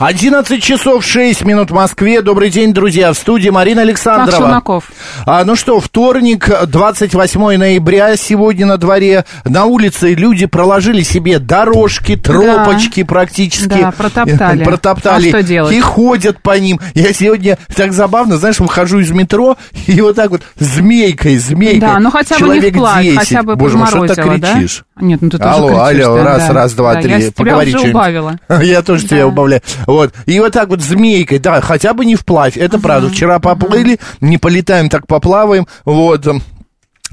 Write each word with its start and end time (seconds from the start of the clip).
11 0.00 0.60
часов 0.60 1.04
6 1.04 1.44
минут 1.44 1.70
в 1.70 1.74
Москве. 1.74 2.20
Добрый 2.20 2.50
день, 2.50 2.74
друзья. 2.74 3.12
В 3.12 3.16
студии 3.16 3.48
Марина 3.50 3.82
Александрова. 3.82 4.38
Челноков. 4.38 4.90
А, 5.24 5.44
ну 5.44 5.54
что, 5.54 5.78
вторник, 5.78 6.50
28 6.66 7.56
ноября, 7.56 8.16
сегодня 8.16 8.66
на 8.66 8.76
дворе. 8.76 9.24
На 9.44 9.66
улице 9.66 10.14
люди 10.14 10.46
проложили 10.46 11.02
себе 11.02 11.38
дорожки, 11.38 12.16
тропочки 12.16 13.04
практически. 13.04 13.68
Да, 13.68 13.92
протоптали. 13.92 14.64
Протоптали. 14.64 15.26
А 15.28 15.28
что 15.28 15.42
делать? 15.44 15.72
И 15.72 15.80
ходят 15.80 16.42
по 16.42 16.58
ним. 16.58 16.80
Я 16.94 17.12
сегодня 17.12 17.56
так 17.76 17.92
забавно, 17.92 18.36
знаешь, 18.36 18.58
выхожу 18.58 18.98
из 18.98 19.12
метро 19.12 19.56
и 19.86 20.00
вот 20.00 20.16
так 20.16 20.30
вот 20.30 20.42
змейкой, 20.58 21.38
змейкой. 21.38 21.78
Да, 21.78 22.00
ну 22.00 22.10
хотя 22.10 22.34
бы 22.38 22.40
не 22.40 22.46
Человек 22.54 22.74
вплавь, 22.74 23.04
10. 23.04 23.18
хотя 23.20 23.42
бы 23.44 23.54
Боже 23.54 23.78
мой, 23.78 23.86
что 23.86 24.00
ты 24.00 24.08
подморозило, 24.08 24.38
да? 24.38 24.54
кричишь? 24.54 24.84
Нет, 25.00 25.22
ну 25.22 25.30
ты 25.30 25.38
тоже 25.38 25.50
Алло, 25.50 25.68
кричишь, 25.68 26.04
алло, 26.04 26.16
да, 26.16 26.24
раз, 26.24 26.46
да. 26.48 26.52
раз, 26.52 26.72
два, 26.72 26.94
Да, 26.94 27.02
три. 27.02 27.10
Я 27.12 27.20
с 27.20 27.22
тебя 27.26 27.32
Поговори 27.36 27.74
уже 27.76 27.90
убавила. 27.90 28.40
Я 28.60 28.82
тоже 28.82 29.06
тебя 29.06 29.20
Да. 29.20 29.26
убавляю. 29.28 29.62
Вот. 29.86 30.14
И 30.26 30.38
вот 30.40 30.52
так 30.52 30.68
вот 30.68 30.80
змейкой, 30.80 31.38
да, 31.38 31.60
хотя 31.60 31.94
бы 31.94 32.04
не 32.04 32.16
вплавь. 32.16 32.56
Это 32.56 32.78
правда. 32.78 33.08
Вчера 33.08 33.38
поплыли, 33.38 33.98
не 34.20 34.38
полетаем, 34.38 34.88
так 34.88 35.06
поплаваем. 35.06 35.66
Вот. 35.84 36.26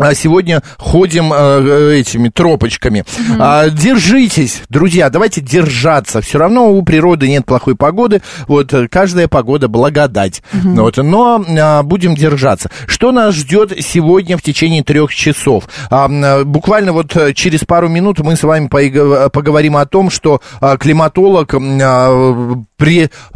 А 0.01 0.15
сегодня 0.15 0.63
ходим 0.77 1.31
э, 1.31 1.99
этими 1.99 2.29
тропочками. 2.29 3.05
А, 3.39 3.69
держитесь, 3.69 4.63
друзья, 4.67 5.09
давайте 5.09 5.41
держаться. 5.41 6.21
Все 6.21 6.39
равно 6.39 6.71
у 6.71 6.81
природы 6.81 7.29
нет 7.29 7.45
плохой 7.45 7.75
погоды. 7.75 8.21
Вот 8.47 8.73
э, 8.73 8.87
каждая 8.87 9.27
погода 9.27 9.67
благодать. 9.67 10.41
Вот, 10.53 10.97
но 10.97 11.45
а, 11.47 11.83
будем 11.83 12.15
держаться. 12.15 12.71
Что 12.87 13.11
нас 13.11 13.35
ждет 13.35 13.73
сегодня 13.81 14.37
в 14.37 14.41
течение 14.41 14.83
трех 14.83 15.13
часов? 15.13 15.65
Буквально 16.45 16.93
вот 16.93 17.15
э, 17.15 17.33
через 17.33 17.59
пару 17.61 17.87
минут 17.87 18.19
мы 18.19 18.35
с 18.35 18.43
вами 18.43 18.67
поговорим 18.67 19.77
о 19.77 19.85
том, 19.85 20.09
что 20.09 20.41
климатолог 20.79 21.53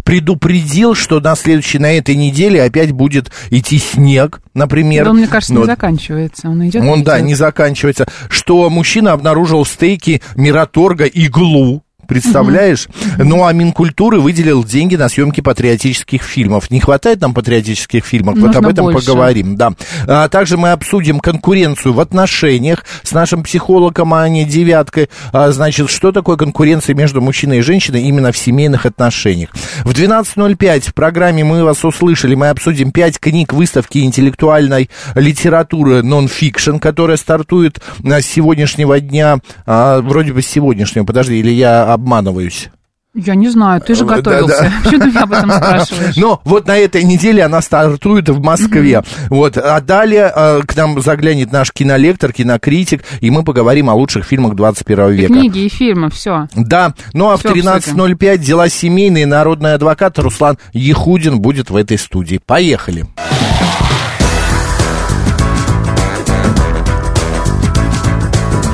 предупредил, 0.04 0.96
что 0.96 1.20
на 1.20 1.36
следующей, 1.36 1.80
на 1.80 1.94
этой 1.98 2.16
неделе 2.16 2.64
опять 2.64 2.92
будет 2.92 3.32
идти 3.50 3.78
снег, 3.80 4.42
например. 4.54 5.06
Да 5.06 5.12
он, 5.12 5.18
мне 5.18 5.28
кажется, 5.28 5.54
Ну, 5.54 5.62
не 5.62 5.66
вот. 5.66 5.72
заканчивается. 5.72 6.50
Он 6.50 6.68
идет. 6.68 6.84
Он, 6.84 7.04
да, 7.04 7.18
идет. 7.18 7.28
не 7.28 7.36
заканчивается. 7.36 8.06
Что 8.30 8.70
мужчина 8.70 9.14
обнаружил 9.14 9.64
в 9.64 9.70
стейке 9.70 10.22
Мираторга 10.36 11.06
иглу. 11.06 11.85
Представляешь? 12.08 12.88
Ну, 13.18 13.46
а 13.46 13.54
Минкультуры 13.54 14.20
выделил 14.20 14.64
деньги 14.64 14.96
на 14.96 15.10
съемки 15.10 15.42
патриотических 15.42 16.22
фильмов. 16.24 16.70
Не 16.72 16.80
хватает 16.80 17.22
нам 17.22 17.34
патриотических 17.34 18.06
фильмов? 18.06 18.36
вот 18.36 18.48
Нужно 18.48 18.60
об 18.60 18.68
этом 18.68 18.86
больше. 18.86 19.06
поговорим, 19.06 19.56
да. 19.56 19.74
А 20.08 20.28
также 20.30 20.58
мы 20.58 20.72
обсудим 20.72 21.20
конкуренцию 21.20 21.94
в 21.94 22.00
отношениях 22.00 22.86
с 23.04 23.12
нашим 23.12 23.44
психологом 23.44 24.14
Аней 24.14 24.46
Девяткой. 24.46 25.10
А, 25.32 25.52
значит, 25.52 25.90
что 25.90 26.12
такое 26.12 26.38
конкуренция 26.38 26.96
между 26.96 27.22
мужчиной 27.22 27.60
и 27.60 27.62
женщиной 27.62 28.04
именно 28.04 28.32
в 28.32 28.38
семейных 28.38 28.86
отношениях. 28.86 29.50
В 29.84 29.92
12.05 29.92 30.90
в 30.90 30.94
программе 30.94 31.44
«Мы 31.44 31.64
вас 31.64 31.84
услышали» 31.84 32.36
мы 32.36 32.50
обсудим 32.50 32.92
пять 32.92 33.20
книг 33.20 33.54
выставки 33.54 34.00
интеллектуальной 34.00 34.90
литературы 35.16 36.04
нон-фикшн, 36.04 36.78
которая 36.78 37.18
стартует 37.18 37.80
а, 38.04 38.22
с 38.22 38.26
сегодняшнего 38.26 39.00
дня, 39.00 39.40
а, 39.66 40.02
вроде 40.02 40.34
бы 40.34 40.42
с 40.42 40.48
сегодняшнего, 40.48 41.06
подожди, 41.06 41.40
или 41.40 41.52
я 41.52 41.95
обманываюсь? 41.96 42.70
Я 43.18 43.34
не 43.36 43.48
знаю, 43.48 43.80
ты 43.80 43.96
же 43.96 44.04
Да, 44.04 44.18
готовился. 44.18 44.64
да. 44.64 44.72
Почему 44.84 45.00
ты 45.04 45.08
меня 45.08 45.22
об 45.24 45.32
этом 45.32 45.50
спрашиваешь? 45.50 46.18
Но 46.18 46.42
вот 46.44 46.68
на 46.68 46.76
этой 46.78 47.02
неделе 47.04 47.44
она 47.46 47.62
стартует 47.62 48.28
в 48.28 48.42
Москве. 48.44 49.04
Вот. 49.30 49.58
А 49.58 49.80
далее 49.80 50.30
э, 50.36 50.62
к 50.68 50.76
нам 50.76 51.02
заглянет 51.02 51.50
наш 51.50 51.72
кинолектор, 51.72 52.34
кинокритик, 52.34 53.06
и 53.22 53.32
мы 53.32 53.44
поговорим 53.46 53.90
о 53.90 53.94
лучших 53.94 54.26
фильмах 54.26 54.56
21 54.56 55.10
И 55.12 55.16
века. 55.16 55.34
книги, 55.34 55.60
и 55.60 55.70
фильмы, 55.70 56.10
все. 56.10 56.50
Да, 56.56 56.94
ну 57.14 57.30
а 57.30 57.38
в 57.38 57.40
Всё 57.40 57.52
обсудим. 57.52 57.70
13.05 57.70 58.38
дела 58.40 58.68
семейные. 58.68 59.26
Народный 59.26 59.76
адвокат 59.76 60.20
Руслан 60.20 60.58
Ехудин 60.74 61.40
будет 61.40 61.70
в 61.70 61.78
этой 61.78 61.98
студии. 61.98 62.42
Поехали. 62.46 63.06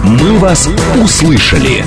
«Мы 0.03 0.37
вас 0.39 0.67
услышали». 1.01 1.83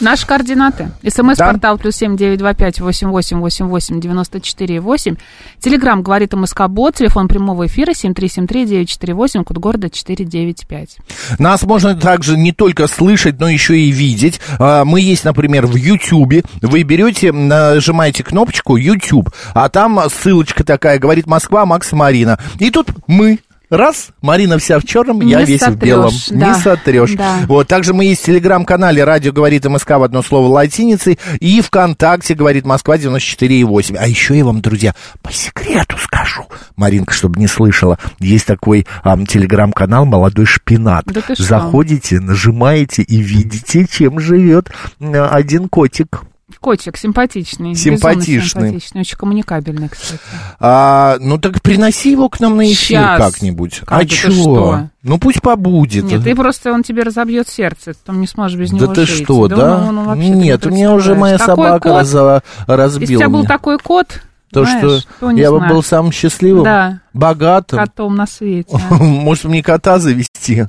Наши 0.00 0.26
координаты. 0.26 0.90
СМС-портал 1.06 1.78
плюс 1.78 1.96
семь 1.96 2.16
девять 2.16 2.38
два 2.38 2.52
пять 2.52 2.80
восемь 2.80 3.08
восемь 3.08 3.38
восемь 3.38 3.66
восемь 3.66 4.00
девяносто 4.00 4.40
четыре 4.40 4.80
восемь. 4.80 5.16
Телеграмм 5.60 6.02
говорит 6.02 6.32
МСК 6.34 6.68
Бот. 6.68 6.96
Телефон 6.96 7.28
прямого 7.28 7.66
эфира 7.66 7.94
семь 7.94 8.12
три 8.12 8.28
семь 8.28 8.46
три 8.46 8.66
девять 8.66 8.88
четыре 8.88 9.14
восемь. 9.14 9.44
Код 9.44 9.58
города 9.58 9.88
четыре 9.88 10.24
девять 10.24 10.66
пять. 10.66 10.98
Нас 11.38 11.62
можно 11.62 11.94
также 11.94 12.36
не 12.36 12.52
только 12.52 12.86
слышать, 12.86 13.38
но 13.38 13.48
еще 13.48 13.78
и 13.78 13.90
видеть. 13.90 14.40
А, 14.58 14.84
Мы 14.84 15.00
есть, 15.00 15.24
например, 15.24 15.66
в 15.66 15.76
Ютьюбе. 15.76 16.42
Вы 16.60 16.82
берете, 16.82 17.32
нажимаете 17.32 18.24
кнопочку 18.24 18.76
YouTube, 18.76 19.30
а 19.54 19.68
там 19.68 20.00
ссылочка 20.10 20.64
такая, 20.64 20.98
говорит 20.98 21.26
Москва, 21.26 21.64
Макс 21.66 21.92
Марина. 21.92 22.38
И 22.58 22.70
тут 22.70 22.88
мы. 23.06 23.38
Раз, 23.76 24.08
Марина 24.22 24.58
вся 24.58 24.78
в 24.78 24.84
черном, 24.84 25.20
я 25.20 25.40
Не 25.40 25.44
весь 25.46 25.60
в 25.60 25.64
сотрешь, 25.64 25.80
белом. 25.82 26.12
да, 26.30 26.48
Не 26.48 26.54
сотрешь. 26.54 27.12
да. 27.12 27.38
Вот, 27.46 27.66
также 27.68 27.92
мы 27.92 28.04
есть 28.04 28.22
в 28.22 28.24
телеграм-канале 28.26 29.02
«Радио 29.04 29.32
говорит 29.32 29.64
МСК» 29.64 29.90
в 29.90 30.02
одно 30.02 30.22
слово 30.22 30.46
латиницей 30.48 31.18
и 31.40 31.60
ВКонтакте 31.60 32.34
говорит 32.34 32.64
Москва 32.64 32.96
94,8. 32.96 33.96
А 33.98 34.06
еще 34.06 34.36
я 34.36 34.44
вам, 34.44 34.60
друзья, 34.60 34.94
по 35.22 35.32
секрету 35.32 35.96
скажу, 35.98 36.46
Маринка, 36.76 37.12
чтобы 37.12 37.40
не 37.40 37.46
слышала, 37.46 37.98
есть 38.20 38.46
такой 38.46 38.86
ам, 39.02 39.26
телеграм-канал 39.26 40.04
«Молодой 40.06 40.46
шпинат». 40.46 41.04
Да? 41.06 41.22
Заходите, 41.36 42.20
нажимаете 42.20 43.02
и 43.02 43.18
видите, 43.20 43.86
чем 43.90 44.20
живет 44.20 44.70
один 45.00 45.68
котик. 45.68 46.22
Котик 46.60 46.98
симпатичный. 46.98 47.74
Симпатичный. 47.74 48.42
симпатичный. 48.68 49.00
Очень 49.00 49.16
коммуникабельный, 49.16 49.88
кстати. 49.88 50.20
А, 50.60 51.16
ну 51.18 51.38
так 51.38 51.62
приноси 51.62 52.10
его 52.10 52.28
к 52.28 52.38
нам 52.38 52.58
на 52.58 52.66
эфир 52.70 52.98
Щас. 53.00 53.18
как-нибудь. 53.18 53.80
Как 53.86 54.00
а 54.02 54.04
чё? 54.06 54.30
что? 54.30 54.88
Ну 55.02 55.18
пусть 55.18 55.40
побудет. 55.40 56.04
Нет, 56.04 56.22
ты 56.22 56.34
просто, 56.34 56.72
он 56.72 56.82
тебе 56.82 57.02
разобьет 57.02 57.48
сердце. 57.48 57.94
Ты 57.94 57.98
там 58.04 58.20
не 58.20 58.26
сможешь 58.26 58.58
без 58.58 58.70
Да 58.70 58.76
него 58.76 58.92
ты 58.92 59.06
жить. 59.06 59.24
что, 59.24 59.48
Да 59.48 59.56
да? 59.56 59.76
он- 59.88 59.98
он 59.98 60.18
ты 60.18 60.24
Нет, 60.26 60.64
не 60.66 60.70
у 60.70 60.74
меня 60.74 60.92
уже 60.92 61.14
моя. 61.14 61.38
Такой 61.38 61.54
собака 61.56 61.88
кот, 61.88 61.92
раза- 61.98 62.42
Если 62.44 62.72
у 62.72 62.76
разбила 62.76 63.18
тебя 63.20 63.28
был 63.30 63.38
меня. 63.40 63.48
такой 63.48 63.78
кот, 63.78 64.22
То, 64.54 64.64
знаешь, 64.64 65.02
что 65.18 65.30
я 65.30 65.50
бы 65.50 65.58
знает. 65.58 65.72
был 65.72 65.82
самым 65.82 66.12
счастливым, 66.12 66.64
Да. 66.64 67.00
богатым. 67.12 67.78
котом 67.78 68.14
на 68.16 68.26
свете. 68.26 68.78
а. 68.90 68.94
Может, 69.02 69.44
мне 69.44 69.62
кота 69.62 69.98
завести? 69.98 70.64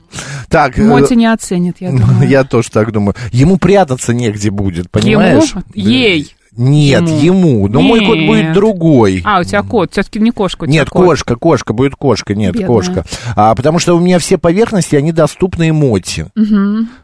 Так, 0.49 0.77
э, 0.77 0.83
Моти 0.83 1.13
не 1.13 1.25
оценит, 1.31 1.77
я 1.79 1.91
думаю. 1.97 2.27
я 2.27 2.43
тоже 2.43 2.69
так 2.71 2.91
думаю. 2.91 3.15
Ему 3.31 3.57
прятаться 3.57 4.13
негде 4.13 4.49
будет, 4.51 4.89
понимаешь? 4.91 5.51
Ему? 5.51 5.63
Ей. 5.73 6.35
Нет, 6.57 7.03
Ему. 7.09 7.19
ему. 7.19 7.67
Но 7.67 7.81
мой 7.81 8.05
кот 8.05 8.15
Нет. 8.17 8.27
будет 8.27 8.53
другой. 8.53 9.21
А, 9.25 9.41
у 9.41 9.43
тебя 9.43 9.61
кот. 9.63 9.91
Все-таки 9.91 10.19
не 10.19 10.31
кошка, 10.31 10.63
у 10.63 10.67
тебя 10.67 10.79
Нет, 10.79 10.89
кот. 10.89 11.05
кошка, 11.05 11.35
кошка, 11.35 11.73
будет 11.73 11.95
кошка, 11.95 12.33
нет, 12.35 12.53
Бедная. 12.53 12.67
кошка. 12.67 13.05
А, 13.35 13.53
потому 13.55 13.79
что 13.79 13.95
у 13.95 13.99
меня 13.99 14.19
все 14.19 14.37
поверхности, 14.37 14.95
они 14.95 15.11
доступны 15.11 15.69
эмоти. 15.69 16.25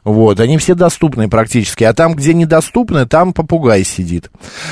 Вот, 0.03 0.39
они 0.39 0.57
все 0.57 0.75
доступны 0.75 1.27
практически. 1.29 1.83
А 1.83 1.93
там, 1.93 2.13
где 2.15 2.33
недоступны, 2.33 3.05
там 3.05 3.33
попугай 3.33 3.83
сидит. 3.83 4.29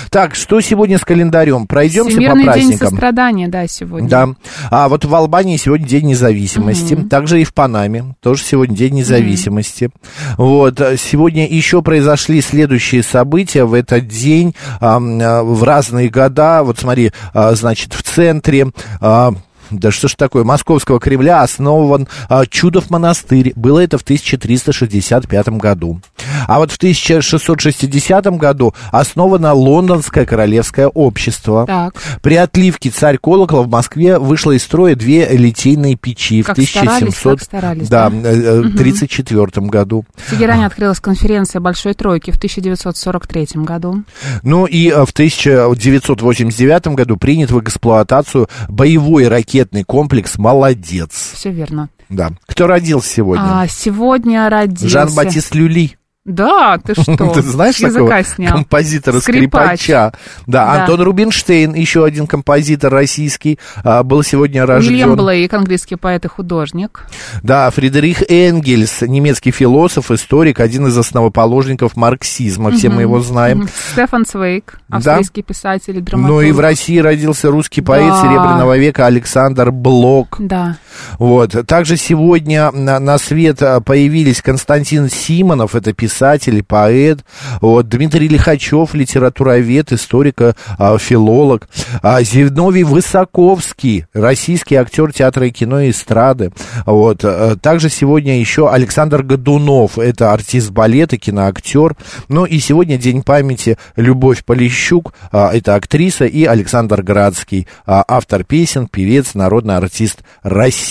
Так, 0.09 0.35
что 0.35 0.61
сегодня 0.61 0.97
с 0.97 1.01
календарем? 1.01 1.67
Пройдемся 1.67 2.11
Всемирный 2.11 2.45
по 2.45 2.53
день 2.53 2.61
праздникам. 2.63 2.89
сострадания, 2.89 3.47
да, 3.47 3.67
сегодня. 3.67 4.09
Да. 4.09 4.29
А 4.71 4.89
вот 4.89 5.05
в 5.05 5.13
Албании 5.13 5.57
сегодня 5.57 5.87
День 5.87 6.07
независимости. 6.07 6.95
Также 6.95 7.41
и 7.41 7.43
в 7.43 7.53
Панаме 7.53 8.15
тоже 8.21 8.43
сегодня 8.43 8.75
День 8.75 8.95
независимости. 8.95 9.89
Вот. 10.37 10.79
а 10.81 10.95
Сегодня 10.97 11.47
еще 11.47 11.81
произошли 11.81 12.41
следующие 12.41 13.03
события 13.03 13.63
в 13.65 13.73
этот 13.73 14.07
день 14.07 14.55
в 14.79 15.63
разные 15.63 16.09
года. 16.09 16.61
Вот 16.63 16.79
смотри, 16.79 17.11
а, 17.33 17.53
значит, 17.55 17.93
в 17.93 18.03
центре 18.03 18.71
а, 19.01 19.33
да 19.69 19.91
что 19.91 20.07
ж 20.07 20.15
такое, 20.15 20.43
Московского 20.43 20.99
Кремля 20.99 21.41
основан 21.41 22.07
а, 22.27 22.45
Чудов 22.45 22.89
монастырь. 22.89 23.53
Было 23.55 23.79
это 23.79 23.97
в 23.97 24.01
1365 24.01 25.49
году. 25.49 26.01
А 26.47 26.59
вот 26.59 26.71
в 26.71 26.77
1660 26.77 28.25
году 28.37 28.73
основано 28.91 29.53
Лондонское 29.53 30.25
королевское 30.25 30.87
общество. 30.87 31.65
Так. 31.65 31.95
При 32.21 32.35
отливке 32.35 32.89
царь 32.89 33.17
колокола 33.17 33.63
в 33.63 33.69
Москве 33.69 34.17
вышло 34.17 34.51
из 34.51 34.63
строя 34.63 34.95
две 34.95 35.27
литейные 35.27 35.95
печи 35.95 36.43
Как 36.43 36.57
в 36.57 36.63
старались, 36.63 36.91
1700 36.91 37.39
как 37.39 37.45
старались, 37.45 37.89
да, 37.89 38.09
да? 38.09 38.29
э, 38.29 38.63
э, 38.65 38.77
34 38.77 39.67
году. 39.67 40.05
В 40.15 40.31
Тегеране 40.31 40.65
открылась 40.65 40.99
конференция 40.99 41.59
Большой 41.59 41.93
Тройки 41.93 42.31
в 42.31 42.37
1943 42.37 43.47
году. 43.63 44.03
Ну 44.43 44.65
и 44.65 44.89
э, 44.89 45.05
в 45.05 45.11
1989 45.11 46.87
году 46.87 47.17
принят 47.17 47.51
в 47.51 47.59
эксплуатацию 47.59 48.49
боевой 48.67 49.27
ракетный 49.59 49.83
комплекс 49.83 50.37
«Молодец». 50.37 51.33
Все 51.33 51.51
верно. 51.51 51.89
Да. 52.07 52.31
Кто 52.47 52.65
родился 52.65 53.09
сегодня? 53.09 53.43
А, 53.43 53.67
сегодня 53.67 54.49
родился... 54.49 54.87
Жан-Батист 54.87 55.53
Люли. 55.53 55.98
Да, 56.25 56.77
ты 56.77 56.93
что? 57.01 57.15
Ты 57.33 57.41
знаешь 57.41 57.77
такого 57.77 58.23
снял. 58.23 58.53
композитора, 58.53 59.19
Скрипач. 59.19 59.79
скрипача? 59.81 60.13
Да, 60.45 60.65
Да. 60.65 60.81
Антон 60.81 61.01
Рубинштейн, 61.01 61.73
еще 61.73 62.03
один 62.03 62.27
композитор 62.27 62.91
российский, 62.91 63.57
а, 63.83 64.03
был 64.03 64.21
сегодня 64.21 64.65
рожден. 64.65 64.91
Уильям 64.91 65.15
Блейк, 65.15 65.53
английский 65.53 65.95
поэт 65.95 66.25
и 66.25 66.27
художник. 66.27 67.05
Да, 67.41 67.69
Фредерих 67.71 68.21
Энгельс, 68.29 69.01
немецкий 69.01 69.51
философ, 69.51 70.11
историк, 70.11 70.59
один 70.59 70.87
из 70.87 70.97
основоположников 70.97 71.95
марксизма, 71.95 72.71
все 72.71 72.89
мы 72.89 73.01
его 73.03 73.21
знаем. 73.21 73.67
Стефан 73.93 74.25
Цвейк, 74.25 74.77
Да. 74.89 74.97
австрийский 74.97 75.41
писатель 75.41 75.97
и 75.97 76.01
драматург. 76.01 76.31
Ну 76.35 76.41
и 76.41 76.51
в 76.51 76.59
России 76.59 76.97
родился 76.99 77.49
русский 77.49 77.81
поэт 77.81 78.09
Да. 78.09 78.21
Серебряного 78.21 78.77
века 78.77 79.05
Александр 79.05 79.71
Блок. 79.71 80.35
Да. 80.37 80.77
Вот. 81.17 81.55
Также 81.67 81.97
сегодня 81.97 82.71
на, 82.71 82.99
на 82.99 83.17
свет 83.17 83.61
а, 83.61 83.81
появились 83.81 84.41
Константин 84.41 85.09
Симонов, 85.09 85.75
это 85.75 85.93
писатель 85.93 86.63
поэт. 86.63 87.19
Вот. 87.61 87.89
Дмитрий 87.89 88.27
Лихачев, 88.27 88.93
литературовед, 88.93 89.91
историк, 89.91 90.41
а, 90.77 90.97
филолог. 90.97 91.67
А, 92.01 92.21
Зиновий 92.21 92.83
Высоковский, 92.83 94.05
российский 94.13 94.75
актер 94.75 95.11
театра 95.13 95.47
и 95.47 95.51
кино 95.51 95.81
и 95.81 95.91
эстрады. 95.91 96.51
Вот. 96.85 97.23
Также 97.61 97.89
сегодня 97.89 98.39
еще 98.39 98.69
Александр 98.69 99.23
Годунов, 99.23 99.97
это 99.97 100.33
артист 100.33 100.71
балета, 100.71 101.17
киноактер. 101.17 101.95
Ну 102.27 102.45
и 102.45 102.59
сегодня 102.59 102.97
день 102.97 103.23
памяти 103.23 103.77
Любовь 103.95 104.43
Полищук, 104.43 105.13
это 105.31 105.75
актриса, 105.75 106.25
и 106.25 106.45
Александр 106.45 107.01
Градский, 107.01 107.67
автор 107.85 108.43
песен, 108.43 108.87
певец, 108.87 109.33
народный 109.33 109.77
артист 109.77 110.19
России. 110.43 110.88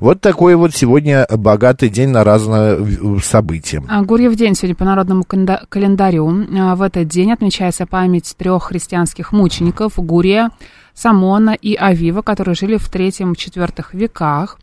Вот 0.00 0.20
такой 0.20 0.54
вот 0.54 0.74
сегодня 0.74 1.26
богатый 1.30 1.88
день 1.88 2.08
на 2.10 2.24
разные 2.24 2.78
события. 3.22 3.82
А, 3.88 4.02
Гурьев 4.02 4.34
день 4.36 4.54
сегодня 4.54 4.74
по 4.76 4.84
народному 4.84 5.22
календа- 5.24 5.64
календарю. 5.68 6.46
А, 6.58 6.74
В 6.76 6.82
этот 6.82 7.08
день 7.08 7.32
отмечается 7.32 7.86
память 7.86 8.34
трех 8.36 8.64
христианских 8.64 9.32
мучеников 9.32 9.92
Гурия, 9.96 10.50
Самона 10.94 11.50
и 11.54 11.74
Авива, 11.74 12.20
которые 12.22 12.54
жили 12.54 12.76
в 12.76 12.88
третьем-четвертых 12.90 13.94
веках. 13.94 14.58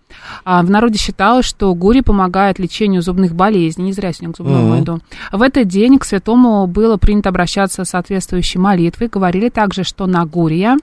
А, 0.46 0.62
В 0.64 0.70
народе 0.70 0.98
считалось, 1.00 1.46
что 1.46 1.74
Гурий 1.74 2.04
помогает 2.04 2.60
лечению 2.60 3.02
зубных 3.02 3.34
болезней. 3.36 3.86
Не 3.86 3.94
зря 3.94 4.14
сегодня 4.14 4.34
к 4.34 4.38
зубному 4.38 4.74
Мгм. 4.76 4.84
иду. 4.84 5.00
В 5.32 5.42
этот 5.42 5.68
день 5.68 5.98
к 5.98 6.06
святому 6.06 6.68
было 6.68 6.98
принято 6.98 7.30
обращаться 7.30 7.84
с 7.84 7.90
соответствующей 7.90 8.60
молитвой. 8.60 9.08
Говорили 9.08 9.50
также, 9.50 9.84
что 9.84 10.06
на 10.06 10.24
Гурия 10.26 10.78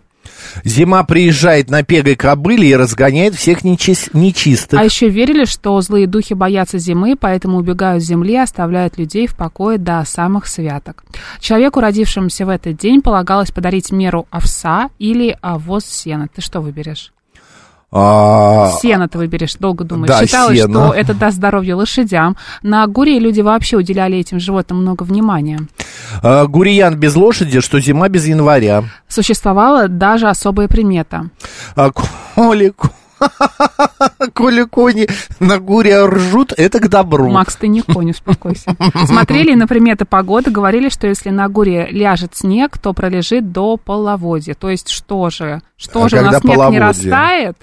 Зима 0.65 1.05
приезжает 1.05 1.71
на 1.71 1.83
пегой 1.83 2.17
кобыле 2.17 2.69
и 2.69 2.77
разгоняет 2.77 3.35
всех 3.35 3.63
нечис- 3.63 4.11
нечистых. 4.13 4.79
А 4.79 4.85
еще 4.85 5.09
верили, 5.09 5.45
что 5.45 5.81
злые 5.81 6.07
духи 6.07 6.35
боятся 6.35 6.79
зимы, 6.79 7.17
поэтому 7.19 7.59
убегают 7.59 8.03
с 8.03 8.07
земли 8.07 8.35
и 8.35 8.39
оставляют 8.39 8.99
людей 8.99 9.27
в 9.27 9.37
покое 9.37 9.79
до 9.79 10.03
самых 10.07 10.47
святок. 10.47 11.05
Человеку, 11.41 11.81
родившемуся 11.81 12.47
в 12.47 12.49
этот 12.49 12.77
день, 12.79 13.03
полагалось 13.03 13.51
подарить 13.51 13.91
меру 13.91 14.27
овса 14.31 14.91
или 14.99 15.37
овоз 15.41 15.85
сена. 15.85 16.29
Ты 16.35 16.41
что 16.41 16.61
выберешь? 16.61 17.13
А, 17.99 18.71
Сено 18.83 19.09
ты 19.09 19.17
выберешь, 19.19 19.55
долго 19.55 19.85
думаешь. 19.85 20.09
да, 20.09 20.21
Считалось, 20.27 20.59
сено. 20.61 20.89
что 20.89 20.95
это 20.95 21.15
даст 21.15 21.37
здоровье 21.37 21.75
лошадям. 21.75 22.37
На 22.63 22.87
Гуре 22.87 23.19
люди 23.19 23.41
вообще 23.41 23.77
уделяли 23.79 24.19
этим 24.19 24.39
животным 24.39 24.83
много 24.83 25.03
внимания. 25.05 25.61
а, 26.23 26.47
Гуриян 26.47 26.95
без 26.97 27.17
лошади, 27.17 27.61
что 27.61 27.81
зима 27.81 28.09
без 28.09 28.27
января. 28.27 28.85
Существовала 29.09 29.89
даже 29.89 30.29
особая 30.29 30.69
примета. 30.69 31.31
А, 31.75 31.91
коли, 32.35 32.69
ко- 32.71 32.91
коли 34.35 34.65
кони 34.65 35.07
на 35.41 35.59
гуре 35.59 36.05
ржут, 36.05 36.53
это 36.57 36.79
к 36.81 36.89
добру. 36.89 37.31
Макс, 37.31 37.57
ты 37.57 37.69
не 37.69 37.81
конь, 37.81 38.11
успокойся. 38.11 38.77
Смотрели 39.07 39.55
на 39.55 39.67
приметы 39.67 40.05
погоды, 40.05 40.51
говорили, 40.51 40.89
что 40.91 41.07
если 41.07 41.31
на 41.31 41.49
горе 41.49 41.89
ляжет 41.91 42.33
снег, 42.37 42.77
то 42.79 42.93
пролежит 42.93 43.53
до 43.53 43.77
половодья. 43.79 44.55
То 44.55 44.69
есть 44.69 44.91
что 44.91 45.31
же? 45.31 45.63
Что 45.77 46.05
А 46.05 46.09
же, 46.09 46.19
у 46.19 46.23
нас 46.23 46.41
снег 46.41 46.59
не 46.71 46.79
растает? 46.79 47.57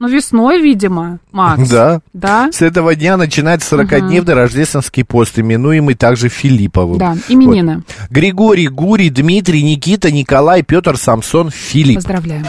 Ну, 0.00 0.08
весной, 0.08 0.60
видимо, 0.60 1.20
Макс. 1.30 1.68
Да. 1.70 2.00
Да? 2.12 2.50
С 2.52 2.62
этого 2.62 2.94
дня 2.94 3.16
начинается 3.16 3.76
40-дневный 3.76 4.34
рождественский 4.34 5.04
пост, 5.04 5.38
именуемый 5.38 5.94
также 5.94 6.28
Филипповым. 6.28 6.98
Да, 6.98 7.16
именины. 7.28 7.76
Вот. 7.76 7.84
Григорий, 8.10 8.68
Гурий, 8.68 9.10
Дмитрий, 9.10 9.62
Никита, 9.62 10.10
Николай, 10.10 10.62
Петр, 10.62 10.96
Самсон, 10.96 11.50
Филипп. 11.50 11.96
Поздравляем. 11.96 12.44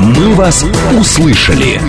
«Мы 0.00 0.34
вас 0.34 0.64
услышали». 0.98 1.80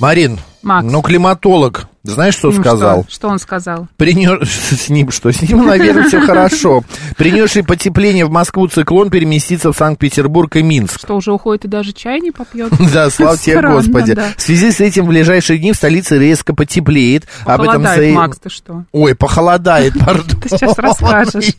Марин, 0.00 0.38
Макс. 0.62 0.86
ну 0.90 1.02
климатолог, 1.02 1.88
знаешь, 2.04 2.34
что 2.34 2.50
Ну, 2.50 2.60
сказал? 2.60 3.02
Что, 3.04 3.14
что 3.14 3.28
он 3.28 3.38
сказал? 3.38 3.88
Принес... 3.96 4.48
С 4.50 4.88
ним 4.90 5.10
что? 5.10 5.32
С 5.32 5.40
ним, 5.42 5.66
наверное, 5.66 6.06
все 6.06 6.20
хорошо. 6.26 6.84
Принесший 7.16 7.64
потепление 7.64 8.26
в 8.26 8.30
Москву 8.30 8.68
циклон 8.68 9.08
переместится 9.10 9.72
в 9.72 9.76
Санкт-Петербург 9.76 10.54
и 10.56 10.62
Минск. 10.62 10.98
Что 11.00 11.16
уже 11.16 11.32
уходит 11.32 11.64
и 11.64 11.68
даже 11.68 11.92
чай 11.92 12.20
не 12.20 12.30
попьет? 12.30 12.72
Да, 12.92 13.08
слава 13.10 13.36
тебе, 13.38 13.60
Господи. 13.62 14.16
В 14.36 14.40
связи 14.42 14.70
с 14.70 14.80
этим 14.80 15.04
в 15.06 15.08
ближайшие 15.08 15.58
дни 15.58 15.72
в 15.72 15.76
столице 15.76 16.18
резко 16.18 16.54
потеплеет. 16.54 17.24
Об 17.44 17.62
этом 17.62 17.82
Похолодает, 17.82 18.14
Макс, 18.14 18.38
ты 18.38 18.50
что? 18.50 18.84
Ой, 18.92 19.14
похолодает, 19.14 19.94
пардон. 19.98 20.40
Ты 20.40 20.48
сейчас 20.50 20.78
расскажешь. 20.78 21.54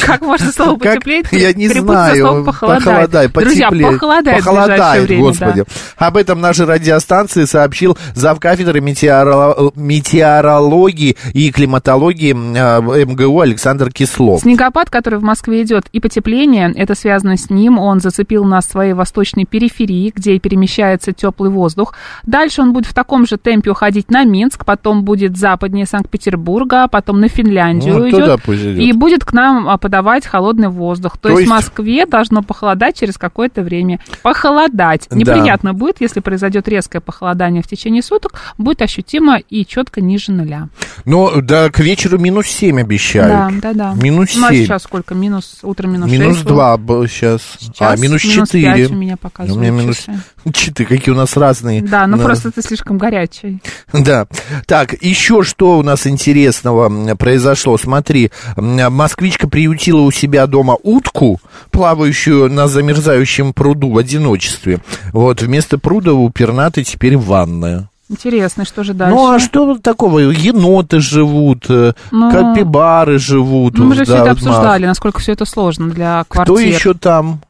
Как 0.00 0.20
можно 0.22 0.52
слово 0.52 0.78
Как? 0.78 0.94
потеплеть? 0.94 1.26
Я 1.32 1.52
не 1.52 1.68
знаю. 1.68 2.44
Похолодает, 2.44 3.32
Друзья, 3.32 3.66
потеплеет. 3.68 3.92
похолодает, 3.94 4.38
Похолодает, 4.44 5.18
господи. 5.18 5.64
Об 5.96 6.16
этом 6.16 6.40
нашей 6.40 6.66
радиостанции 6.66 7.44
сообщил 7.44 7.98
завкафедры 8.14 8.80
метеоро- 8.80 9.72
метеорологии 9.80 11.16
и 11.32 11.50
климатологии 11.50 12.32
э, 12.32 13.04
МГУ 13.04 13.40
Александр 13.40 13.90
Кислов. 13.90 14.42
Снегопад, 14.42 14.90
который 14.90 15.18
в 15.18 15.22
Москве 15.22 15.62
идет, 15.62 15.86
и 15.92 16.00
потепление, 16.00 16.72
это 16.74 16.94
связано 16.94 17.36
с 17.36 17.50
ним. 17.50 17.78
Он 17.78 18.00
зацепил 18.00 18.44
нас 18.44 18.66
в 18.66 18.70
своей 18.70 18.92
восточной 18.92 19.44
периферии, 19.44 20.12
где 20.14 20.38
перемещается 20.38 21.12
теплый 21.12 21.50
воздух. 21.50 21.94
Дальше 22.24 22.62
он 22.62 22.72
будет 22.72 22.86
в 22.86 22.94
таком 22.94 23.26
же 23.26 23.36
темпе 23.36 23.70
уходить 23.70 24.10
на 24.10 24.24
Минск, 24.24 24.64
потом 24.64 25.04
будет 25.04 25.36
западнее 25.36 25.86
Санкт-Петербурга, 25.86 26.88
потом 26.88 27.20
на 27.20 27.28
Финляндию 27.28 27.98
Ну, 27.98 28.38
пусть 28.44 28.60
идет. 28.60 28.78
И 28.78 28.92
будет 28.92 29.24
к 29.24 29.32
нам 29.32 29.68
а, 29.68 29.78
подавать 29.78 30.26
холодный 30.26 30.68
воздух. 30.68 31.18
То, 31.18 31.30
То 31.30 31.38
есть, 31.38 31.46
в 31.46 31.50
Москве 31.50 32.06
должно 32.06 32.42
похолодать 32.42 32.98
через 32.98 33.18
какое-то 33.18 33.62
время. 33.62 34.00
Похолодать. 34.22 35.06
Да. 35.10 35.16
Неприятно 35.16 35.74
будет, 35.74 36.00
если 36.00 36.20
произойдет 36.20 36.68
резкое 36.68 37.00
похолодание 37.00 37.62
в 37.62 37.66
течение 37.66 38.02
суток, 38.02 38.34
будет 38.58 38.82
ощутимо 38.82 39.38
и 39.38 39.64
четко 39.70 40.00
ниже 40.00 40.32
нуля. 40.32 40.68
Но 41.04 41.40
да, 41.40 41.70
к 41.70 41.78
вечеру 41.78 42.18
минус 42.18 42.46
7 42.48 42.80
обещают. 42.80 43.62
Да, 43.62 43.72
да, 43.72 43.94
да. 43.94 44.02
Минус 44.02 44.36
У 44.36 44.40
нас 44.40 44.50
7. 44.50 44.64
сейчас 44.64 44.82
сколько? 44.82 45.14
Минус, 45.14 45.58
утром 45.62 45.92
минус 45.92 46.10
Минус 46.10 46.36
6. 46.38 46.46
2 46.48 46.78
сейчас. 47.06 47.40
А, 47.40 47.64
Сейчас 47.64 48.00
минус 48.00 48.24
минус 48.24 48.48
4. 48.50 48.74
пять 48.74 48.90
у 48.90 48.94
меня 48.94 49.16
показывают 49.16 49.56
У 49.56 49.60
меня 49.60 49.70
минус 49.82 49.96
часы. 49.98 50.20
4. 50.52 50.88
Какие 50.88 51.14
у 51.14 51.16
нас 51.16 51.36
разные. 51.36 51.82
Да, 51.82 52.06
ну 52.08 52.16
Да. 52.18 52.24
просто 52.24 52.50
ты 52.50 52.62
слишком 52.62 52.98
горячий. 52.98 53.62
Да. 53.92 54.26
Так, 54.66 54.94
еще 55.02 55.42
что 55.44 55.78
у 55.78 55.82
нас 55.82 56.06
интересного 56.06 57.14
произошло? 57.16 57.76
Смотри, 57.78 58.30
москвичка 58.56 59.48
приютила 59.48 60.00
у 60.00 60.10
себя 60.10 60.46
дома 60.46 60.76
утку, 60.82 61.40
плавающую 61.70 62.50
на 62.50 62.66
замерзающем 62.68 63.52
пруду 63.52 63.90
в 63.92 63.98
одиночестве. 63.98 64.80
Вот, 65.12 65.42
вместо 65.42 65.78
пруда 65.78 66.12
у 66.14 66.28
пернатой 66.30 66.84
теперь 66.84 67.16
ванная. 67.16 67.88
Интересно, 68.10 68.64
что 68.64 68.82
же 68.82 68.92
дальше? 68.92 69.14
Ну, 69.14 69.30
а 69.30 69.38
что 69.38 69.78
такого? 69.78 70.18
Еноты 70.18 70.98
живут, 70.98 71.66
э, 71.68 71.92
Ну, 72.10 72.30
капибары 72.32 73.18
живут. 73.20 73.78
Ну, 73.78 73.84
мы 73.84 73.94
же 73.94 74.02
все 74.04 74.14
да, 74.16 74.22
это 74.22 74.30
обсуждали, 74.32 74.84
насколько 74.84 75.20
все 75.20 75.32
это 75.32 75.44
сложно 75.44 75.88
для 75.90 76.24
квартир. 76.28 76.54
Кто 76.54 76.58
еще 76.60 76.94
там? 76.94 77.40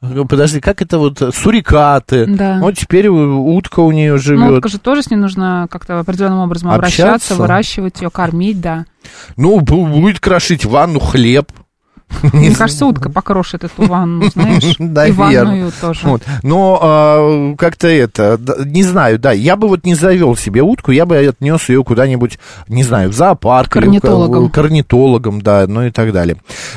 Ну, 0.00 0.24
Подожди, 0.26 0.58
как 0.58 0.82
это 0.82 0.98
вот? 0.98 1.22
Сурикаты. 1.32 2.26
Да. 2.26 2.58
Вот 2.60 2.76
теперь 2.76 3.06
у- 3.06 3.54
утка 3.54 3.78
у 3.80 3.92
нее 3.92 4.14
Ну, 4.14 4.18
живет. 4.18 4.50
утка 4.58 4.68
же 4.68 4.80
тоже 4.80 5.04
с 5.04 5.10
ней 5.10 5.16
нужно 5.16 5.68
как-то 5.70 6.00
определенным 6.00 6.40
образом 6.40 6.70
Общаться? 6.70 7.02
обращаться, 7.04 7.34
выращивать 7.36 8.00
ее, 8.02 8.10
кормить, 8.10 8.60
да. 8.60 8.84
Ну, 9.36 9.60
бу- 9.60 9.88
будет 10.00 10.18
крошить 10.18 10.64
ванну 10.64 10.98
хлеб. 10.98 11.52
Мне 12.32 12.54
кажется, 12.54 12.86
утка 12.86 13.08
покрошит 13.10 13.64
эту 13.64 13.86
ванну, 13.86 14.28
знаешь, 14.34 14.76
и 14.78 14.82
Наверно. 14.82 15.50
ванную 15.50 15.72
тоже. 15.80 16.00
Вот. 16.04 16.22
Но 16.42 16.78
а, 16.82 17.54
как-то 17.56 17.88
это, 17.88 18.38
да, 18.38 18.54
не 18.64 18.82
знаю, 18.82 19.18
да, 19.18 19.32
я 19.32 19.56
бы 19.56 19.68
вот 19.68 19.84
не 19.84 19.94
завел 19.94 20.36
себе 20.36 20.62
утку, 20.62 20.90
я 20.92 21.06
бы 21.06 21.16
отнес 21.16 21.68
ее 21.68 21.82
куда-нибудь, 21.84 22.38
не 22.68 22.82
знаю, 22.82 23.10
в 23.10 23.12
зоопарк. 23.14 23.76
или 23.76 23.84
в- 23.84 23.88
Орнитологам. 23.88 24.48
к 24.50 24.58
орнитологам, 24.58 25.40
да, 25.42 25.66
ну 25.68 25.84
и 25.84 25.90
так 25.90 26.12
далее. 26.12 26.36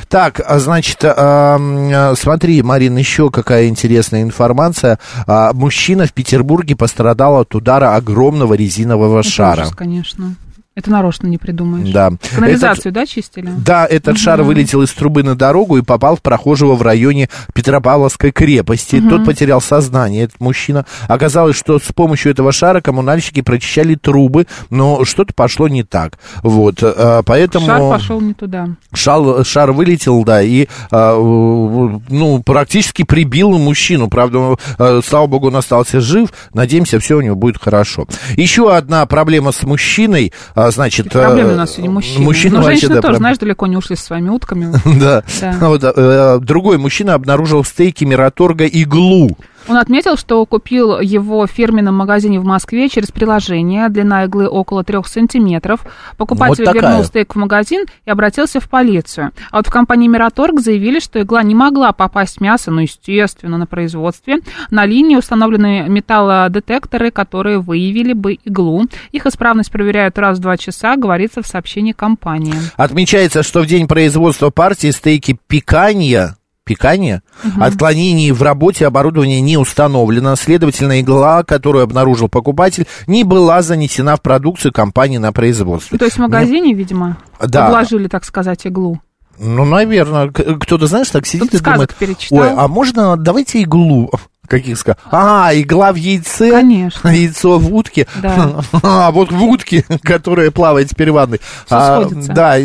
Так, 0.09 0.41
а, 0.45 0.59
значит, 0.59 1.03
а, 1.03 1.57
а, 1.59 2.13
смотри, 2.15 2.61
Марин, 2.61 2.97
еще 2.97 3.29
какая 3.31 3.67
интересная 3.67 4.21
информация. 4.21 4.99
А, 5.27 5.53
Мужчина 5.53 6.05
в 6.05 6.13
Петербурге 6.13 6.75
пострадал 6.75 7.39
от 7.39 7.53
удара 7.55 7.95
огромного 7.95 8.53
резинового 8.53 9.19
Это 9.19 9.29
шара. 9.29 9.61
ужас, 9.63 9.75
конечно. 9.75 10.35
Это 10.75 10.91
нарочно 10.91 11.27
не 11.27 11.37
придумаешь. 11.37 11.89
Да. 11.89 12.11
Канализацию, 12.35 12.91
да, 12.91 13.05
чистили? 13.05 13.49
Да, 13.65 13.85
этот 13.85 14.17
шар 14.17 14.43
вылетел 14.43 14.81
из 14.81 14.91
трубы 14.91 15.23
на 15.23 15.33
дорогу 15.33 15.77
и 15.77 15.81
попал 15.81 16.17
в 16.17 16.21
прохожего 16.21 16.75
в 16.75 16.81
районе 16.81 17.29
Петропавловской 17.53 18.33
крепости. 18.33 19.01
Тот 19.09 19.23
потерял 19.23 19.61
сознание, 19.61 20.25
этот 20.25 20.41
мужчина. 20.41 20.85
Оказалось, 21.07 21.55
что 21.55 21.79
с 21.79 21.93
помощью 21.93 22.33
этого 22.33 22.51
шара 22.51 22.81
коммунальщики 22.81 23.41
прочищали 23.41 23.95
трубы, 23.95 24.47
но 24.69 25.05
что-то 25.05 25.33
пошло 25.33 25.69
не 25.69 25.83
так. 25.83 26.19
Вот, 26.43 26.83
э, 26.83 27.21
поэтому... 27.25 27.67
Шар 27.67 27.79
пошел 27.79 28.19
не 28.19 28.33
туда. 28.33 28.67
Шар, 28.93 29.45
шар 29.45 29.71
вылетел, 29.71 30.25
да, 30.25 30.41
и, 30.41 30.67
у, 30.91 32.01
ну, 32.09 32.43
практически 32.43 33.03
прибил 33.03 33.57
мужчину. 33.57 34.09
Правда, 34.09 34.57
э, 34.77 35.01
слава 35.05 35.27
богу, 35.27 35.47
он 35.47 35.55
остался 35.55 36.01
жив. 36.01 36.33
Надеемся, 36.53 36.99
все 36.99 37.15
у 37.15 37.21
него 37.21 37.35
будет 37.35 37.61
хорошо. 37.61 38.07
Еще 38.35 38.75
одна 38.75 39.05
проблема 39.05 39.53
с 39.53 39.63
мужчиной, 39.63 40.33
значит... 40.71 41.05
Какие 41.07 41.21
проблемы 41.23 41.51
э, 41.51 41.53
у 41.53 41.57
нас 41.57 41.71
сегодня 41.71 41.91
мужчины. 41.91 42.23
Мужчина 42.23 42.55
вообще, 42.55 42.71
женщины 42.71 42.95
да, 42.95 43.01
тоже, 43.01 43.11
прям- 43.13 43.17
знаешь, 43.17 43.37
далеко 43.37 43.67
не 43.67 43.77
ушли 43.77 43.95
со 43.95 44.03
своими 44.03 44.29
утками. 44.29 44.73
Да. 44.99 45.23
Да. 45.41 45.69
Вот, 45.69 45.81
э, 45.83 46.39
другой 46.41 46.77
мужчина 46.77 47.13
обнаружил 47.13 47.61
в 47.63 47.67
стейке 47.67 48.05
Мираторга 48.05 48.65
иглу. 48.65 49.37
Он 49.67 49.77
отметил, 49.77 50.17
что 50.17 50.45
купил 50.45 50.99
его 50.99 51.45
в 51.47 51.51
фирменном 51.51 51.95
магазине 51.95 52.39
в 52.39 52.45
Москве 52.45 52.87
через 52.89 53.11
приложение. 53.11 53.89
Длина 53.89 54.25
иглы 54.25 54.47
около 54.47 54.83
трех 54.83 55.07
сантиметров. 55.07 55.85
Покупатель 56.17 56.63
Вот 56.65 56.73
такая. 56.73 56.81
вернул 56.91 57.03
стейк 57.03 57.33
в 57.33 57.37
магазин 57.37 57.85
и 58.05 58.09
обратился 58.09 58.59
в 58.59 58.69
полицию. 58.69 59.31
А 59.51 59.57
вот 59.57 59.67
в 59.67 59.71
компании 59.71 60.07
Мираторг 60.07 60.59
заявили, 60.59 60.99
что 60.99 61.21
игла 61.21 61.43
не 61.43 61.55
могла 61.55 61.91
попасть 61.93 62.37
в 62.37 62.41
мясо, 62.41 62.71
ну, 62.71 62.81
естественно, 62.81 63.57
на 63.57 63.65
производстве. 63.65 64.39
На 64.69 64.85
линии 64.85 65.15
установлены 65.15 65.85
металлодетекторы, 65.87 67.11
которые 67.11 67.59
выявили 67.59 68.13
бы 68.13 68.33
иглу. 68.33 68.85
Их 69.11 69.25
исправность 69.25 69.71
проверяют 69.71 70.17
раз 70.19 70.37
в 70.37 70.41
два 70.41 70.57
часа, 70.57 70.95
говорится 70.95 71.41
в 71.41 71.47
сообщении 71.47 71.91
компании. 71.91 72.55
Отмечается, 72.77 73.43
что 73.43 73.61
в 73.61 73.65
день 73.65 73.87
производства 73.87 74.49
партии 74.49 74.91
стейки 74.91 75.37
пиканья 75.47 76.35
Пикания. 76.65 77.21
Отклонений 77.59 78.31
в 78.31 78.41
работе 78.41 78.87
оборудования 78.87 79.39
не 79.39 79.55
установлено. 79.57 80.35
Следовательно, 80.35 80.99
игла, 80.99 81.43
которую 81.43 81.83
обнаружил 81.83 82.27
покупатель, 82.27 82.87
не 83.07 83.23
была 83.23 83.61
занесена 83.61 84.15
в 84.15 84.21
продукцию 84.21 84.73
компании 84.73 85.17
на 85.19 85.31
производство. 85.31 85.97
То 85.97 86.05
есть 86.05 86.17
в 86.17 86.21
магазине, 86.21 86.73
видимо, 86.73 87.17
Да. 87.41 87.67
обложили, 87.67 88.07
так 88.07 88.25
сказать, 88.25 88.65
иглу. 88.65 88.99
Ну, 89.37 89.65
наверное, 89.65 90.29
кто-то, 90.29 90.87
знаешь, 90.87 91.09
так 91.09 91.27
сидит 91.27 91.51
Тут 91.51 91.61
и 91.61 91.63
думает, 91.63 91.93
перечитал. 91.93 92.39
ой, 92.39 92.51
а 92.55 92.67
можно, 92.67 93.17
давайте 93.17 93.61
иглу. 93.61 94.09
Каких 94.47 94.77
сказок? 94.77 94.99
А, 95.11 95.51
игла 95.53 95.91
в 95.91 95.95
яйце. 95.95 96.51
Конечно. 96.51 97.07
Яйцо 97.09 97.57
в 97.59 97.73
утке. 97.73 98.07
Да. 98.21 98.61
А, 98.83 99.11
вот 99.11 99.31
в 99.31 99.43
утке, 99.43 99.83
которая 100.03 100.51
плавает 100.51 100.89
теперь 100.89 101.11
в 101.11 101.15
ванной. 101.15 101.39
Всё 101.65 101.75
А, 101.77 102.01
сходится. 102.03 102.31
Да, 102.33 102.55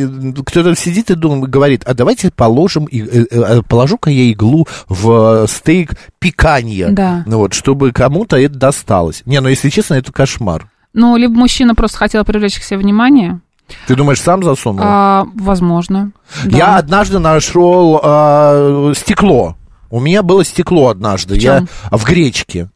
кто-то 0.45 0.75
сидит 0.77 1.11
и 1.11 1.15
думает, 1.15 1.51
говорит, 1.51 1.83
а 1.87 1.95
давайте 1.95 2.31
положим, 2.31 2.87
э, 2.91 2.99
э, 3.31 3.63
положу-ка 3.69 4.11
я 4.11 4.31
иглу 4.31 4.67
в 4.89 5.45
э, 5.45 5.47
стейк 5.49 5.95
пиканья. 6.19 6.89
Да. 6.91 7.23
Ну 7.27 7.39
вот, 7.39 7.55
чтобы 7.55 7.93
кому-то 7.93 8.37
это 8.37 8.55
досталось. 8.59 9.23
Не, 9.27 9.41
ну 9.41 9.49
если 9.49 9.69
честно, 9.71 9.95
это 9.95 10.13
кошмар. 10.13 10.69
Ну, 10.93 11.17
либо 11.17 11.33
мужчина 11.35 11.75
просто 11.75 11.99
хотел 11.99 12.25
привлечь 12.25 12.59
к 12.59 12.63
себе 12.65 12.79
внимание, 12.81 13.41
Ты 13.87 13.95
думаешь, 13.95 14.21
сам 14.21 14.43
засунул? 14.43 14.81
а, 14.85 15.25
возможно. 15.37 16.11
да. 16.45 16.57
Я 16.57 16.77
однажды 16.79 17.21
нашел 17.21 18.01
а, 18.03 18.93
стекло. 18.97 19.57
У 19.91 20.01
меня 20.01 20.23
было 20.23 20.45
стекло 20.45 20.89
однажды. 20.89 21.35
В 21.35 21.39
я 21.39 21.67
в 21.91 22.05
гречке. 22.05 22.71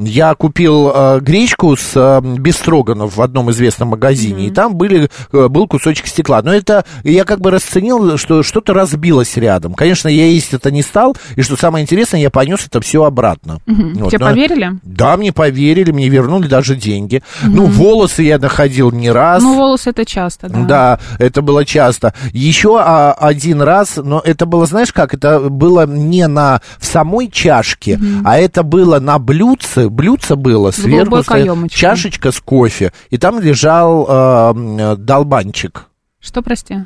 Я 0.00 0.34
купил 0.34 0.90
а, 0.94 1.20
гречку 1.20 1.76
с 1.76 1.92
а, 1.94 2.20
бестроганов 2.20 3.16
в 3.16 3.22
одном 3.22 3.50
известном 3.50 3.88
магазине, 3.88 4.46
и 4.46 4.50
там 4.50 4.74
были, 4.74 5.10
э, 5.32 5.48
был 5.48 5.68
кусочек 5.68 6.06
стекла. 6.06 6.40
Но 6.42 6.54
это 6.54 6.84
я 7.04 7.24
как 7.24 7.40
бы 7.40 7.50
расценил, 7.50 8.16
что 8.16 8.42
что-то 8.42 8.72
разбилось 8.72 9.36
рядом. 9.36 9.74
Конечно, 9.74 10.08
я 10.08 10.26
есть 10.26 10.54
это 10.54 10.70
не 10.70 10.82
стал, 10.82 11.16
и 11.36 11.42
что 11.42 11.56
самое 11.56 11.82
интересное, 11.82 12.20
я 12.20 12.30
понес 12.30 12.66
это 12.66 12.80
все 12.80 13.04
обратно. 13.04 13.60
Мгм. 13.66 13.94
Вот, 13.94 14.10
Тебе 14.10 14.24
но- 14.24 14.30
поверили? 14.30 14.70
Да, 14.82 15.16
мне 15.18 15.32
поверили, 15.32 15.92
мне 15.92 16.08
вернули 16.08 16.48
даже 16.48 16.76
деньги. 16.76 17.22
Ну, 17.42 17.66
волосы 17.66 18.22
я 18.22 18.38
находил 18.38 18.90
не 18.90 19.10
раз. 19.10 19.42
Ну, 19.42 19.54
волосы 19.54 19.90
это 19.90 20.06
часто, 20.06 20.48
да. 20.48 20.60
Да, 20.60 21.00
это 21.18 21.42
было 21.42 21.64
часто. 21.66 22.14
Еще 22.32 22.78
а, 22.80 23.12
один 23.12 23.60
раз, 23.60 23.96
но 24.02 24.22
это 24.24 24.46
было, 24.46 24.64
знаешь 24.64 24.92
как, 24.92 25.12
это 25.12 25.40
было 25.50 25.86
не 25.86 26.26
на 26.26 26.62
в 26.78 26.86
самой 26.86 27.28
чашке, 27.28 28.00
а 28.24 28.38
это 28.38 28.62
было 28.62 28.98
на 28.98 29.18
блюдце. 29.18 29.89
Блюдце 29.90 30.36
было 30.36 30.70
сверху 30.70 31.22
чашечка 31.68 32.30
с 32.32 32.40
кофе, 32.40 32.92
и 33.10 33.18
там 33.18 33.40
лежал 33.40 34.06
м, 34.54 35.04
долбанчик. 35.04 35.86
Что, 36.20 36.42
прости? 36.42 36.76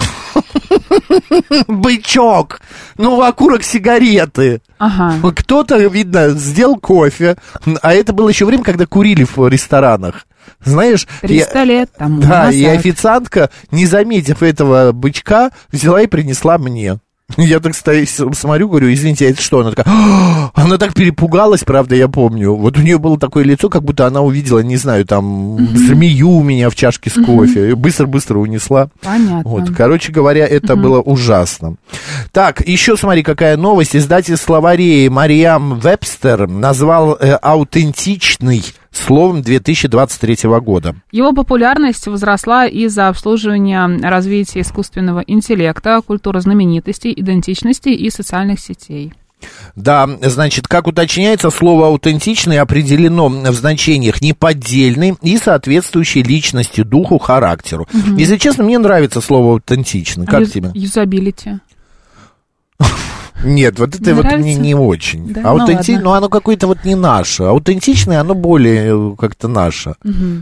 Бычок! 1.68 2.60
Ну, 2.96 3.20
окурок 3.22 3.62
сигареты. 3.62 4.62
Ага. 4.78 5.30
Кто-то, 5.32 5.76
видно, 5.78 6.30
сделал 6.30 6.76
кофе, 6.76 7.36
а 7.82 7.92
это 7.94 8.12
было 8.12 8.28
еще 8.28 8.44
время, 8.46 8.62
когда 8.64 8.86
курили 8.86 9.24
в 9.24 9.46
ресторанах. 9.48 10.26
Знаешь, 10.64 11.06
я- 11.22 11.28
300 11.28 11.64
лет 11.64 11.90
тому 11.96 12.20
Да, 12.20 12.50
и 12.50 12.62
назад. 12.62 12.78
официантка, 12.78 13.50
не 13.70 13.86
заметив 13.86 14.42
этого 14.42 14.92
бычка, 14.92 15.50
взяла 15.70 16.00
и 16.02 16.06
принесла 16.06 16.58
мне. 16.58 16.98
Я 17.36 17.60
так 17.60 17.74
стою, 17.74 18.06
смотрю, 18.06 18.68
говорю, 18.68 18.92
извините, 18.92 19.26
а 19.26 19.30
это 19.30 19.42
что? 19.42 19.60
Она 19.60 19.70
такая, 19.70 19.86
«А!» 19.88 20.50
она 20.54 20.78
так 20.78 20.94
перепугалась, 20.94 21.64
правда, 21.64 21.94
я 21.94 22.08
помню. 22.08 22.54
Вот 22.54 22.78
у 22.78 22.82
нее 22.82 22.98
было 22.98 23.18
такое 23.18 23.44
лицо, 23.44 23.68
как 23.68 23.82
будто 23.82 24.06
она 24.06 24.20
увидела, 24.20 24.60
не 24.60 24.76
знаю, 24.76 25.04
там, 25.04 25.58
змею 25.74 26.30
у 26.30 26.42
меня 26.42 26.70
в 26.70 26.74
чашке 26.74 27.10
с 27.10 27.14
кофе. 27.14 27.70
И 27.70 27.74
Быстро-быстро 27.74 28.38
унесла. 28.38 28.88
Понятно. 29.02 29.42
Вот, 29.44 29.70
короче 29.76 30.12
говоря, 30.12 30.46
это 30.46 30.76
было 30.76 31.00
ужасно. 31.00 31.76
Так, 32.32 32.66
еще 32.66 32.96
смотри, 32.96 33.22
какая 33.22 33.56
новость. 33.56 33.96
Издатель 33.96 34.36
словарей 34.36 35.08
Мариам 35.08 35.78
Вебстер 35.78 36.46
назвал 36.46 37.14
э, 37.14 37.32
аутентичный 37.34 38.64
словом 38.92 39.42
2023 39.42 40.48
года. 40.60 40.94
Его 41.12 41.32
популярность 41.32 42.06
возросла 42.06 42.66
из-за 42.66 43.08
обслуживания 43.08 43.86
развития 44.02 44.60
искусственного 44.60 45.20
интеллекта, 45.26 46.00
культуры 46.06 46.40
знаменитостей, 46.40 47.12
идентичности 47.16 47.90
и 47.90 48.10
социальных 48.10 48.60
сетей. 48.60 49.12
Да, 49.74 50.08
значит, 50.22 50.68
как 50.68 50.86
уточняется, 50.86 51.50
слово 51.50 51.86
аутентичный 51.86 52.58
определено 52.58 53.28
в 53.28 53.54
значениях 53.54 54.20
неподдельный 54.20 55.14
и 55.22 55.38
соответствующий 55.38 56.22
личности, 56.22 56.82
духу, 56.82 57.18
характеру. 57.18 57.88
Если 58.18 58.36
честно, 58.36 58.64
мне 58.64 58.78
нравится 58.78 59.20
слово 59.20 59.52
аутентичный. 59.52 60.26
Как 60.26 60.40
Юз- 60.40 60.50
тебе? 60.50 60.70
Юзабилити. 60.74 61.60
Нет, 63.44 63.78
вот 63.78 63.94
это 63.94 64.14
вот 64.14 64.24
мне 64.38 64.54
не 64.54 64.74
очень. 64.74 65.32
Да? 65.32 65.42
Аутенти- 65.42 65.92
Ну, 65.92 65.94
ладно. 65.94 66.00
ну, 66.04 66.12
оно 66.12 66.28
какое-то 66.28 66.66
вот 66.66 66.84
не 66.84 66.94
наше. 66.94 67.44
Аутентичное, 67.44 68.20
оно 68.20 68.34
более 68.34 69.12
э, 69.12 69.16
как-то 69.18 69.48
наше. 69.48 69.94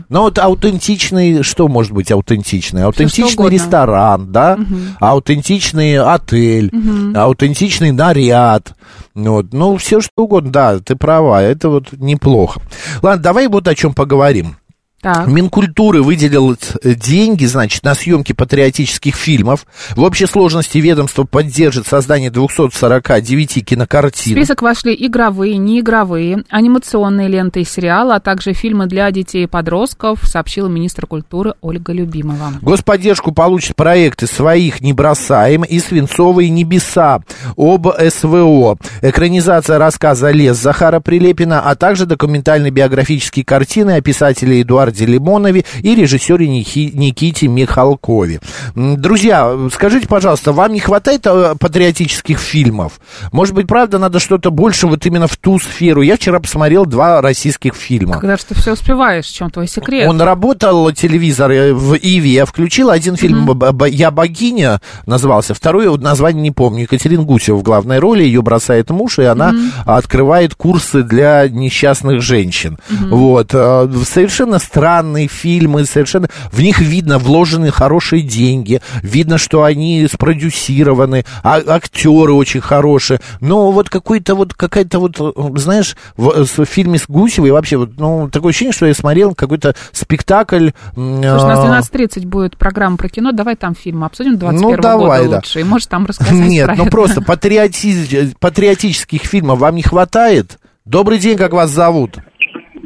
Но 0.09 0.21
вот 0.23 0.37
аутентичный, 0.37 1.43
что 1.43 1.67
может 1.67 1.91
быть 1.91 2.11
аутентичный? 2.11 2.83
Аутентичный 2.83 3.25
ресторан, 3.53 4.31
да? 4.31 4.57
Аутентичный 4.99 5.97
отель, 5.97 6.71
аутентичный 7.15 7.91
наряд. 7.91 8.73
Вот. 9.15 9.53
Ну, 9.53 9.77
все 9.77 10.01
что 10.01 10.11
угодно, 10.23 10.51
да, 10.51 10.79
ты 10.79 10.95
права, 10.95 11.41
это 11.41 11.69
вот 11.69 11.91
неплохо. 11.93 12.61
Ладно, 13.01 13.21
давай 13.23 13.47
вот 13.47 13.67
о 13.67 13.75
чем 13.75 13.93
поговорим. 13.93 14.55
Так. 15.01 15.27
Минкультуры 15.27 16.03
выделил 16.03 16.57
э, 16.83 16.93
деньги, 16.93 17.45
значит, 17.45 17.83
на 17.83 17.95
съемки 17.95 18.33
патриотических 18.33 19.15
фильмов. 19.15 19.65
В 19.95 20.01
общей 20.01 20.25
сложности 20.25 20.77
ведомство 20.79 21.23
поддержит 21.23 21.87
создание 21.87 22.29
249 22.29 23.57
В 23.57 23.61
кинокартин. 23.61 24.35
список 24.35 24.61
вошли 24.61 24.93
игровые, 24.99 25.55
неигровые, 25.55 26.43
анимационные 26.49 27.29
ленты 27.29 27.61
и 27.61 27.63
сериалы, 27.63 28.15
а 28.15 28.19
также 28.19 28.51
фильмы 28.51 28.87
для 28.87 29.09
детей 29.11 29.45
и 29.45 29.47
подростков, 29.47 30.19
сообщила 30.25 30.67
министр 30.67 31.07
культуры 31.07 31.53
Ольга 31.61 31.93
Любимова. 31.93 32.53
Господдержку 32.61 33.31
получат 33.31 33.77
проекты 33.77 34.27
«Своих 34.27 34.81
не 34.81 34.91
бросаем» 34.91 35.63
и 35.63 35.79
«Свинцовые 35.79 36.49
небеса» 36.49 37.21
об 37.55 37.87
СВО. 37.87 38.77
Экранизация 39.01 39.77
рассказа 39.77 40.31
«Лес» 40.31 40.57
Захара 40.57 40.99
Прилепина, 40.99 41.61
а 41.61 41.75
также 41.75 42.05
документально-биографические 42.05 43.45
картины 43.45 43.91
о 43.91 44.01
писателе 44.01 44.61
Эдуарде 44.61 44.88
Эдуарде 44.89 45.05
Лимонове 45.05 45.65
и 45.81 45.95
режиссере 45.95 46.47
Ники- 46.47 46.91
Никите 46.93 47.47
Михалкове. 47.47 48.39
Друзья, 48.75 49.55
скажите, 49.73 50.07
пожалуйста, 50.07 50.51
вам 50.51 50.73
не 50.73 50.79
хватает 50.79 51.21
э, 51.25 51.55
патриотических 51.59 52.39
фильмов? 52.39 52.99
Может 53.31 53.53
быть, 53.55 53.67
правда, 53.67 53.97
надо 53.99 54.19
что-то 54.19 54.51
больше 54.51 54.87
вот 54.87 55.05
именно 55.05 55.27
в 55.27 55.37
ту 55.37 55.59
сферу? 55.59 56.01
Я 56.01 56.15
вчера 56.17 56.39
посмотрел 56.39 56.85
два 56.85 57.21
российских 57.21 57.75
фильма. 57.75 58.19
Когда 58.19 58.37
же 58.37 58.43
ты 58.47 58.55
все 58.55 58.73
успеваешь, 58.73 59.25
в 59.25 59.33
чем 59.35 59.49
твой 59.49 59.67
секрет? 59.67 60.07
Он 60.07 60.21
работал, 60.21 60.91
телевизор 60.91 61.51
э, 61.51 61.73
в 61.73 61.95
Иви, 61.95 62.31
я 62.31 62.45
включил, 62.45 62.89
один 62.89 63.15
фильм 63.15 63.45
«Б- 63.45 63.71
б- 63.71 63.89
«Я 63.89 64.11
богиня» 64.11 64.81
назывался, 65.05 65.53
второй 65.53 65.97
название 65.97 66.41
не 66.41 66.51
помню, 66.51 66.83
Екатерина 66.83 67.23
Гусева 67.23 67.57
в 67.57 67.63
главной 67.63 67.99
роли, 67.99 68.23
ее 68.23 68.41
бросает 68.41 68.89
муж, 68.89 69.19
и 69.19 69.23
она 69.23 69.53
открывает 69.85 70.55
курсы 70.55 71.03
для 71.03 71.47
несчастных 71.49 72.21
женщин. 72.21 72.77
Вот, 73.09 73.49
э, 73.53 73.89
совершенно 74.05 74.59
странные 74.79 75.27
фильмы, 75.27 75.85
совершенно, 75.85 76.29
в 76.51 76.61
них 76.61 76.79
видно 76.79 77.17
вложены 77.19 77.69
хорошие 77.71 78.21
деньги, 78.21 78.81
видно, 79.03 79.37
что 79.37 79.63
они 79.63 80.07
спродюсированы, 80.11 81.25
а 81.43 81.61
актеры 81.67 82.33
очень 82.33 82.61
хорошие, 82.61 83.19
но 83.41 83.71
вот 83.71 83.89
какой-то 83.89 84.35
вот, 84.35 84.53
какая-то 84.53 84.99
вот, 84.99 85.17
знаешь, 85.59 85.95
в, 86.15 86.45
в 86.45 86.65
фильме 86.65 86.97
с 86.97 87.05
Гусевой 87.07 87.51
вообще 87.51 87.77
вот, 87.77 87.91
ну, 87.97 88.29
такое 88.29 88.51
ощущение, 88.51 88.73
что 88.73 88.85
я 88.85 88.93
смотрел 88.93 89.35
какой-то 89.35 89.75
спектакль. 89.91 90.69
Слушай, 90.93 91.33
у 91.33 91.47
нас 91.47 91.89
а, 91.91 91.95
12.30 91.97 92.25
будет 92.27 92.57
программа 92.57 92.97
про 92.97 93.09
кино. 93.09 93.31
Давай 93.31 93.55
там 93.55 93.75
фильм 93.75 94.03
обсудим 94.03 94.37
21 94.37 94.69
Ну, 94.69 94.77
давай, 94.81 95.19
года 95.23 95.29
да. 95.31 95.35
лучше. 95.37 95.59
И 95.59 95.63
можешь 95.63 95.87
там 95.87 96.05
рассказать 96.05 96.33
Нет, 96.49 96.67
ну 96.77 96.83
это. 96.83 96.91
просто 96.91 97.21
патриоти- 97.21 98.33
патриотических 98.39 99.23
фильмов 99.23 99.59
вам 99.59 99.75
не 99.75 99.83
хватает? 99.83 100.57
Добрый 100.85 101.19
день, 101.19 101.37
как 101.37 101.53
вас 101.53 101.69
зовут? 101.69 102.17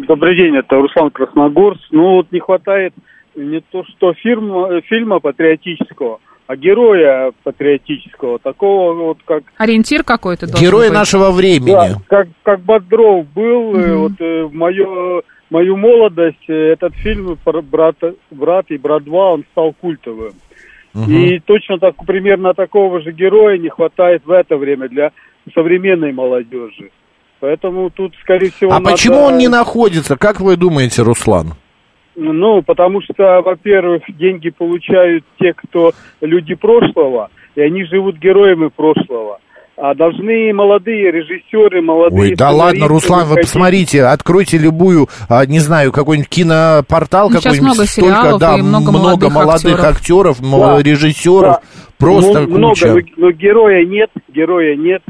Добрый 0.07 0.35
день, 0.35 0.55
это 0.55 0.75
Руслан 0.75 1.11
Красногорск. 1.11 1.81
Ну 1.91 2.15
вот 2.15 2.31
не 2.31 2.39
хватает 2.39 2.93
не 3.35 3.61
то 3.61 3.83
что 3.85 4.13
фильма, 4.13 4.81
фильма 4.81 5.19
патриотического, 5.19 6.19
а 6.47 6.55
героя 6.55 7.31
патриотического, 7.43 8.39
такого 8.39 8.93
вот 8.93 9.17
как 9.25 9.43
Ориентир 9.57 10.03
какой-то 10.03 10.47
должен 10.47 10.65
Герои 10.65 10.87
быть. 10.87 10.93
нашего 10.93 11.31
времени. 11.31 11.71
да, 11.71 11.95
как 12.07 12.27
как 12.43 12.59
Бодров 12.61 13.27
был 13.33 13.75
э, 13.75 13.95
вот 13.95 14.11
э, 14.19 14.43
в 14.43 14.53
мою 14.53 15.23
мою 15.49 15.77
молодость 15.77 16.49
э, 16.49 16.73
этот 16.73 16.93
фильм 16.95 17.37
про 17.43 17.61
брата 17.61 18.15
брат 18.29 18.65
и 18.69 18.77
брат 18.77 19.03
2 19.03 19.31
он 19.31 19.45
стал 19.51 19.73
культовым. 19.73 20.33
И 21.07 21.39
точно 21.39 21.79
так 21.79 21.95
примерно 22.05 22.53
такого 22.53 23.01
же 23.01 23.11
героя 23.13 23.57
не 23.57 23.69
хватает 23.69 24.23
в 24.25 24.31
это 24.31 24.57
время 24.57 24.89
для 24.89 25.11
современной 25.55 26.13
молодежи. 26.13 26.91
Поэтому 27.47 27.89
тут, 27.89 28.13
скорее 28.21 28.51
всего, 28.51 28.71
А 28.71 28.79
надо- 28.79 28.91
почему 28.91 29.17
он 29.23 29.37
не 29.37 29.49
находится? 29.49 30.15
Как 30.15 30.39
вы 30.39 30.55
думаете, 30.55 31.01
Руслан? 31.01 31.55
Ну, 32.15 32.61
потому 32.61 33.01
что, 33.01 33.41
во-первых, 33.43 34.03
деньги 34.17 34.49
получают 34.49 35.25
те, 35.41 35.51
кто 35.53 35.91
люди 36.21 36.55
прошлого, 36.55 37.31
и 37.55 37.61
они 37.61 37.83
живут 37.83 38.15
героями 38.17 38.69
прошлого. 38.73 39.39
А 39.75 39.93
должны 39.93 40.53
молодые 40.53 41.11
режиссеры, 41.11 41.81
молодые... 41.81 42.21
Ой, 42.31 42.35
да 42.37 42.51
ладно, 42.51 42.87
Руслан, 42.87 43.27
вы 43.27 43.35
посмотрите, 43.41 44.03
откройте 44.05 44.57
любую, 44.57 45.09
а, 45.27 45.45
не 45.45 45.59
знаю, 45.59 45.91
какой-нибудь 45.91 46.29
кинопортал 46.29 47.27
Ну, 47.29 47.41
сейчас 47.41 47.43
какой-нибудь. 47.43 47.75
много 47.75 47.87
сериалов 47.89 48.39
да, 48.39 48.57
и 48.57 48.61
много 48.61 48.91
молодых 48.93 49.33
молодых 49.33 49.83
актеров. 49.83 49.97
актеров, 49.97 50.37
Да, 50.41 50.81
режиссеров, 50.81 51.41
да. 51.55 51.61
просто 51.97 52.41
Ну, 52.43 52.57
много, 52.57 52.73
куча. 52.75 52.87
но, 52.87 52.99
но 53.17 53.31
героя 53.31 53.83
нет, 53.85 54.11
героя 54.29 54.77
нет, 54.77 55.01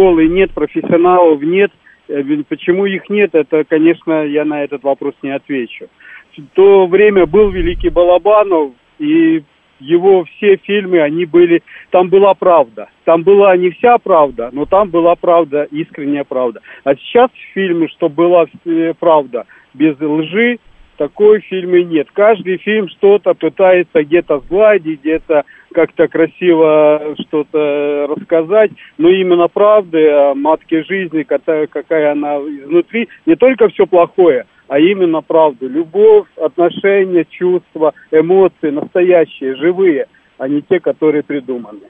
школы 0.00 0.28
нет, 0.28 0.50
профессионалов 0.52 1.42
нет. 1.42 1.70
Э, 2.08 2.22
Почему 2.48 2.86
их 2.86 3.10
нет, 3.10 3.34
это, 3.34 3.64
конечно, 3.64 4.24
я 4.24 4.44
на 4.44 4.64
этот 4.64 4.82
вопрос 4.82 5.14
не 5.22 5.30
отвечу. 5.30 5.88
В 6.36 6.42
то 6.54 6.86
время 6.86 7.26
был 7.26 7.50
великий 7.50 7.90
Балабанов, 7.90 8.72
и 8.98 9.42
его 9.78 10.24
все 10.24 10.56
фильмы, 10.56 11.00
они 11.00 11.24
были, 11.26 11.62
там 11.90 12.08
была 12.08 12.34
правда. 12.34 12.88
Там 13.04 13.22
была 13.22 13.56
не 13.56 13.70
вся 13.70 13.98
правда, 13.98 14.50
но 14.52 14.64
там 14.64 14.88
была 14.88 15.16
правда, 15.16 15.66
искренняя 15.70 16.24
правда. 16.24 16.60
А 16.84 16.94
сейчас 16.94 17.30
фильмы, 17.54 17.88
что 17.88 18.08
была 18.08 18.46
э, 18.64 18.94
правда 18.98 19.44
без 19.74 19.96
лжи, 20.00 20.58
такой 20.96 21.40
фильма 21.40 21.82
нет. 21.82 22.08
Каждый 22.12 22.58
фильм 22.58 22.88
что-то 22.88 23.34
пытается 23.34 24.02
где-то 24.02 24.40
сгладить, 24.40 25.00
где-то 25.00 25.44
как-то 25.72 26.08
красиво 26.08 27.14
что-то 27.20 28.06
рассказать, 28.08 28.70
но 28.98 29.08
именно 29.08 29.48
правды 29.48 30.08
о 30.08 30.34
матке 30.34 30.82
жизни, 30.84 31.22
какая, 31.22 32.12
она 32.12 32.36
изнутри, 32.36 33.08
не 33.26 33.36
только 33.36 33.68
все 33.68 33.86
плохое, 33.86 34.46
а 34.68 34.78
именно 34.78 35.20
правду. 35.20 35.68
Любовь, 35.68 36.26
отношения, 36.36 37.24
чувства, 37.28 37.94
эмоции 38.10 38.70
настоящие, 38.70 39.56
живые, 39.56 40.06
а 40.38 40.48
не 40.48 40.62
те, 40.62 40.80
которые 40.80 41.22
придуманы. 41.22 41.80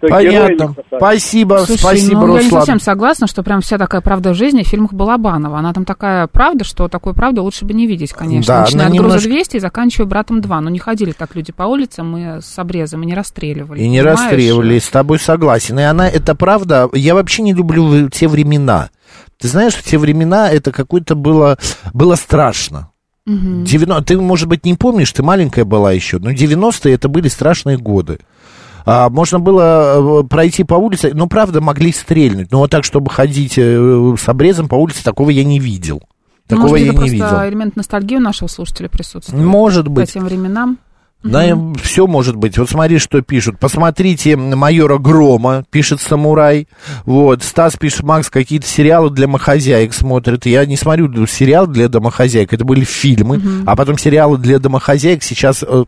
Понятно. 0.00 0.74
Спасибо, 0.96 1.62
Слушай, 1.66 1.78
спасибо, 1.78 2.20
ну, 2.26 2.36
я 2.36 2.40
не 2.42 2.44
Руслан. 2.46 2.60
совсем 2.60 2.80
согласна, 2.80 3.26
что 3.26 3.42
прям 3.42 3.60
вся 3.60 3.78
такая 3.78 4.00
правда 4.00 4.34
жизни 4.34 4.62
в 4.62 4.68
фильмах 4.68 4.92
Балабанова. 4.92 5.58
Она 5.58 5.72
там 5.72 5.84
такая 5.84 6.26
правда, 6.26 6.64
что 6.64 6.88
такой 6.88 7.14
правды 7.14 7.40
лучше 7.40 7.64
бы 7.64 7.72
не 7.72 7.86
видеть, 7.86 8.12
конечно. 8.12 8.54
Да, 8.54 8.60
Начиная 8.62 8.86
она 8.86 8.94
от 8.94 8.98
груза 9.00 9.16
немножко- 9.16 9.28
200 9.30 9.56
и 9.56 9.60
заканчивая 9.60 10.06
братом 10.06 10.40
2. 10.40 10.60
Но 10.60 10.70
не 10.70 10.78
ходили 10.78 11.12
так 11.12 11.34
люди 11.34 11.52
по 11.52 11.62
улицам 11.64 12.10
мы 12.12 12.40
с 12.42 12.58
обрезом 12.58 13.02
и 13.02 13.06
не 13.06 13.14
расстреливали. 13.14 13.80
И 13.80 13.88
не 13.88 13.98
понимаешь? 14.00 14.20
расстреливали, 14.20 14.78
с 14.78 14.88
тобой 14.88 15.18
согласен. 15.18 15.78
И 15.78 15.82
она, 15.82 16.08
это 16.08 16.34
правда, 16.34 16.88
я 16.92 17.14
вообще 17.14 17.42
не 17.42 17.54
люблю 17.54 17.86
в- 17.86 18.10
те 18.10 18.28
времена. 18.28 18.90
Ты 19.40 19.48
знаешь, 19.48 19.74
в 19.74 19.82
те 19.82 19.98
времена 19.98 20.50
это 20.50 20.70
какое-то 20.72 21.14
было, 21.14 21.58
было 21.92 22.14
страшно. 22.16 22.88
90, 23.24 24.02
ты, 24.04 24.18
может 24.20 24.48
быть, 24.48 24.64
не 24.64 24.74
помнишь, 24.74 25.12
ты 25.12 25.22
маленькая 25.22 25.64
была 25.64 25.92
еще, 25.92 26.18
но 26.18 26.32
90-е 26.32 26.92
это 26.94 27.08
были 27.08 27.28
страшные 27.28 27.76
годы. 27.78 28.18
А, 28.84 29.08
можно 29.08 29.38
было 29.40 30.22
э, 30.22 30.28
пройти 30.28 30.64
по 30.64 30.74
улице, 30.74 31.12
ну, 31.14 31.26
правда, 31.28 31.60
могли 31.60 31.92
стрельнуть. 31.92 32.50
Но 32.50 32.58
вот 32.58 32.70
так, 32.70 32.84
чтобы 32.84 33.10
ходить 33.10 33.54
э, 33.56 34.14
с 34.18 34.28
обрезом 34.28 34.68
по 34.68 34.74
улице, 34.74 35.04
такого 35.04 35.30
я 35.30 35.44
не 35.44 35.58
видел. 35.58 36.02
Ну, 36.50 36.56
Такого 36.56 36.68
Может 36.70 36.86
я 36.86 36.92
не 36.92 37.08
видел. 37.08 37.26
элемент 37.48 37.76
ностальгии 37.76 38.16
у 38.16 38.20
нашего 38.20 38.48
слушателя 38.48 38.88
присутствует. 38.88 39.42
Может 39.42 39.86
По 39.86 39.90
быть. 39.92 40.12
тем 40.12 40.24
временам. 40.24 40.78
Да, 41.22 41.56
все 41.80 42.08
может 42.08 42.34
быть. 42.34 42.58
Вот 42.58 42.68
смотри, 42.68 42.98
что 42.98 43.22
пишут. 43.22 43.60
Посмотрите 43.60 44.36
майора 44.36 44.98
Грома, 44.98 45.64
пишет 45.70 46.00
самурай. 46.00 46.66
Вот, 47.04 47.44
Стас 47.44 47.76
пишет, 47.76 48.02
Макс, 48.02 48.28
какие-то 48.28 48.66
сериалы 48.66 49.08
для 49.10 49.26
домохозяек 49.26 49.94
смотрит. 49.94 50.46
Я 50.46 50.66
не 50.66 50.76
смотрю 50.76 51.26
сериалы 51.26 51.68
для 51.68 51.88
домохозяек, 51.88 52.52
это 52.52 52.64
были 52.64 52.82
фильмы. 52.84 53.40
А 53.66 53.76
потом 53.76 53.98
сериалы 53.98 54.36
для 54.36 54.58
домохозяек 54.58 55.22
сейчас 55.22 55.62
э, 55.66 55.84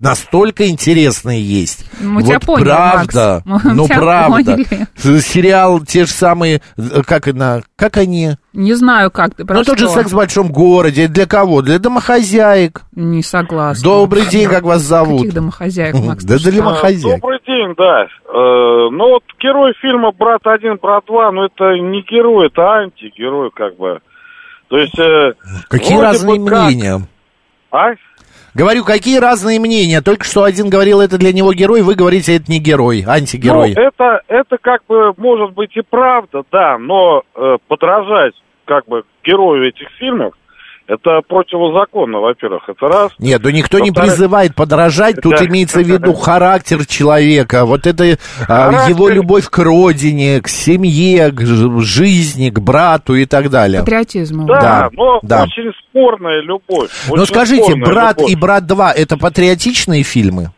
настолько 0.00 0.68
интересные 0.68 1.40
есть. 1.42 1.90
Мы 2.00 2.22
тебя 2.22 2.34
вот 2.34 2.44
поняли, 2.44 2.64
правда, 2.64 3.42
Макс. 3.44 3.64
Мы 3.64 3.72
ну 3.74 3.84
тебя 3.86 3.96
правда. 3.96 4.52
поняли. 4.54 5.20
Сериал 5.20 5.80
те 5.80 6.04
же 6.04 6.10
самые, 6.10 6.60
э, 6.76 7.02
как, 7.06 7.26
на, 7.26 7.62
как 7.76 7.96
они? 7.96 8.36
Не 8.52 8.74
знаю, 8.74 9.10
как 9.10 9.34
ты, 9.34 9.44
про 9.44 9.56
ну, 9.56 9.64
тот 9.64 9.78
же 9.78 9.88
секс 9.88 10.12
в 10.12 10.16
большом 10.16 10.52
городе. 10.52 11.08
Для 11.08 11.26
кого? 11.26 11.62
Для 11.62 11.78
домохозяек. 11.78 12.82
Не 12.94 13.22
согласна. 13.22 13.82
Добрый 13.82 14.26
день, 14.26 14.48
как 14.48 14.64
вас 14.64 14.82
зовут? 14.82 15.18
Каких 15.18 15.34
домохозяек, 15.34 15.94
Макс? 15.94 16.24
Да 16.24 16.38
для 16.38 16.52
домохозяек. 16.52 17.20
Добрый 17.20 17.40
день, 17.46 17.74
да. 17.76 18.02
Э, 18.04 18.88
ну 18.90 19.08
вот 19.10 19.22
герой 19.40 19.72
фильма 19.80 20.12
«Брат 20.12 20.40
один, 20.44 20.76
брат 20.80 21.04
два», 21.06 21.30
ну 21.32 21.44
это 21.44 21.74
не 21.78 22.02
герой, 22.02 22.46
это 22.46 22.62
антигерой 22.62 23.50
как 23.54 23.76
бы. 23.76 24.00
То 24.68 24.78
есть... 24.78 24.98
э, 24.98 25.34
Какие 25.68 25.98
разные 25.98 26.40
мнения? 26.40 27.00
А? 27.70 27.90
Говорю, 28.54 28.84
какие 28.84 29.18
разные 29.18 29.58
мнения. 29.58 30.00
Только 30.00 30.24
что 30.24 30.44
один 30.44 30.70
говорил, 30.70 31.00
это 31.00 31.18
для 31.18 31.32
него 31.32 31.52
герой, 31.52 31.82
вы 31.82 31.96
говорите, 31.96 32.36
это 32.36 32.50
не 32.50 32.60
герой, 32.60 33.04
антигерой. 33.06 33.74
Ну, 33.74 33.82
это, 33.82 34.20
это 34.28 34.58
как 34.60 34.82
бы 34.86 35.12
может 35.16 35.52
быть 35.54 35.76
и 35.76 35.82
правда, 35.82 36.42
да, 36.52 36.78
но 36.78 37.22
э, 37.34 37.56
подражать 37.66 38.34
как 38.64 38.86
бы 38.86 39.02
герою 39.24 39.68
этих 39.68 39.88
фильмов, 39.98 40.34
это 40.86 41.20
противозаконно, 41.26 42.18
во-первых, 42.18 42.68
это 42.68 42.86
раз. 42.88 43.12
Нет, 43.18 43.40
ну 43.42 43.50
никто 43.50 43.78
не 43.78 43.90
призывает 43.90 44.54
подражать, 44.54 45.16
тут 45.22 45.36
Да. 45.38 45.46
имеется 45.46 45.80
в 45.80 45.86
виду 45.88 46.12
характер 46.14 46.84
человека, 46.86 47.64
вот 47.64 47.86
это 47.86 48.18
а, 48.42 48.70
Характер. 48.70 48.90
его 48.90 49.08
любовь 49.08 49.48
к 49.48 49.58
родине, 49.58 50.40
к 50.42 50.48
семье, 50.48 51.30
к 51.32 51.40
жизни, 51.80 52.50
к 52.50 52.58
брату 52.60 53.14
и 53.14 53.24
так 53.24 53.48
далее. 53.50 53.80
Патриотизм. 53.80 54.46
Да, 54.46 54.60
Да, 54.60 54.88
но 54.92 55.20
да. 55.22 55.44
очень 55.44 55.72
спорная 55.88 56.42
любовь. 56.42 56.90
Но 57.08 57.14
очень 57.22 57.26
скажите, 57.26 57.62
спорная 57.64 57.84
брат 57.86 58.16
любовь. 58.18 58.32
и 58.32 58.36
брат 58.36 58.66
2 58.66 58.92
это 58.92 59.16
патриотичные 59.16 60.02
фильмы? 60.02 60.50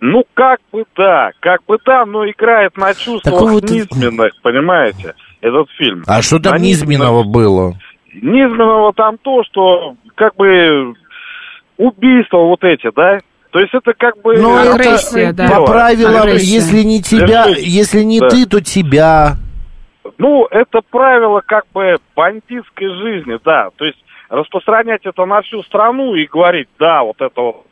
Ну, 0.00 0.24
как 0.34 0.58
бы 0.72 0.84
да, 0.96 1.30
как 1.40 1.60
бы 1.66 1.78
да, 1.86 2.04
но 2.04 2.28
играет 2.28 2.76
на 2.76 2.92
чувствах 2.92 3.22
Такого 3.22 3.60
ты- 3.60 3.74
низменных, 3.74 4.32
понимаете, 4.42 5.14
этот 5.40 5.70
фильм. 5.78 6.02
А 6.06 6.20
что 6.22 6.38
там 6.38 6.54
На 6.54 6.58
низменного 6.58 7.22
было? 7.22 7.74
Низменного 8.22 8.92
там 8.92 9.18
то, 9.18 9.42
что 9.44 9.96
как 10.14 10.36
бы 10.36 10.94
убийства 11.76 12.38
вот 12.38 12.64
эти, 12.64 12.90
да? 12.94 13.18
То 13.50 13.60
есть 13.60 13.72
это 13.74 13.92
как 13.94 14.20
бы... 14.22 14.36
Ну, 14.36 14.58
это 14.58 14.74
Агрессия, 14.74 15.32
да. 15.32 15.48
по 15.48 15.66
правилам, 15.66 16.22
Агрессия. 16.22 16.56
если 16.56 16.82
не 16.82 17.00
тебя, 17.00 17.44
Агрессия. 17.44 17.66
если 17.66 18.02
не 18.02 18.20
Да. 18.20 18.28
ты, 18.28 18.46
то 18.46 18.60
тебя. 18.60 19.36
Ну, 20.18 20.46
это 20.50 20.80
правило 20.90 21.42
как 21.44 21.64
бы 21.72 21.96
бандитской 22.14 22.88
жизни, 22.98 23.38
да. 23.44 23.70
То 23.76 23.84
есть 23.84 23.98
распространять 24.28 25.04
это 25.04 25.24
на 25.24 25.42
всю 25.42 25.62
страну 25.62 26.14
и 26.14 26.26
говорить, 26.26 26.68
да, 26.78 27.02
вот 27.02 27.20
это 27.20 27.40
вот 27.40 27.66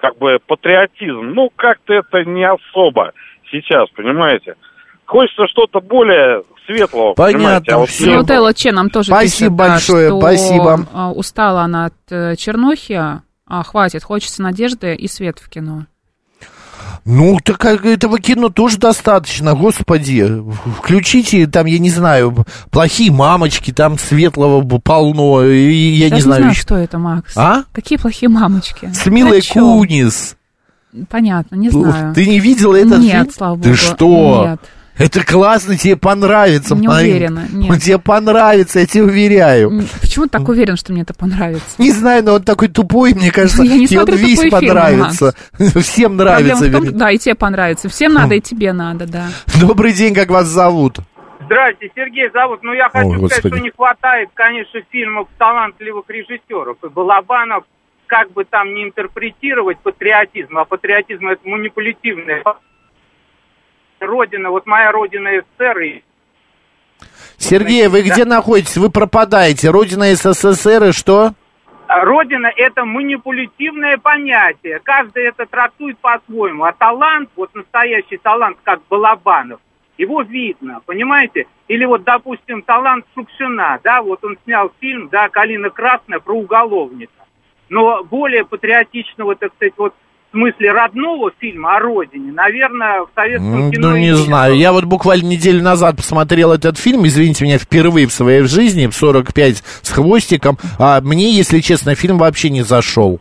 как 0.00 0.16
бы 0.18 0.38
патриотизм, 0.46 1.32
ну, 1.34 1.50
как-то 1.54 1.94
это 1.94 2.24
не 2.24 2.44
особо 2.44 3.12
сейчас, 3.50 3.88
понимаете? 3.90 4.54
Хочется 5.08 5.46
что-то 5.50 5.80
более 5.80 6.42
светлого. 6.66 7.14
Понятно, 7.14 7.76
А 7.76 7.78
вот 7.78 7.88
всё. 7.88 8.06
Ну, 8.10 8.16
вот 8.18 8.30
Элла 8.30 8.52
Че 8.52 8.72
нам 8.72 8.90
тоже 8.90 9.10
Спасибо 9.10 9.38
пишет, 9.38 9.52
большое, 9.54 10.08
что, 10.08 10.20
спасибо. 10.20 10.86
а, 10.92 11.10
устала 11.12 11.62
она 11.62 11.86
от 11.86 11.94
э, 12.10 12.36
чернухи, 12.36 12.92
а, 12.92 13.62
хватит, 13.64 14.04
хочется 14.04 14.42
надежды 14.42 14.94
и 14.94 15.08
свет 15.08 15.38
в 15.38 15.48
кино. 15.48 15.86
Ну, 17.06 17.38
так 17.42 17.56
как 17.56 17.86
этого 17.86 18.18
кино 18.20 18.50
тоже 18.50 18.76
достаточно, 18.76 19.54
господи. 19.54 20.28
Включите 20.76 21.46
там, 21.46 21.64
я 21.64 21.78
не 21.78 21.88
знаю, 21.88 22.44
плохие 22.70 23.10
мамочки, 23.10 23.72
там 23.72 23.98
светлого 23.98 24.60
полно, 24.78 25.42
и 25.42 25.72
я 25.72 26.10
Даже 26.10 26.16
не 26.16 26.20
знаю. 26.20 26.50
еще- 26.50 26.60
что 26.60 26.74
это, 26.76 26.98
Макс. 26.98 27.34
А? 27.34 27.62
Какие 27.72 27.98
плохие 27.98 28.28
мамочки? 28.28 28.90
С 28.92 29.06
Милой? 29.06 29.40
Кунис. 29.50 30.36
Понятно, 31.08 31.56
не 31.56 31.70
знаю. 31.70 32.14
Ты 32.14 32.26
не 32.26 32.40
видела 32.40 32.76
этот 32.76 32.98
Нет, 32.98 33.12
фильм? 33.22 33.30
слава 33.30 33.56
Ты 33.56 33.68
богу, 33.70 33.74
что? 33.76 34.46
нет. 34.50 34.60
Это 34.98 35.24
классно, 35.24 35.76
тебе 35.76 35.96
понравится. 35.96 36.74
Не 36.74 36.88
Марин. 36.88 37.10
уверена, 37.10 37.46
нет. 37.52 37.70
Он 37.70 37.78
тебе 37.78 37.98
понравится, 37.98 38.80
я 38.80 38.86
тебе 38.86 39.04
уверяю. 39.04 39.82
Почему 40.00 40.24
ты 40.26 40.30
так 40.32 40.48
уверен, 40.48 40.76
что 40.76 40.92
мне 40.92 41.02
это 41.02 41.14
понравится? 41.14 41.64
Не 41.78 41.92
знаю, 41.92 42.24
но 42.24 42.34
он 42.34 42.42
такой 42.42 42.68
тупой, 42.68 43.14
мне 43.14 43.30
кажется, 43.30 43.62
Я 43.62 43.76
не 43.76 43.86
и 43.86 43.96
он 43.96 44.06
весь 44.06 44.40
фильмы, 44.40 44.50
понравится. 44.50 45.34
Всем 45.80 46.16
нравится. 46.16 46.70
Том, 46.70 46.98
да, 46.98 47.12
и 47.12 47.18
тебе 47.18 47.36
понравится. 47.36 47.88
Всем 47.88 48.12
надо, 48.12 48.34
и 48.34 48.40
тебе 48.40 48.72
надо, 48.72 49.06
да. 49.06 49.28
Добрый 49.60 49.92
день, 49.92 50.14
как 50.14 50.30
вас 50.30 50.46
зовут? 50.46 50.98
Здрасте, 51.44 51.90
Сергей 51.94 52.28
зовут. 52.30 52.62
Ну, 52.62 52.72
я 52.74 52.90
хочу 52.90 53.06
О, 53.06 53.12
сказать, 53.12 53.20
Господи. 53.20 53.54
что 53.54 53.62
не 53.62 53.70
хватает, 53.70 54.28
конечно, 54.34 54.80
фильмов 54.90 55.28
талантливых 55.38 56.04
режиссеров. 56.08 56.76
И 56.84 56.88
Балабанов, 56.88 57.64
как 58.06 58.32
бы 58.32 58.44
там 58.44 58.74
не 58.74 58.84
интерпретировать 58.84 59.78
патриотизм, 59.78 60.58
а 60.58 60.64
патриотизм 60.64 61.28
это 61.28 61.48
манипулятивное. 61.48 62.42
Родина, 64.00 64.50
вот 64.50 64.66
моя 64.66 64.92
родина 64.92 65.30
СССР, 65.58 65.78
и 65.80 66.02
Сергей, 67.36 67.88
вы 67.88 68.02
где 68.02 68.24
находитесь? 68.24 68.76
Вы 68.76 68.90
пропадаете. 68.90 69.70
Родина 69.70 70.14
СССР 70.14 70.84
и 70.88 70.92
что? 70.92 71.32
А 71.86 72.04
Родина– 72.04 72.52
это 72.56 72.84
манипулятивное 72.84 73.96
понятие. 73.96 74.80
Каждый 74.82 75.24
это 75.24 75.46
трактует 75.46 75.98
по-своему. 75.98 76.64
А 76.64 76.72
талант, 76.72 77.30
вот 77.34 77.54
настоящий 77.54 78.18
талант, 78.18 78.58
как 78.62 78.80
Балабанов, 78.90 79.60
его 79.96 80.20
видно, 80.20 80.80
понимаете? 80.84 81.46
Или 81.66 81.86
вот, 81.86 82.04
допустим, 82.04 82.62
талант 82.62 83.06
Шукшина, 83.14 83.80
да, 83.82 84.02
вот 84.02 84.22
он 84.22 84.36
снял 84.44 84.70
фильм, 84.80 85.08
да, 85.08 85.28
«Калина 85.30 85.70
красная» 85.70 86.18
про 86.18 86.34
уголовника. 86.34 87.12
Но 87.70 88.04
более 88.04 88.44
патриотичного, 88.44 89.34
так 89.36 89.54
сказать, 89.54 89.74
вот 89.78 89.94
в 90.28 90.32
смысле 90.32 90.72
родного 90.72 91.30
фильма 91.38 91.76
о 91.76 91.80
родине, 91.80 92.32
наверное, 92.32 93.00
в 93.00 93.08
советском 93.14 93.70
кино... 93.70 93.90
Ну, 93.90 93.96
не 93.96 94.14
знаю. 94.14 94.56
Я 94.56 94.72
вот 94.72 94.84
буквально 94.84 95.26
неделю 95.26 95.62
назад 95.62 95.96
посмотрел 95.96 96.52
этот 96.52 96.78
фильм, 96.78 97.06
извините 97.06 97.44
меня, 97.44 97.58
впервые 97.58 98.06
в 98.06 98.12
своей 98.12 98.42
жизни, 98.42 98.86
в 98.86 98.94
45 98.94 99.56
с 99.56 99.90
хвостиком. 99.90 100.58
А 100.78 101.00
мне, 101.00 101.32
если 101.32 101.60
честно, 101.60 101.94
фильм 101.94 102.18
вообще 102.18 102.50
не 102.50 102.62
зашел. 102.62 103.20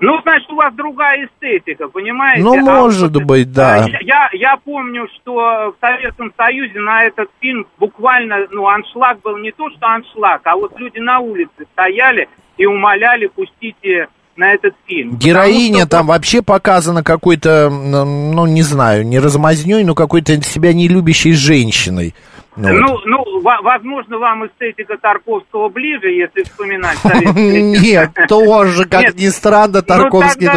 Ну, 0.00 0.18
значит, 0.22 0.48
у 0.50 0.54
вас 0.54 0.72
другая 0.74 1.26
эстетика, 1.26 1.88
понимаете? 1.88 2.42
Ну, 2.42 2.54
А 2.54 2.80
может 2.80 3.12
вот, 3.12 3.24
быть, 3.24 3.52
да. 3.52 3.84
а, 3.84 3.88
Я, 4.00 4.30
я 4.32 4.56
помню, 4.56 5.08
что 5.16 5.34
в 5.34 5.74
Советском 5.80 6.32
Союзе 6.38 6.78
на 6.80 7.04
этот 7.04 7.28
фильм 7.40 7.66
буквально, 7.78 8.46
ну, 8.50 8.66
аншлаг 8.66 9.20
был 9.20 9.36
не 9.36 9.52
то, 9.52 9.68
что 9.70 9.86
аншлаг, 9.88 10.40
а 10.44 10.56
вот 10.56 10.78
люди 10.78 10.98
на 11.00 11.18
улице 11.18 11.66
стояли 11.72 12.28
и 12.56 12.64
умоляли 12.64 13.26
пустите 13.26 14.08
на 14.40 14.54
этот 14.54 14.74
фильм. 14.86 15.16
Героиня 15.16 15.80
что 15.80 15.88
там 15.88 16.06
вообще 16.06 16.40
показана 16.40 17.04
какой-то, 17.04 17.68
ну, 17.70 18.46
не 18.46 18.62
знаю, 18.62 19.06
не 19.06 19.18
размазней, 19.18 19.84
но 19.84 19.94
какой-то 19.94 20.42
себя 20.42 20.72
не 20.72 20.88
любящей 20.88 21.32
женщиной. 21.32 22.14
Ну, 22.56 22.68
вот. 22.68 22.80
Ну, 22.80 22.98
ну, 23.06 23.40
во- 23.42 23.62
возможно, 23.62 24.18
вам 24.18 24.46
эстетика 24.46 24.96
Тарковского 25.00 25.68
ближе, 25.68 26.08
если 26.08 26.42
вспоминать 26.42 26.98
Нет, 27.36 28.10
тоже, 28.28 28.86
как 28.86 29.14
ни 29.14 29.28
странно, 29.28 29.76
Ну, 29.76 29.82
Тарковский. 29.82 30.48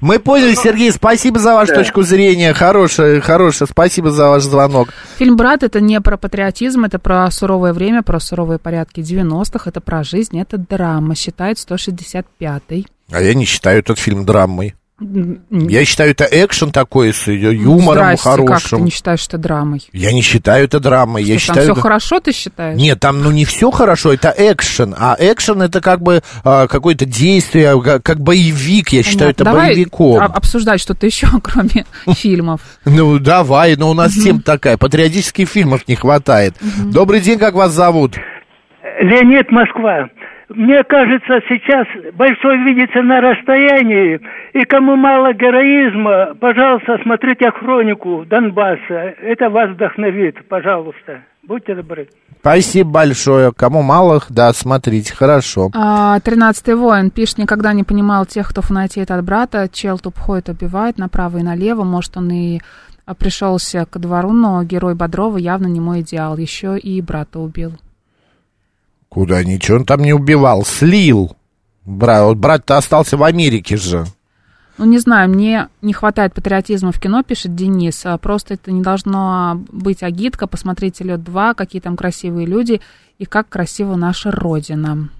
Мы 0.00 0.18
поняли, 0.18 0.54
Сергей, 0.54 0.92
спасибо 0.92 1.40
за 1.40 1.54
вашу 1.54 1.74
точку 1.74 2.02
зрения. 2.02 2.54
Хорошая, 2.54 3.20
хорошая, 3.20 3.66
спасибо 3.68 4.10
за 4.12 4.28
ваш 4.28 4.44
звонок. 4.44 4.90
Фильм 5.18 5.36
«Брат»— 5.36 5.62
это 5.64 5.80
не 5.80 6.00
про 6.00 6.16
патриотизм, 6.16 6.84
это 6.84 6.98
про 6.98 7.28
суровое 7.30 7.72
время, 7.72 8.02
про 8.02 8.20
суровые 8.20 8.58
порядки 8.58 9.00
90-х, 9.00 9.68
это 9.68 9.80
про 9.80 10.04
жизнь, 10.04 10.40
это 10.40 10.58
драма, 10.58 11.16
считает 11.16 11.56
165-й. 11.58 12.86
А 13.12 13.20
я 13.20 13.34
не 13.34 13.44
считаю 13.44 13.78
этот 13.80 13.98
фильм 13.98 14.24
драмой. 14.24 14.74
М, 15.00 15.40
Я 15.50 15.84
считаю, 15.84 16.12
это 16.12 16.28
экшен 16.30 16.70
такой 16.70 17.12
с 17.12 17.26
юмором 17.26 18.16
Здрасте, 18.16 18.24
как 18.24 18.36
ты 18.36 18.46
хорошим. 18.46 18.84
не 18.84 18.90
считаешь 18.92 19.26
это 19.26 19.36
драмой? 19.36 19.82
Я 19.92 20.12
не 20.12 20.22
считаю 20.22 20.64
это 20.66 20.78
драмой. 20.78 21.24
я 21.24 21.38
Что, 21.40 21.46
там 21.48 21.54
считаю, 21.56 21.64
все 21.64 21.72
это- 21.72 21.80
хорошо, 21.80 22.20
ты 22.20 22.32
считаешь? 22.32 22.78
Нет, 22.78 23.00
там 23.00 23.20
ну 23.20 23.32
не 23.32 23.44
все 23.44 23.72
хорошо, 23.72 24.12
это 24.12 24.32
экшен, 24.36 24.94
а 24.96 25.16
экшен 25.18 25.60
это 25.60 25.80
как 25.80 26.02
бы 26.02 26.22
а, 26.44 26.68
какое-то 26.68 27.04
действие, 27.04 27.82
как, 27.82 28.20
боевик, 28.20 28.90
я 28.90 29.02
считаю 29.02 29.30
это 29.32 29.42
Понятно. 29.44 29.60
Давай 29.60 29.74
боевиком. 29.74 30.20
а- 30.22 30.26
обсуждать 30.26 30.80
что-то 30.80 31.04
еще, 31.06 31.26
кроме 31.42 31.84
фильмов. 32.16 32.60
Ну 32.84 33.18
давай, 33.18 33.74
но 33.74 33.90
у 33.90 33.94
нас 33.94 34.14
тема 34.14 34.40
такая, 34.40 34.76
патриотических 34.76 35.48
фильмов 35.48 35.88
не 35.88 35.96
хватает. 35.96 36.54
Добрый 36.92 37.18
день, 37.20 37.40
как 37.40 37.54
вас 37.54 37.72
зовут? 37.72 38.14
Леонид 39.00 39.50
Москва. 39.50 40.08
Мне 40.54 40.82
кажется, 40.84 41.40
сейчас 41.48 41.86
большой 42.14 42.58
видится 42.64 43.02
на 43.02 43.20
расстоянии, 43.20 44.20
и 44.52 44.64
кому 44.64 44.96
мало 44.96 45.32
героизма, 45.32 46.34
пожалуйста, 46.40 46.98
смотрите 47.02 47.50
хронику 47.50 48.24
Донбасса. 48.26 49.14
Это 49.22 49.50
вас 49.50 49.70
вдохновит, 49.70 50.46
пожалуйста. 50.48 51.22
Будьте 51.42 51.74
добры. 51.74 52.08
Спасибо 52.40 52.90
большое. 52.90 53.52
Кому 53.52 53.82
мало, 53.82 54.20
да, 54.28 54.52
смотрите, 54.52 55.14
хорошо. 55.14 55.70
А, 55.74 56.18
Тринадцатый 56.20 56.76
воин 56.76 57.10
пишет, 57.10 57.38
никогда 57.38 57.72
не 57.72 57.84
понимал 57.84 58.26
тех, 58.26 58.48
кто 58.48 58.62
фанатеет 58.62 59.10
от 59.10 59.24
брата. 59.24 59.68
Чел 59.72 59.98
тупходит, 59.98 60.48
убивает 60.48 60.98
направо 60.98 61.38
и 61.38 61.42
налево. 61.42 61.84
Может, 61.84 62.16
он 62.16 62.30
и 62.30 62.60
а, 63.06 63.14
пришелся 63.14 63.86
ко 63.86 63.98
двору, 63.98 64.32
но 64.32 64.62
герой 64.62 64.94
Бодрова 64.94 65.36
явно 65.36 65.66
не 65.66 65.80
мой 65.80 66.00
идеал. 66.00 66.36
Еще 66.36 66.78
и 66.78 67.00
брата 67.00 67.40
убил. 67.40 67.72
Куда 69.12 69.44
ничего 69.44 69.76
он 69.76 69.84
там 69.84 70.00
не 70.00 70.14
убивал, 70.14 70.64
слил. 70.64 71.36
Брат, 71.84 72.24
вот 72.24 72.38
брат-то 72.38 72.78
остался 72.78 73.18
в 73.18 73.24
Америке 73.24 73.76
же. 73.76 74.06
Ну, 74.78 74.86
не 74.86 74.98
знаю, 74.98 75.28
мне 75.28 75.68
не 75.82 75.92
хватает 75.92 76.32
патриотизма 76.32 76.92
в 76.92 76.98
кино, 76.98 77.22
пишет 77.22 77.54
Денис. 77.54 78.06
А 78.06 78.16
Просто 78.16 78.54
это 78.54 78.72
не 78.72 78.80
должно 78.80 79.62
быть 79.70 80.02
агитка. 80.02 80.46
Посмотрите 80.46 81.04
«Лед 81.04 81.20
2», 81.20 81.54
какие 81.54 81.82
там 81.82 81.94
красивые 81.94 82.46
люди 82.46 82.80
и 83.18 83.26
как 83.26 83.50
красива 83.50 83.96
наша 83.96 84.30
Родина. 84.30 85.10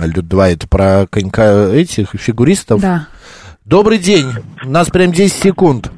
Лед 0.00 0.26
2 0.26 0.48
это 0.48 0.66
про 0.66 1.06
конька 1.08 1.68
этих 1.68 2.10
фигуристов. 2.14 2.80
Да. 2.80 3.06
Добрый 3.64 3.98
день. 3.98 4.32
У 4.64 4.68
нас 4.68 4.88
прям 4.88 5.12
10 5.12 5.32
секунд. 5.32 5.92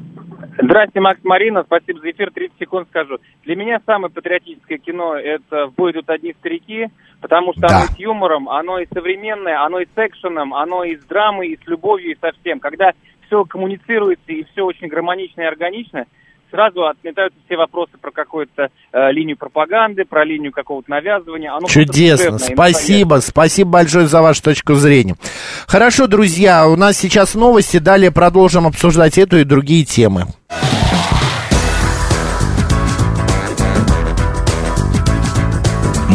Здрасте, 0.57 0.99
Макс 0.99 1.19
Марина, 1.23 1.63
спасибо 1.63 1.99
за 1.99 2.11
эфир, 2.11 2.31
30 2.31 2.57
секунд 2.59 2.87
скажу. 2.89 3.17
Для 3.43 3.55
меня 3.55 3.79
самое 3.85 4.11
патриотическое 4.11 4.77
кино– 4.77 5.15
это 5.17 5.67
«В 5.67 5.75
бой 5.75 5.91
идут 5.91 6.09
одни 6.09 6.33
старики», 6.39 6.87
потому 7.21 7.51
что 7.53 7.61
Да. 7.61 7.77
оно 7.77 7.85
с 7.87 7.99
юмором, 7.99 8.49
оно 8.49 8.79
и 8.79 8.87
современное, 8.93 9.61
оно 9.63 9.79
и 9.79 9.85
с 9.85 9.97
экшеном, 9.97 10.53
оно 10.53 10.83
и 10.83 10.95
с 10.95 11.03
драмой, 11.05 11.49
и 11.49 11.57
с 11.57 11.67
любовью, 11.67 12.11
и 12.11 12.17
со 12.19 12.31
всем. 12.39 12.59
Когда 12.59 12.91
все 13.27 13.43
коммуницируется 13.43 14.31
и 14.31 14.45
все 14.51 14.63
очень 14.63 14.87
гармонично 14.87 15.41
и 15.41 15.45
органично, 15.45 16.05
сразу 16.51 16.85
отметаются 16.85 17.37
все 17.45 17.57
вопросы 17.57 17.91
про 18.01 18.11
какую-то 18.11 18.69
э, 18.93 19.11
линию 19.11 19.35
пропаганды, 19.37 20.05
про 20.05 20.23
линию 20.23 20.51
какого-то 20.51 20.89
навязывания. 20.89 21.51
Оно 21.53 21.67
Чудесно. 21.67 22.37
Спасибо. 22.37 23.15
Спасибо 23.15 23.71
большое 23.71 24.07
за 24.07 24.21
вашу 24.21 24.41
точку 24.43 24.75
зрения. 24.75 25.15
Хорошо, 25.67 26.07
друзья, 26.07 26.67
у 26.67 26.75
нас 26.75 26.97
сейчас 26.97 27.35
новости. 27.35 27.77
Далее 27.77 28.11
продолжим 28.11 28.67
обсуждать 28.67 29.17
эту 29.17 29.37
и 29.37 29.43
другие 29.43 29.83
темы. 29.83 30.27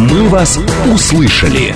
«Мы 0.01 0.31
вас 0.31 0.59
услышали». 0.91 1.75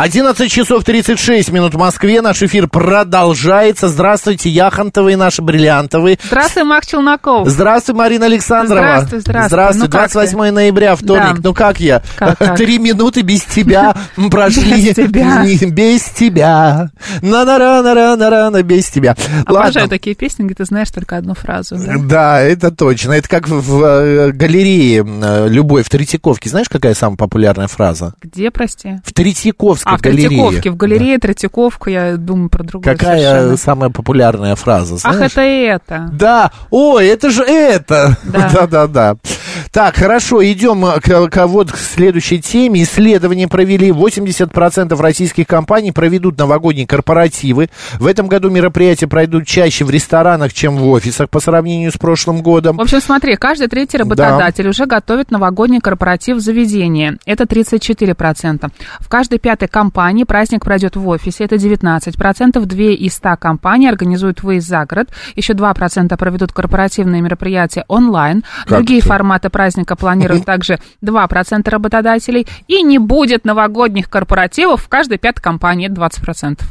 11 0.00 0.50
часов 0.50 0.82
36 0.82 1.52
минут 1.52 1.74
в 1.74 1.78
Москве. 1.78 2.22
Наш 2.22 2.42
эфир 2.42 2.68
продолжается. 2.68 3.88
Здравствуйте, 3.88 4.48
Яхонтовые 4.48 5.18
наши 5.18 5.42
бриллиантовые. 5.42 6.18
Здравствуй, 6.24 6.64
Мак 6.64 6.86
Челноков. 6.86 7.46
Здравствуй, 7.46 7.94
Марина 7.94 8.24
Александрова. 8.24 8.80
Здравствуй, 8.80 9.20
здравствуй. 9.20 9.48
Здравствуй. 9.48 9.82
Ну, 9.82 9.90
как 9.90 10.10
28 10.10 10.38
ты? 10.38 10.52
ноября, 10.52 10.96
вторник. 10.96 11.34
Да. 11.40 11.40
Ну 11.44 11.52
как 11.52 11.80
я? 11.80 12.02
Как, 12.16 12.38
как? 12.38 12.56
Три 12.56 12.78
минуты 12.78 13.20
без 13.20 13.42
тебя 13.42 13.94
прошли. 14.30 14.86
Без 14.86 14.94
тебя. 14.96 15.44
Без 15.44 16.04
тебя. 16.04 16.90
на 17.20 17.44
на 17.44 17.58
на 17.58 17.82
на 17.82 18.16
на 18.16 18.30
на 18.30 18.50
на 18.50 18.62
без 18.62 18.88
тебя. 18.88 19.14
Обожаю 19.44 19.86
такие 19.90 20.16
песни, 20.16 20.44
где 20.44 20.54
ты 20.54 20.64
знаешь 20.64 20.90
только 20.90 21.18
одну 21.18 21.34
фразу. 21.34 21.76
да? 21.78 22.40
Это 22.40 22.70
точно. 22.70 23.12
Это 23.12 23.28
как 23.28 23.48
в, 23.48 23.60
в, 23.60 23.84
э, 23.84 24.32
галерее 24.32 25.04
э, 25.06 25.48
любой 25.50 25.82
в 25.82 25.90
Третьяковке. 25.90 26.48
Знаешь, 26.48 26.70
какая 26.70 26.94
самая 26.94 27.18
популярная 27.18 27.66
фраза? 27.68 28.14
Где, 28.22 28.50
прости? 28.50 29.00
В 29.04 29.12
Третьяковской 29.12 29.89
А, 29.90 29.98
в 29.98 30.00
галерее. 30.00 30.28
Третьяковке. 30.28 30.70
В 30.70 30.76
галерее 30.76 31.18
Третьяковка, 31.18 31.90
я 31.90 32.16
думаю 32.16 32.48
про 32.48 32.64
другое 32.64 32.94
Какая 32.94 33.18
совершенно. 33.18 33.56
самая 33.56 33.90
популярная 33.90 34.56
фраза? 34.56 34.96
Ах, 35.02 35.14
знаешь? 35.14 35.32
это 35.32 35.42
и 35.42 35.62
это. 35.62 36.08
Да, 36.12 36.50
ой, 36.70 37.06
это 37.06 37.30
же 37.30 37.42
это. 37.44 38.16
Да. 38.24 39.16
Да, 39.72 39.80
да, 39.80 39.86
да. 39.86 39.90
Так, 39.90 39.96
хорошо, 39.96 40.44
идем 40.44 40.84
э, 40.84 41.00
к, 41.00 41.28
к- 41.30 41.46
вот 41.46 41.72
к 41.72 41.76
следующей 41.76 42.40
теме. 42.40 42.82
Исследования 42.82 43.48
провели. 43.48 43.90
80% 43.90 45.00
российских 45.00 45.46
компаний 45.46 45.92
проведут 45.92 46.38
новогодние 46.38 46.86
корпоративы. 46.86 47.70
В 47.98 48.06
этом 48.06 48.26
году 48.28 48.50
мероприятия 48.50 49.06
пройдут 49.06 49.46
чаще 49.46 49.84
в 49.84 49.90
ресторанах, 49.90 50.52
чем 50.52 50.76
в 50.76 50.88
офисах 50.88 51.30
по 51.30 51.40
сравнению 51.40 51.92
с 51.92 51.96
прошлым 51.96 52.42
годом. 52.42 52.76
В 52.76 52.80
общем, 52.80 53.00
смотри, 53.00 53.36
каждый 53.36 53.68
третий 53.68 53.98
работодатель 53.98 54.68
уже 54.68 54.86
готовит 54.86 55.30
новогодний 55.30 55.80
корпоратив 55.80 56.38
в 56.38 56.40
заведении. 56.40 57.16
Это 57.24 57.44
34%. 57.44 58.70
В 58.98 59.08
каждой 59.08 59.38
пятой 59.38 59.68
компании 59.68 60.24
праздник 60.24 60.64
пройдет 60.64 60.96
в 60.96 61.06
офисе. 61.08 61.44
Это 61.44 61.56
19%. 61.56 62.64
Две 62.66 62.94
из 62.94 63.14
100 63.14 63.36
компаний 63.38 63.88
организуют 63.88 64.42
выезд 64.42 64.68
за 64.68 64.84
город. 64.84 65.10
Еще 65.36 65.52
2% 65.52 66.16
проведут 66.16 66.52
корпоративные 66.52 67.22
мероприятия 67.22 67.84
онлайн. 67.88 68.42
Как 68.66 68.78
Другие 68.78 69.00
это? 69.00 69.08
форматы 69.08 69.48
праздника 69.60 69.94
планируют 69.94 70.46
также 70.46 70.78
2% 71.04 71.68
работодателей. 71.68 72.46
И 72.66 72.80
не 72.80 72.98
будет 72.98 73.44
новогодних 73.44 74.08
корпоративов 74.08 74.84
в 74.84 74.88
каждой 74.88 75.18
пятой 75.18 75.42
компании, 75.42 75.90
это 75.90 76.00
20%. 76.00 76.62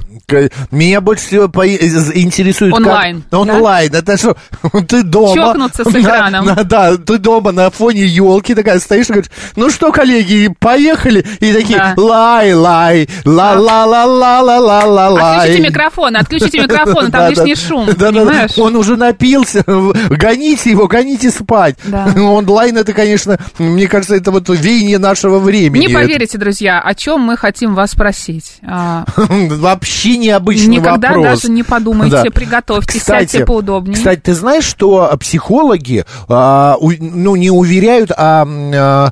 Меня 0.71 0.99
больше 1.01 1.27
всего 1.27 1.47
по- 1.49 1.67
э, 1.67 1.77
интересует... 2.15 2.73
Онлайн. 2.73 3.21
Как... 3.29 3.41
Онлайн, 3.41 3.91
да? 3.91 3.99
это 3.99 4.17
что? 4.17 4.35
Ты 4.87 5.03
дома... 5.03 5.35
Чокнуться 5.35 5.83
с 5.83 5.95
экраном. 5.95 6.45
На, 6.47 6.55
на, 6.55 6.63
да, 6.63 6.97
ты 6.97 7.19
дома 7.19 7.51
на 7.51 7.69
фоне 7.69 8.07
елки 8.07 8.55
такая 8.55 8.79
стоишь 8.79 9.09
и 9.09 9.13
говоришь, 9.13 9.29
ну 9.55 9.69
что, 9.69 9.91
коллеги, 9.91 10.51
поехали. 10.57 11.23
И 11.41 11.53
такие, 11.53 11.77
да. 11.77 11.93
лай, 11.95 12.53
лай, 12.53 13.07
ла-ла-ла-ла-ла-ла-ла-лай. 13.23 15.21
А. 15.21 15.41
Отключите 15.41 15.61
микрофон, 15.69 16.15
отключите 16.17 16.59
микрофон, 16.63 17.11
там 17.11 17.29
лишний 17.29 17.53
шум, 17.55 17.85
понимаешь? 17.85 18.57
Он 18.57 18.75
уже 18.75 18.95
напился, 18.95 19.63
гоните 19.67 20.71
его, 20.71 20.87
гоните 20.87 21.29
спать. 21.29 21.75
Онлайн 22.17 22.78
это, 22.79 22.93
конечно, 22.93 23.37
мне 23.57 23.87
кажется, 23.87 24.15
это 24.15 24.31
вот 24.31 24.49
веяние 24.49 24.97
нашего 24.97 25.39
времени. 25.39 25.85
Не 25.87 25.93
поверите, 25.93 26.37
друзья, 26.37 26.79
о 26.81 26.93
чем 26.95 27.21
мы 27.21 27.37
хотим 27.37 27.75
вас 27.75 27.91
спросить. 27.91 28.57
А, 28.65 29.05
Это 29.15 29.55
Вообще 29.59 30.17
необычный 30.17 30.77
Никогда 30.77 31.09
вопрос. 31.09 31.41
даже 31.41 31.51
не 31.51 31.63
подумайте, 31.63 32.23
Да. 32.23 32.31
приготовьтесь, 32.31 33.03
сядьте 33.03 33.45
поудобнее. 33.45 33.95
Кстати, 33.95 34.19
ты 34.19 34.33
знаешь, 34.33 34.63
что 34.65 35.11
психологи, 35.19 36.05
а, 36.27 36.75
у- 36.79 36.91
ну, 36.99 37.35
не 37.35 37.51
уверяют, 37.51 38.11
а, 38.15 38.45
а, 38.47 39.09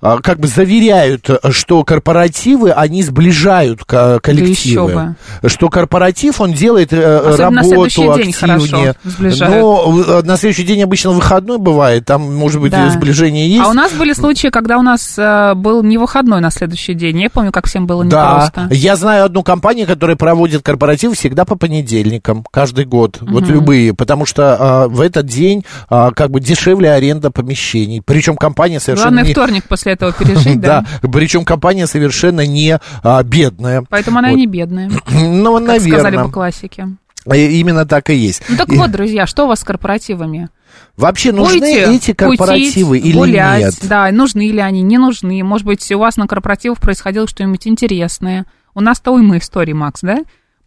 как 0.00 0.38
бы 0.40 0.48
заверяют, 0.48 1.28
что 1.50 1.84
корпоративы, 1.84 2.70
они 2.72 3.02
сближают 3.02 3.84
ко- 3.84 4.18
коллективы. 4.20 5.14
еще 5.42 5.48
Что 5.48 5.68
корпоратив, 5.68 6.40
он 6.40 6.52
делает 6.52 6.92
э, 6.92 7.18
Особенно 7.18 7.50
на 7.50 7.62
работу 7.62 7.90
день 8.16 8.34
активнее. 8.40 8.94
Но 9.38 10.02
э, 10.06 10.22
на 10.22 10.36
следующий 10.36 10.64
день 10.64 10.82
обычно 10.82 11.10
выходной 11.10 11.58
бывает, 11.58 12.04
там, 12.06 12.34
может 12.34 12.60
быть, 12.60 12.72
Да. 12.72 12.88
сближение 12.90 13.48
есть. 13.48 13.64
А 13.66 13.68
у 13.68 13.72
нас 13.72 13.92
были 13.92 14.12
случаи, 14.12 14.48
когда 14.48 14.78
у 14.78 14.82
нас 14.82 15.14
э, 15.18 15.54
был 15.54 15.82
не 15.82 15.98
выходной 15.98 16.40
на 16.40 16.50
следующий 16.50 16.94
день. 16.94 17.20
Я 17.20 17.30
помню, 17.30 17.52
как 17.52 17.66
всем 17.66 17.86
было 17.86 18.04
Да, 18.04 18.48
непросто. 18.50 18.74
я 18.74 18.96
знаю 18.96 19.24
одну 19.24 19.42
компанию, 19.42 19.86
которая 19.86 20.16
проводит 20.16 20.62
корпоратив 20.62 21.16
всегда 21.16 21.44
по 21.44 21.56
понедельникам, 21.56 22.44
каждый 22.50 22.84
год, 22.84 23.18
вот 23.20 23.42
Мгм. 23.44 23.52
любые, 23.52 23.94
потому 23.94 24.26
что 24.26 24.56
а, 24.58 24.88
в 24.88 25.00
этот 25.00 25.26
день 25.26 25.64
а, 25.88 26.10
как 26.12 26.30
бы 26.30 26.40
дешевле 26.40 26.90
аренда 26.92 27.30
помещений, 27.30 28.02
причем 28.04 28.36
компания 28.36 28.80
совершенно 28.80 29.10
Главное 29.10 29.24
не... 29.24 29.32
вторник 29.32 29.64
после 29.68 29.89
этого 29.90 30.12
пережить, 30.12 30.60
да. 30.60 30.84
Да, 31.02 31.08
причем 31.08 31.44
компания 31.44 31.86
совершенно 31.86 32.46
не 32.46 32.78
а, 33.02 33.22
бедная. 33.22 33.84
Поэтому 33.88 34.18
она 34.18 34.28
и 34.28 34.32
Вот. 34.32 34.38
не 34.38 34.46
бедная, 34.46 34.90
Ну, 35.10 35.64
как 35.66 35.80
сказали 35.80 36.02
наверное. 36.02 36.24
по 36.24 36.30
классике. 36.32 36.88
И- 37.32 37.60
Именно 37.60 37.84
так 37.86 38.08
и 38.10 38.14
есть. 38.14 38.42
Ну 38.48 38.56
так 38.56 38.72
И 38.72 38.76
вот, 38.76 38.90
друзья, 38.90 39.26
что 39.26 39.44
у 39.44 39.48
вас 39.48 39.60
с 39.60 39.64
корпоративами? 39.64 40.48
Вообще 40.96 41.32
нужны 41.32 41.60
Будете 41.60 41.94
эти 41.94 42.12
корпоративы 42.14 42.98
кутить, 42.98 43.10
или 43.10 43.16
гулять, 43.18 43.60
нет? 43.64 43.74
Да, 43.88 44.10
нужны 44.10 44.50
ли 44.50 44.58
они, 44.60 44.82
не 44.82 44.98
нужны. 44.98 45.42
Может 45.42 45.66
быть, 45.66 45.90
у 45.92 45.98
вас 45.98 46.16
на 46.16 46.26
корпоративах 46.26 46.78
происходило 46.80 47.26
что-нибудь 47.26 47.66
интересное. 47.66 48.46
У 48.74 48.80
нас-то 48.80 49.10
уйма 49.10 49.38
историй, 49.38 49.72
Макс, 49.72 50.00
да? 50.02 50.20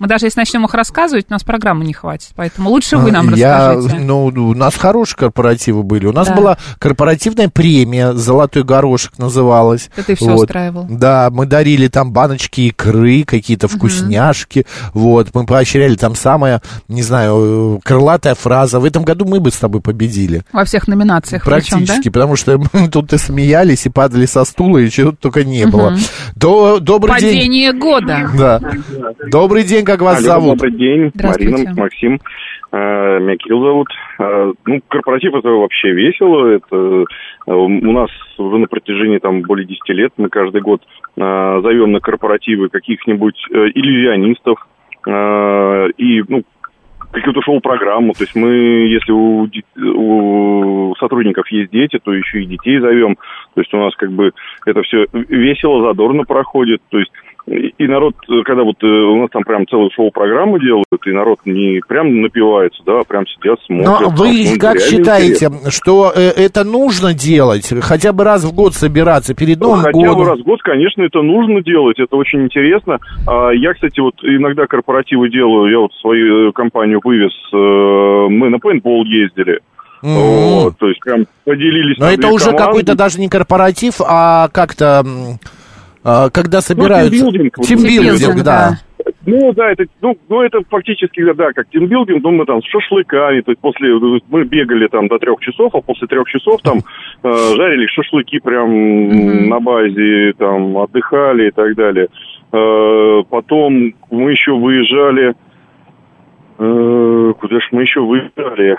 Мы 0.03 0.09
даже 0.09 0.25
если 0.25 0.37
начнем 0.41 0.65
их 0.65 0.73
рассказывать, 0.73 1.27
у 1.29 1.31
нас 1.33 1.45
программы 1.45 1.85
не 1.85 1.93
хватит. 1.93 2.31
Поэтому 2.35 2.71
лучше 2.71 2.97
вы 2.97 3.09
нам 3.13 3.33
Я, 3.35 3.75
расскажите. 3.75 4.03
ну, 4.03 4.25
у 4.25 4.53
нас 4.53 4.75
хорошие 4.75 5.15
корпоративы 5.17 5.83
были. 5.83 6.07
У 6.07 6.11
нас 6.11 6.27
Да. 6.27 6.35
была 6.35 6.57
корпоративная 6.77 7.47
премия, 7.47 8.11
золотой 8.11 8.65
горошек 8.65 9.17
называлась. 9.17 9.89
Это 9.95 10.07
ты 10.07 10.15
всё 10.15 10.33
устраивал. 10.33 10.87
Да, 10.89 11.29
мы 11.31 11.45
дарили 11.45 11.87
там 11.87 12.11
баночки 12.11 12.59
икры, 12.67 13.23
какие-то 13.23 13.69
вкусняшки. 13.69 14.65
Вот, 14.93 15.29
мы 15.33 15.45
поощряли 15.45 15.95
там 15.95 16.15
самая, 16.15 16.61
не 16.89 17.01
знаю, 17.01 17.79
крылатая 17.81 18.35
фраза. 18.35 18.81
В 18.81 18.85
этом 18.85 19.05
году 19.05 19.23
мы 19.23 19.39
бы 19.39 19.51
с 19.51 19.55
тобой 19.55 19.79
победили. 19.79 20.43
Во 20.51 20.65
всех 20.65 20.89
номинациях 20.89 21.45
причем, 21.45 21.79
да? 21.79 21.85
Практически, 21.85 22.09
потому 22.09 22.35
что 22.35 22.61
мы 22.73 22.87
тут 22.91 23.13
и 23.13 23.17
смеялись, 23.17 23.85
и 23.85 23.89
падали 23.89 24.25
со 24.25 24.43
стула, 24.43 24.79
и 24.79 24.89
чего 24.89 25.13
только 25.13 25.45
не 25.45 25.65
было. 25.65 25.91
Мгм. 25.91 25.99
До, 26.35 26.79
добрый 26.81 27.21
день. 27.21 27.35
Падение 27.37 27.71
года. 27.71 28.29
Да. 28.37 28.59
Добрый 29.31 29.63
день, 29.63 29.85
как 29.93 30.01
вас 30.01 30.27
Алло, 30.27 30.41
зовут? 30.41 30.57
Добрый 30.57 30.71
день. 30.71 31.11
Марина, 31.21 31.73
Максим. 31.75 32.19
Э, 32.71 33.19
Меня 33.19 33.37
Кирилл 33.37 33.63
зовут. 33.63 33.87
Э, 34.19 34.53
Ну, 34.65 34.81
корпоратив 34.87 35.35
это 35.35 35.49
вообще 35.49 35.91
весело. 35.91 36.47
Это 36.47 37.05
э, 37.45 37.51
у 37.51 37.91
нас 37.91 38.09
уже 38.39 38.57
на 38.57 38.67
протяжении 38.67 39.19
там 39.19 39.43
более 39.43 39.67
10 39.67 39.89
лет 39.89 40.11
мы 40.17 40.29
каждый 40.29 40.61
год 40.61 40.81
зовем 41.15 41.91
на 41.91 41.99
корпоративы 41.99 42.69
каких-нибудь 42.69 43.35
иллюзионистов 43.51 44.65
и 45.05 46.23
ну 46.27 46.43
какую-то 47.11 47.41
шоу-программу. 47.43 48.13
То 48.13 48.23
есть 48.23 48.35
мы, 48.35 48.49
если 48.49 49.11
у, 49.11 49.47
у 49.77 50.95
сотрудников 50.95 51.47
есть 51.49 51.71
дети, 51.71 51.99
то 52.03 52.11
еще 52.13 52.41
и 52.41 52.47
детей 52.47 52.79
зовем. 52.79 53.15
То 53.53 53.61
есть 53.61 53.71
у 53.73 53.77
нас 53.77 53.95
как 53.95 54.11
бы 54.11 54.31
это 54.65 54.81
все 54.81 55.05
весело, 55.11 55.87
задорно 55.87 56.23
проходит. 56.23 56.81
То 56.89 56.97
есть 56.97 57.11
и 57.47 57.73
и 57.83 57.87
народ, 57.87 58.15
э, 58.29 58.41
когда 58.45 58.63
вот 58.63 58.81
э, 58.81 58.87
у 58.87 59.19
нас 59.19 59.29
там 59.31 59.43
прям 59.43 59.67
целую 59.67 59.91
шоу-программу 59.91 60.59
делают, 60.59 60.85
и 61.05 61.11
народ 61.11 61.39
не 61.45 61.81
прям 61.87 62.21
напивается, 62.21 62.81
да, 62.85 62.99
а 62.99 63.03
прям 63.03 63.25
сидят, 63.27 63.59
смотрят. 63.65 63.87
Но 63.87 63.97
там, 64.07 64.15
вы 64.15 64.27
ну, 64.27 64.59
как 64.59 64.75
реально 64.75 64.79
считаете, 64.79 65.45
интересно. 65.45 65.71
что 65.71 66.13
э, 66.15 66.29
это 66.29 66.63
нужно 66.63 67.13
делать? 67.13 67.73
Хотя 67.81 68.13
бы 68.13 68.23
раз 68.23 68.43
в 68.43 68.53
год 68.53 68.73
собираться 68.73 69.33
перед 69.33 69.59
Новым 69.59 69.81
Хотя 69.81 69.97
годом? 69.97 70.17
бы 70.17 70.25
раз 70.25 70.39
в 70.39 70.43
год, 70.43 70.61
конечно, 70.61 71.01
это 71.03 71.21
нужно 71.21 71.61
делать, 71.61 71.99
это 71.99 72.15
очень 72.15 72.43
интересно. 72.43 72.99
А 73.27 73.51
Я, 73.51 73.73
кстати, 73.73 73.99
вот 73.99 74.15
иногда 74.23 74.65
корпоративы 74.65 75.29
делаю, 75.29 75.71
я 75.71 75.79
вот 75.79 75.93
свою 75.95 76.53
компанию 76.53 77.01
вывез, 77.03 77.33
э, 77.51 78.27
мы 78.29 78.49
на 78.49 78.59
пейнтбол 78.59 79.05
ездили. 79.05 79.59
М. 80.03 80.15
Вот, 80.15 80.77
то 80.77 80.87
есть 80.87 80.99
прям 80.99 81.25
поделились 81.45 81.97
Но 81.97 82.09
это 82.09 82.27
уже 82.27 82.45
команды. 82.45 82.65
какой-то 82.65 82.95
даже 82.95 83.19
не 83.19 83.29
корпоратив, 83.29 84.01
а 84.05 84.49
как-то... 84.49 85.03
а, 86.03 86.29
когда 86.29 86.61
собираются... 86.61 87.17
тимбилдинг. 87.17 87.57
Вот. 87.57 87.67
Тимбилдинг, 87.67 88.17
Тимбилдинг, 88.17 88.43
да. 88.43 88.79
Ну 89.25 89.53
да, 89.53 89.71
это, 89.71 89.85
ну, 90.01 90.17
ну, 90.27 90.41
это 90.41 90.59
фактически, 90.69 91.23
да, 91.33 91.51
как 91.53 91.69
тимбилдинг, 91.69 92.21
ну, 92.23 92.31
мы 92.31 92.45
там 92.45 92.61
с 92.61 92.65
шашлыками, 92.65 93.41
то 93.41 93.51
есть 93.51 93.61
после, 93.61 93.93
мы 94.29 94.43
бегали 94.43 94.87
там 94.87 95.07
до 95.07 95.17
трех 95.17 95.39
часов, 95.39 95.73
а 95.75 95.81
после 95.81 96.07
трех 96.07 96.27
часов 96.27 96.61
там 96.61 96.79
э, 96.79 97.33
жарили 97.55 97.87
шашлыки 97.87 98.39
прям 98.39 98.69
Мгм. 98.69 99.49
на 99.49 99.59
базе, 99.59 100.33
там, 100.37 100.77
отдыхали 100.77 101.47
и 101.47 101.51
так 101.51 101.75
далее. 101.75 102.07
Э, 102.51 103.23
потом 103.29 103.93
мы 104.11 104.31
еще 104.31 104.51
выезжали, 104.51 105.29
э, 105.29 105.33
куда 106.63 107.53
молодежь, 107.53 107.67
мы 107.71 107.81
еще 107.81 107.99
выиграли. 108.01 108.75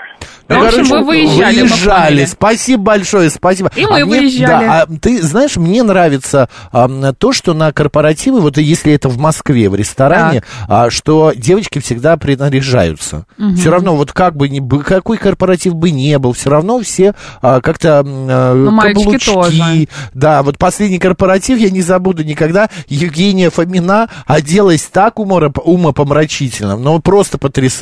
Ну, 0.49 0.61
в 0.61 0.66
общем, 0.66 0.85
вы 0.85 1.05
выезжали, 1.05 1.62
мы 1.62 1.68
выезжали. 1.68 2.25
Спасибо 2.27 2.83
большое, 2.83 3.31
спасибо. 3.31 3.70
И 3.77 3.87
мы 3.87 4.05
мне- 4.05 4.05
выезжали. 4.05 4.47
да, 4.66 4.83
а 4.83 4.87
ты 5.01 5.23
знаешь, 5.23 5.57
мне 5.57 5.83
нравится 5.83 6.49
ам, 6.70 7.14
то, 7.18 7.33
что 7.33 7.55
на 7.55 7.73
корпоративы, 7.73 8.40
вот 8.40 8.59
если 8.59 8.92
это 8.92 9.09
в 9.09 9.18
Москве, 9.18 9.68
в 9.70 9.75
ресторане, 9.75 10.42
а, 10.68 10.90
что 10.90 11.33
девочки 11.35 11.79
всегда 11.79 12.16
принаряжаются. 12.16 13.27
Мгм. 13.38 13.57
Все 13.57 13.70
равно, 13.70 13.97
вот 13.97 14.12
как 14.12 14.37
бы 14.37 14.49
ни, 14.49 14.61
какой 14.83 15.16
корпоратив 15.16 15.75
бы 15.75 15.90
не 15.90 16.18
был, 16.18 16.33
все 16.35 16.51
равно 16.51 16.81
все 16.81 17.14
а, 17.40 17.61
как-то 17.61 18.01
а, 18.05 18.55
Ну, 18.55 18.79
каблучки. 18.79 19.31
тоже. 19.31 19.88
Да, 20.12 20.42
вот 20.42 20.59
последний 20.59 20.99
корпоратив 20.99 21.59
я 21.59 21.70
не 21.70 21.81
забуду 21.81 22.23
никогда. 22.23 22.68
Евгения 22.88 23.49
Фомина 23.51 24.09
оделась 24.27 24.83
так 24.83 25.18
умора, 25.18 25.51
умопомрачительно, 25.64 26.77
но 26.77 26.99
просто 27.01 27.38
потрясающе. 27.38 27.73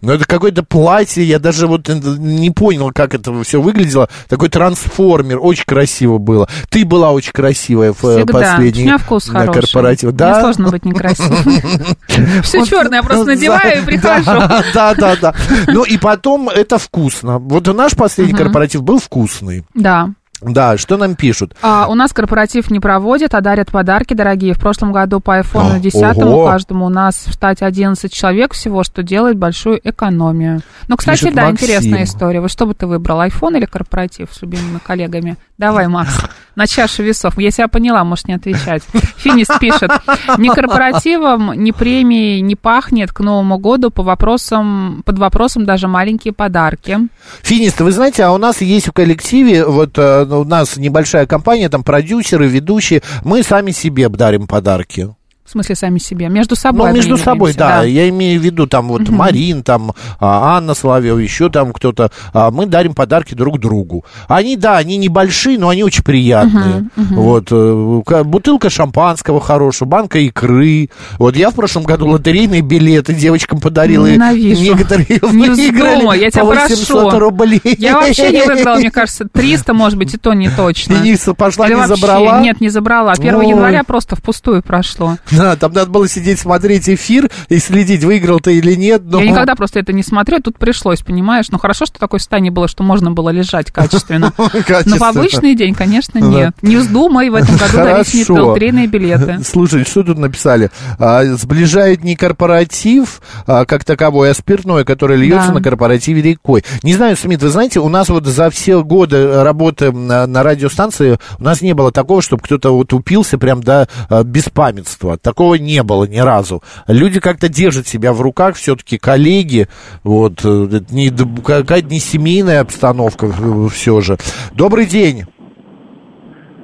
Но 0.00 0.12
это 0.14 0.24
какое-то 0.26 0.62
платье, 0.62 1.24
я 1.24 1.38
даже 1.38 1.66
вот 1.66 1.88
не 1.88 2.50
понял, 2.50 2.90
как 2.94 3.14
это 3.14 3.42
все 3.42 3.60
выглядело. 3.60 4.08
Такой 4.28 4.48
трансформер, 4.48 5.38
очень 5.40 5.64
красиво 5.66 6.18
было. 6.18 6.48
Ты 6.68 6.84
была 6.84 7.10
очень 7.12 7.32
красивая 7.32 7.92
в 7.92 8.04
э, 8.04 8.16
Всегда. 8.18 8.32
последний 8.32 8.82
У 8.82 8.86
меня 8.86 8.98
вкус 8.98 9.28
э, 9.28 9.32
хороший. 9.32 9.60
корпоратив. 9.62 10.08
Мне 10.10 10.18
Да? 10.18 10.40
сложно 10.42 10.68
быть 10.70 10.84
некрасивой. 10.84 11.62
Все 12.42 12.64
черное, 12.64 12.98
я 12.98 13.02
просто 13.02 13.24
надеваю 13.26 13.82
и 13.82 13.84
прихожу. 13.86 14.30
Да, 14.74 14.94
да, 14.94 15.16
да. 15.20 15.34
Ну 15.68 15.84
и 15.84 15.98
потом 15.98 16.48
это 16.48 16.78
вкусно. 16.78 17.38
Вот 17.38 17.66
наш 17.74 17.94
последний 17.94 18.34
корпоратив 18.34 18.82
был 18.82 18.98
вкусный. 18.98 19.64
Да. 19.74 20.10
Да, 20.40 20.78
что 20.78 20.96
нам 20.96 21.16
пишут? 21.16 21.54
А, 21.62 21.86
у 21.88 21.94
нас 21.94 22.12
корпоратив 22.12 22.70
не 22.70 22.80
проводят, 22.80 23.34
а 23.34 23.40
дарят 23.40 23.70
подарки 23.70 24.14
дорогие. 24.14 24.54
В 24.54 24.58
прошлом 24.58 24.92
году 24.92 25.20
по 25.20 25.38
iPhone 25.38 25.76
О, 25.76 25.78
10 25.78 26.16
ого. 26.16 26.46
каждому 26.46 26.86
у 26.86 26.88
нас 26.88 27.24
в 27.26 27.32
штате 27.32 27.66
11 27.66 28.12
человек 28.12 28.54
всего, 28.54 28.82
что 28.82 29.02
делает 29.02 29.36
большую 29.36 29.80
экономию. 29.82 30.60
Ну, 30.88 30.96
кстати, 30.96 31.20
Пишет 31.20 31.34
да, 31.34 31.48
Максим. 31.48 31.66
интересная 31.66 32.04
история. 32.04 32.40
Вот 32.40 32.50
что 32.50 32.66
бы 32.66 32.74
ты 32.74 32.86
выбрал, 32.86 33.20
iPhone 33.22 33.56
или 33.58 33.66
корпоратив 33.66 34.28
с 34.32 34.40
любимыми 34.42 34.78
коллегами? 34.78 35.36
Давай, 35.58 35.88
Макс, 35.88 36.18
на 36.56 36.66
чаше 36.66 37.02
весов. 37.02 37.38
Я 37.38 37.50
себя 37.50 37.68
поняла, 37.68 38.02
можешь 38.04 38.24
не 38.24 38.34
отвечать. 38.34 38.82
Финист 39.16 39.58
пишет, 39.60 39.90
ни 40.38 40.48
корпоративом, 40.48 41.52
ни 41.52 41.70
премией 41.70 42.40
не 42.40 42.56
пахнет 42.56 43.12
к 43.12 43.20
Новому 43.20 43.58
году 43.58 43.90
по 43.90 44.02
вопросам, 44.02 45.02
под 45.04 45.18
вопросом 45.18 45.66
даже 45.66 45.86
маленькие 45.86 46.32
подарки. 46.32 46.98
Финист, 47.42 47.80
вы 47.80 47.92
знаете, 47.92 48.24
а 48.24 48.32
у 48.32 48.38
нас 48.38 48.62
есть 48.62 48.88
в 48.88 48.92
коллективе, 48.92 49.66
вот 49.66 49.98
э, 49.98 50.24
у 50.38 50.44
нас 50.44 50.76
небольшая 50.76 51.26
компания, 51.26 51.68
там 51.68 51.82
продюсеры, 51.82 52.46
ведущие, 52.48 53.02
мы 53.24 53.42
сами 53.42 53.70
себе 53.70 54.08
дарим 54.08 54.46
подарки. 54.46 55.14
В 55.50 55.52
смысле, 55.52 55.74
сами 55.74 55.98
себе. 55.98 56.28
Между 56.28 56.54
собой. 56.54 56.90
Ну, 56.90 56.94
между 56.94 57.16
собой, 57.16 57.50
обмениваемся, 57.50 57.82
да. 57.82 57.82
Я 57.82 58.08
имею 58.10 58.40
в 58.40 58.44
виду, 58.44 58.68
там 58.68 58.86
вот 58.86 59.00
Мгм. 59.00 59.16
Марин, 59.16 59.62
там 59.64 59.90
а, 60.20 60.56
Анна 60.56 60.74
Соловьева, 60.74 61.18
еще 61.18 61.50
там 61.50 61.72
кто-то. 61.72 62.12
А, 62.32 62.52
мы 62.52 62.66
дарим 62.66 62.94
подарки 62.94 63.34
друг 63.34 63.58
другу. 63.58 64.04
Они, 64.28 64.56
да, 64.56 64.76
они 64.76 64.96
небольшие, 64.96 65.58
но 65.58 65.68
они 65.70 65.82
очень 65.82 66.04
приятные. 66.04 66.64
Мгм, 66.76 66.90
мгм. 66.94 67.14
Вот 67.16 67.48
э, 67.50 68.02
ка- 68.06 68.22
бутылка 68.22 68.70
шампанского 68.70 69.40
хорошего, 69.40 69.88
банка 69.88 70.20
икры. 70.20 70.88
Вот 71.18 71.34
я 71.34 71.50
в 71.50 71.56
прошлом 71.56 71.82
году 71.82 72.06
лотерейные 72.06 72.60
билеты 72.60 73.12
девочкам 73.12 73.58
подарил. 73.58 74.06
и 74.06 74.12
Ненавижу. 74.12 74.62
Некоторые 74.62 75.06
Не 75.32 75.48
выиграли 75.50 76.16
я 76.20 76.30
тебя 76.30 76.44
по 76.44 76.52
прошу. 76.52 76.68
800 76.76 77.14
рублей. 77.14 77.60
Я 77.76 77.94
вообще 77.94 78.30
не 78.30 78.46
выиграла, 78.46 78.76
мне 78.76 78.92
кажется, 78.92 79.24
300, 79.32 79.74
может 79.74 79.98
быть, 79.98 80.14
и 80.14 80.16
то 80.16 80.32
не 80.32 80.48
точно. 80.48 80.94
Дениса 80.94 81.34
пошла, 81.34 81.66
Или 81.66 81.74
не 81.74 81.80
вообще- 81.80 81.96
забрала? 81.96 82.40
Нет, 82.40 82.60
не 82.60 82.68
забрала. 82.68 83.10
1 83.10 83.34
Ой. 83.34 83.48
января 83.48 83.82
просто 83.82 84.14
впустую 84.14 84.62
прошло. 84.62 85.16
Да, 85.40 85.56
там 85.56 85.72
надо 85.72 85.90
было 85.90 86.06
сидеть, 86.06 86.38
смотреть 86.38 86.88
эфир 86.88 87.30
и 87.48 87.58
следить, 87.58 88.04
выиграл 88.04 88.40
ты 88.40 88.58
или 88.58 88.74
нет. 88.74 89.02
но- 89.04 89.20
Я 89.20 89.30
никогда 89.30 89.54
просто 89.54 89.78
это 89.80 89.92
не 89.92 90.02
смотрю, 90.02 90.40
тут 90.40 90.58
пришлось, 90.58 91.00
понимаешь? 91.00 91.46
Ну, 91.50 91.58
хорошо, 91.58 91.86
что 91.86 91.98
такое 91.98 92.20
состояние 92.20 92.52
было, 92.52 92.68
что 92.68 92.82
можно 92.82 93.10
было 93.10 93.30
лежать 93.30 93.70
качественно. 93.72 94.32
Но 94.36 94.96
в 94.96 95.02
обычный 95.02 95.54
день, 95.54 95.74
конечно, 95.74 96.18
нет. 96.18 96.54
Не 96.62 96.76
вздумай 96.76 97.30
в 97.30 97.34
этом 97.34 97.56
году 97.56 97.72
дарить 97.72 98.12
не 98.14 98.24
лотерейные 98.48 98.86
билеты. 98.86 99.40
Слушай, 99.44 99.84
что 99.84 100.02
тут 100.02 100.18
написали? 100.18 100.70
А, 100.98 101.24
сближает 101.24 102.04
не 102.04 102.16
корпоратив 102.16 103.22
а, 103.46 103.64
как 103.64 103.84
таковой, 103.84 104.30
а 104.30 104.34
спиртное, 104.34 104.84
которое 104.84 105.16
льется 105.16 105.48
на 105.54 105.62
корпоративе 105.62 106.20
рекой. 106.22 106.64
Не 106.82 106.94
знаю, 106.94 107.16
Смит, 107.16 107.42
вы 107.42 107.48
знаете, 107.48 107.80
у 107.80 107.88
нас 107.88 108.08
вот 108.08 108.26
за 108.26 108.50
все 108.50 108.82
годы 108.82 109.42
работы 109.42 109.90
на, 109.92 110.26
на 110.26 110.42
радиостанции 110.42 111.18
у 111.38 111.42
нас 111.42 111.60
не 111.62 111.72
было 111.72 111.92
такого, 111.92 112.20
чтобы 112.22 112.42
кто-то 112.42 112.74
вот 112.76 112.92
упился 112.92 113.38
прям 113.38 113.62
до 113.62 113.88
а, 114.08 114.22
беспамятства. 114.22 115.16
Такого 115.30 115.54
не 115.54 115.84
было 115.84 116.06
ни 116.08 116.18
разу. 116.18 116.60
Люди 116.88 117.20
как-то 117.20 117.48
держат 117.48 117.86
себя 117.86 118.12
в 118.12 118.20
руках, 118.20 118.56
все-таки 118.56 118.98
коллеги, 118.98 119.68
вот, 120.02 120.44
э, 120.44 120.66
это 120.72 120.92
не, 120.92 121.08
какая-то 121.08 121.86
не 121.86 122.00
семейная 122.00 122.62
обстановка 122.62 123.28
все 123.72 124.00
же. 124.00 124.16
Добрый 124.56 124.86
день. 124.86 125.22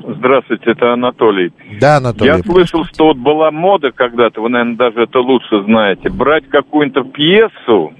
Здравствуйте, 0.04 0.72
это 0.72 0.92
Анатолий. 0.92 1.52
Да, 1.80 1.98
Анатолий. 1.98 2.32
Я 2.32 2.38
слышал, 2.38 2.84
что 2.86 3.04
вот 3.06 3.18
была 3.18 3.52
мода 3.52 3.92
когда-то, 3.92 4.40
вы, 4.42 4.48
наверное, 4.48 4.76
даже 4.76 5.02
это 5.02 5.20
лучше 5.20 5.62
знаете, 5.62 6.10
брать 6.10 6.48
какую-то 6.48 7.04
пьесу 7.04 7.92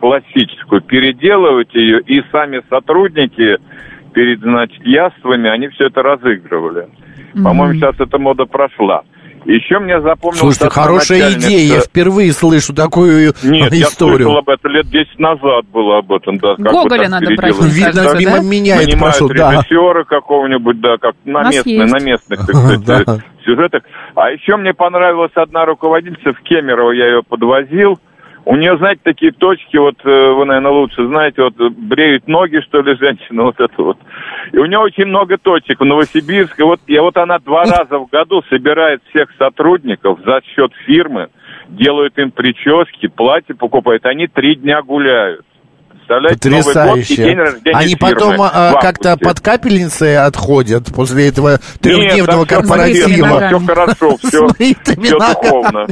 классическую, 0.00 0.80
переделывать 0.80 1.74
ее, 1.74 2.00
и 2.00 2.22
сами 2.32 2.62
сотрудники 2.70 3.58
перед, 4.14 4.40
значит, 4.40 4.86
яствами, 4.86 5.50
они 5.50 5.68
все 5.68 5.88
это 5.88 6.02
разыгрывали. 6.02 6.88
По-моему, 7.34 7.74
сейчас 7.74 8.00
эта 8.00 8.18
мода 8.18 8.46
прошла. 8.46 9.02
Еще 9.44 9.78
мне 9.78 10.00
запомнилось... 10.00 10.38
Слушайте, 10.38 10.70
хорошая 10.70 11.32
идея. 11.32 11.74
Я 11.76 11.80
впервые 11.80 12.32
слышу 12.32 12.74
такую 12.74 13.34
Нет, 13.42 13.72
я 13.72 13.82
историю. 13.82 14.16
слышал 14.16 14.38
об 14.38 14.48
этом 14.48 14.70
лет 14.72 14.86
10 14.88 15.18
назад 15.18 15.66
было 15.72 15.98
об 15.98 16.12
этом, 16.12 16.38
да. 16.38 16.56
как 16.56 16.72
Гоголя 16.72 17.08
надо 17.08 17.26
брать, 17.36 17.54
Видно, 17.60 17.92
кажется, 17.92 18.18
мимо 18.18 18.36
да? 18.38 18.42
меня 18.42 18.82
это 18.82 18.96
прошло, 18.96 19.28
да. 19.28 19.52
режиссера 19.52 20.04
какого-нибудь, 20.04 20.80
да, 20.80 20.96
как 20.98 21.14
на, 21.24 21.48
местных, 21.48 21.90
на 21.90 21.98
местных, 22.04 22.46
так 22.46 22.56
сказать, 22.56 22.84
Да. 22.84 23.02
э, 23.06 23.18
сюжетах. 23.44 23.82
А 24.14 24.30
еще 24.30 24.56
мне 24.56 24.72
понравилась 24.72 25.32
одна 25.34 25.64
руководительница 25.66 26.32
в 26.32 26.42
Кемерово, 26.42 26.92
я 26.92 27.06
ее 27.06 27.22
подвозил. 27.22 27.98
У 28.46 28.56
нее, 28.56 28.76
знаете, 28.76 29.00
такие 29.02 29.32
точки, 29.32 29.76
вот 29.78 29.96
э, 30.04 30.32
вы, 30.32 30.44
наверное, 30.44 30.70
лучше 30.70 31.06
знаете, 31.06 31.42
вот 31.42 31.54
бреют 31.56 32.28
ноги, 32.28 32.60
что 32.60 32.82
ли, 32.82 32.94
женщина, 32.96 33.44
вот 33.44 33.58
это 33.58 33.82
вот. 33.82 33.98
И 34.52 34.58
у 34.58 34.66
нее 34.66 34.78
очень 34.78 35.06
много 35.06 35.38
точек 35.38 35.80
в 35.80 35.84
Новосибирске. 35.84 36.64
Вот, 36.64 36.80
и 36.86 36.98
вот 36.98 37.16
она 37.16 37.38
два 37.38 37.62
раза 37.64 37.98
в 37.98 38.06
году 38.10 38.42
собирает 38.50 39.02
всех 39.08 39.30
сотрудников 39.38 40.20
за 40.26 40.42
счет 40.54 40.72
фирмы, 40.84 41.28
делают 41.68 42.18
им 42.18 42.30
прически, 42.30 43.06
платье 43.06 43.54
покупает. 43.54 44.04
Они 44.04 44.26
три 44.26 44.56
дня 44.56 44.82
гуляют. 44.82 45.46
Представляете, 46.06 46.50
Новый 46.50 46.62
год 46.62 46.72
и 46.72 46.74
Потрясающе. 46.74 47.16
день 47.16 47.36
рождения 47.38 47.76
Они 47.76 47.88
фирмы 47.94 48.14
потом 48.14 48.36
а, 48.42 48.80
как-то 48.80 49.16
под 49.16 49.40
капельницей 49.40 50.16
отходят 50.18 50.86
после 50.94 51.28
этого 51.28 51.60
трехдневного 51.80 52.40
Нет, 52.40 52.48
корпоратива. 52.48 53.38
всё 53.48 53.60
хорошо, 53.60 54.18
ногами. 54.22 55.08
духовно. 55.08 55.86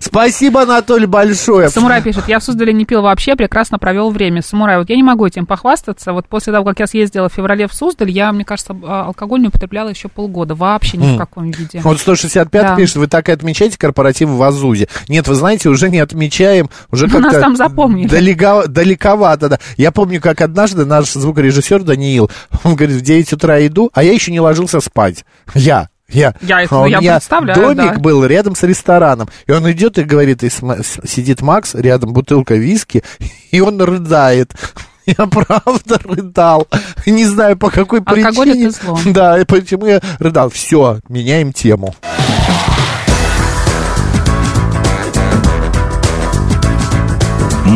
Спасибо, 0.00 0.62
Анатолий, 0.62 1.06
большое. 1.06 1.68
Самурай 1.70 2.02
пишет, 2.02 2.24
я 2.28 2.38
в 2.38 2.44
Суздале 2.44 2.72
не 2.72 2.84
пил 2.84 3.02
вообще, 3.02 3.34
прекрасно 3.36 3.78
провел 3.78 4.10
время. 4.10 4.42
Самурай, 4.42 4.78
вот 4.78 4.88
я 4.90 4.96
не 4.96 5.02
могу 5.02 5.26
этим 5.26 5.46
похвастаться. 5.46 6.12
Вот 6.12 6.26
после 6.28 6.52
того, 6.52 6.64
как 6.64 6.78
я 6.80 6.86
съездила 6.86 7.28
в 7.28 7.32
феврале 7.32 7.66
в 7.66 7.74
Суздаль, 7.74 8.10
я, 8.10 8.32
мне 8.32 8.44
кажется, 8.44 8.76
а, 8.84 9.06
алкоголь 9.06 9.40
не 9.40 9.48
употребляла 9.48 9.88
еще 9.88 10.08
полгода. 10.08 10.54
Вообще 10.54 10.96
ни 10.96 11.14
в 11.14 11.18
каком 11.18 11.50
виде. 11.50 11.80
Вот 11.82 11.98
165 12.00 12.62
Да. 12.62 12.76
пишет, 12.76 12.96
вы 12.96 13.06
так 13.08 13.28
и 13.28 13.32
отмечаете 13.32 13.76
корпоратив 13.78 14.28
в 14.28 14.42
Азузе. 14.42 14.88
Нет, 15.08 15.26
вы 15.28 15.34
знаете, 15.34 15.68
уже 15.68 15.90
не 15.90 15.98
отмечаем, 15.98 16.70
уже 16.90 17.06
как-то... 17.08 17.20
нас 17.20 17.34
там 17.40 17.56
запомнили. 17.56 18.08
далеко- 18.08 18.66
далековато, 18.68 19.47
да. 19.48 19.58
Я 19.76 19.90
помню, 19.92 20.20
как 20.20 20.40
однажды 20.40 20.84
наш 20.84 21.12
звукорежиссер 21.12 21.82
Даниил, 21.82 22.30
он 22.64 22.76
говорит, 22.76 22.96
в 22.96 23.00
9 23.02 23.32
утра 23.32 23.66
иду, 23.66 23.90
а 23.92 24.02
я 24.02 24.12
еще 24.12 24.30
не 24.32 24.40
ложился 24.40 24.80
спать. 24.80 25.24
Я. 25.54 25.88
Я, 26.10 26.34
Я 26.40 26.62
это- 26.62 26.74
А 26.74 26.80
у 26.82 26.86
я 26.86 27.00
меня 27.00 27.12
представляю, 27.16 27.60
домик 27.74 27.94
да. 27.94 27.98
был 28.00 28.24
рядом 28.24 28.54
с 28.54 28.62
рестораном. 28.62 29.28
И 29.46 29.52
он 29.52 29.70
идет 29.70 29.98
и 29.98 30.04
говорит, 30.04 30.42
и 30.42 30.48
сидит 30.48 31.42
Макс, 31.42 31.74
рядом 31.74 32.14
бутылка 32.14 32.54
виски, 32.54 33.02
и 33.50 33.60
он 33.60 33.78
рыдает. 33.80 34.52
Я 35.06 35.26
правда 35.26 35.98
рыдал. 36.04 36.66
Не 37.06 37.24
знаю, 37.26 37.56
по 37.58 37.70
какой 37.70 38.00
Алкоголь 38.00 38.46
причине. 38.48 38.66
это 38.68 38.84
зло. 38.84 38.98
Да, 39.06 39.38
и 39.40 39.44
почему 39.46 39.86
я 39.86 40.00
рыдал. 40.18 40.50
Все, 40.50 41.00
меняем 41.08 41.54
тему. 41.54 41.94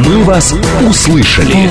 «Мы 0.07 0.25
вас 0.25 0.55
услышали». 0.88 1.71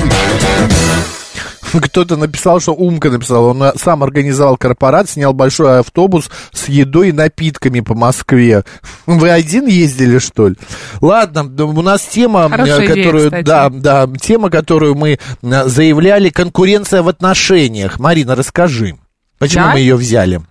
Кто-то 1.72 2.16
написал, 2.16 2.60
что 2.60 2.72
Умка 2.74 3.10
написал. 3.10 3.46
Он 3.46 3.62
э, 3.62 3.72
сам 3.76 4.02
организовал 4.02 4.58
корпорат, 4.58 5.08
снял 5.08 5.32
большой 5.32 5.78
автобус 5.78 6.30
с 6.52 6.68
едой 6.68 7.08
и 7.08 7.12
напитками 7.12 7.80
по 7.80 7.94
Москве. 7.94 8.64
Вы 9.06 9.30
один 9.30 9.66
ездили, 9.66 10.18
что 10.18 10.48
ли? 10.48 10.56
Ладно, 11.00 11.48
да, 11.48 11.64
у 11.64 11.80
нас 11.80 12.02
тема, 12.02 12.50
Хорошая 12.50 12.84
идея, 12.84 12.96
которую, 12.96 13.24
кстати. 13.24 13.44
да, 13.46 13.70
да, 13.70 14.08
тема, 14.20 14.50
которую 14.50 14.96
мы 14.96 15.18
заявляли, 15.40 16.28
конкуренция 16.28 17.02
в 17.02 17.08
отношениях. 17.08 17.98
Марина, 17.98 18.34
расскажи, 18.34 18.96
почему 19.38 19.64
Я? 19.64 19.72
мы 19.72 19.78
ее 19.78 19.96
взяли? 19.96 20.42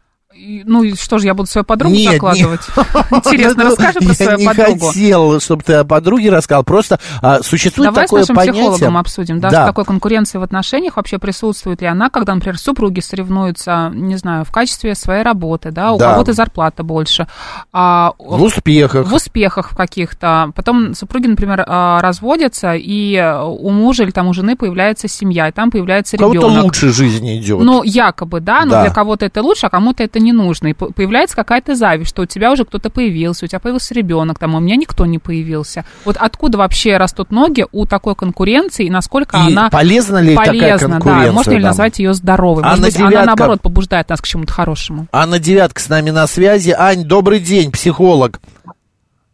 Ну, 0.66 0.84
и 0.84 0.96
что 0.96 1.18
же, 1.20 1.26
я 1.28 1.34
буду 1.34 1.48
свою 1.50 1.66
подругу 1.66 1.94
Нет, 1.96 2.14
закладывать? 2.14 2.62
нет. 2.76 2.88
Интересно, 3.12 3.64
расскажи 3.66 4.00
про 4.00 4.08
Я 4.10 4.14
свою 4.14 4.38
не 4.38 4.46
подругу. 4.48 4.88
хотел, 4.88 5.40
чтобы 5.40 5.64
ты 5.64 5.74
о 5.74 5.84
подруге 5.84 6.30
рассказал. 6.30 6.64
Просто 6.64 7.00
а, 7.22 7.42
существует 7.44 7.90
Давай 7.92 8.06
с 8.06 8.10
такое 8.10 8.22
нашим 8.22 8.36
понятие... 8.36 8.62
психологом 8.64 8.98
обсудим, 8.98 9.40
да, 9.40 9.50
Да. 9.50 9.58
что 9.58 9.66
такое 9.68 9.86
конкуренция 9.86 10.40
в 10.40 10.44
отношениях, 10.44 10.98
вообще 10.98 11.20
присутствует 11.20 11.82
ли 11.82 11.88
она, 11.88 12.10
когда, 12.10 12.34
например, 12.34 12.58
супруги 12.58 13.00
соревнуются, 13.00 13.92
не 13.94 14.16
знаю, 14.18 14.46
в 14.46 14.52
качестве 14.52 14.96
своей 14.96 15.24
работы, 15.24 15.72
да, 15.72 15.92
у 15.94 15.98
Да. 15.98 16.12
кого-то 16.14 16.34
зарплата 16.34 16.84
больше. 16.84 17.28
а, 17.74 18.14
В 18.20 18.42
успехах. 18.44 19.08
В 19.08 19.14
успехах 19.14 19.72
в 19.72 19.76
каких-то. 19.76 20.52
Потом 20.56 20.94
супруги, 20.96 21.28
например, 21.28 21.64
а, 21.68 22.02
разводятся, 22.02 22.74
и 22.76 23.18
у 23.44 23.70
мужа 23.70 24.04
или 24.04 24.12
там 24.12 24.28
у 24.28 24.34
жены 24.34 24.56
появляется 24.56 25.08
семья, 25.08 25.50
и 25.50 25.52
там 25.52 25.72
появляется 25.72 26.18
ребенок. 26.18 26.64
лучше 26.64 26.92
жизнь 26.92 27.38
идет. 27.38 27.60
Ну, 27.62 27.84
якобы, 27.84 28.40
да, 28.40 28.66
но 28.66 28.72
Да. 28.72 28.82
для 28.84 28.94
кого-то 28.94 29.26
это 29.26 29.42
лучше, 29.42 29.68
а 29.68 29.70
кому-то 29.70 30.04
это 30.04 30.20
не 30.20 30.31
нужно. 30.32 30.68
И 30.68 30.74
по- 30.74 30.92
появляется 30.92 31.36
какая-то 31.36 31.76
зависть, 31.76 32.10
что 32.10 32.24
у 32.24 32.26
тебя 32.26 32.52
уже 32.52 32.66
кто-то 32.66 32.90
появился, 32.90 33.46
у 33.46 33.48
тебя 33.48 33.60
появился 33.60 33.94
ребенок, 33.94 34.40
там, 34.40 34.56
а 34.56 34.58
у 34.58 34.62
меня 34.62 34.76
никто 34.76 35.06
не 35.06 35.20
появился. 35.20 35.86
Вот 36.06 36.18
откуда 36.20 36.58
вообще 36.58 36.98
растут 36.98 37.32
ноги 37.32 37.66
у 37.72 37.86
такой 37.86 38.16
конкуренции, 38.16 38.86
и 38.86 38.90
насколько 38.90 39.38
И 39.38 39.52
она 39.52 39.70
полезна 39.70 40.18
ли 40.22 40.36
такая 40.36 40.50
полезна, 40.52 40.90
конкуренция, 40.90 41.26
да, 41.28 41.32
можно 41.34 41.52
ли 41.52 41.60
назвать 41.64 42.00
ее 42.00 42.14
здоровой? 42.14 42.64
Анна 42.64 42.70
Может 42.78 42.86
быть, 42.86 42.96
она, 43.00 43.10
Девятка. 43.10 43.26
наоборот, 43.28 43.62
побуждает 43.62 44.10
нас 44.10 44.22
к 44.22 44.28
чему-то 44.28 44.54
хорошему. 44.54 45.08
Анна 45.12 45.40
Девятка 45.40 45.82
с 45.82 45.90
нами 45.90 46.10
на 46.10 46.28
связи. 46.28 46.74
Ань, 46.78 47.04
добрый 47.04 47.40
день, 47.40 47.72
психолог. 47.72 48.40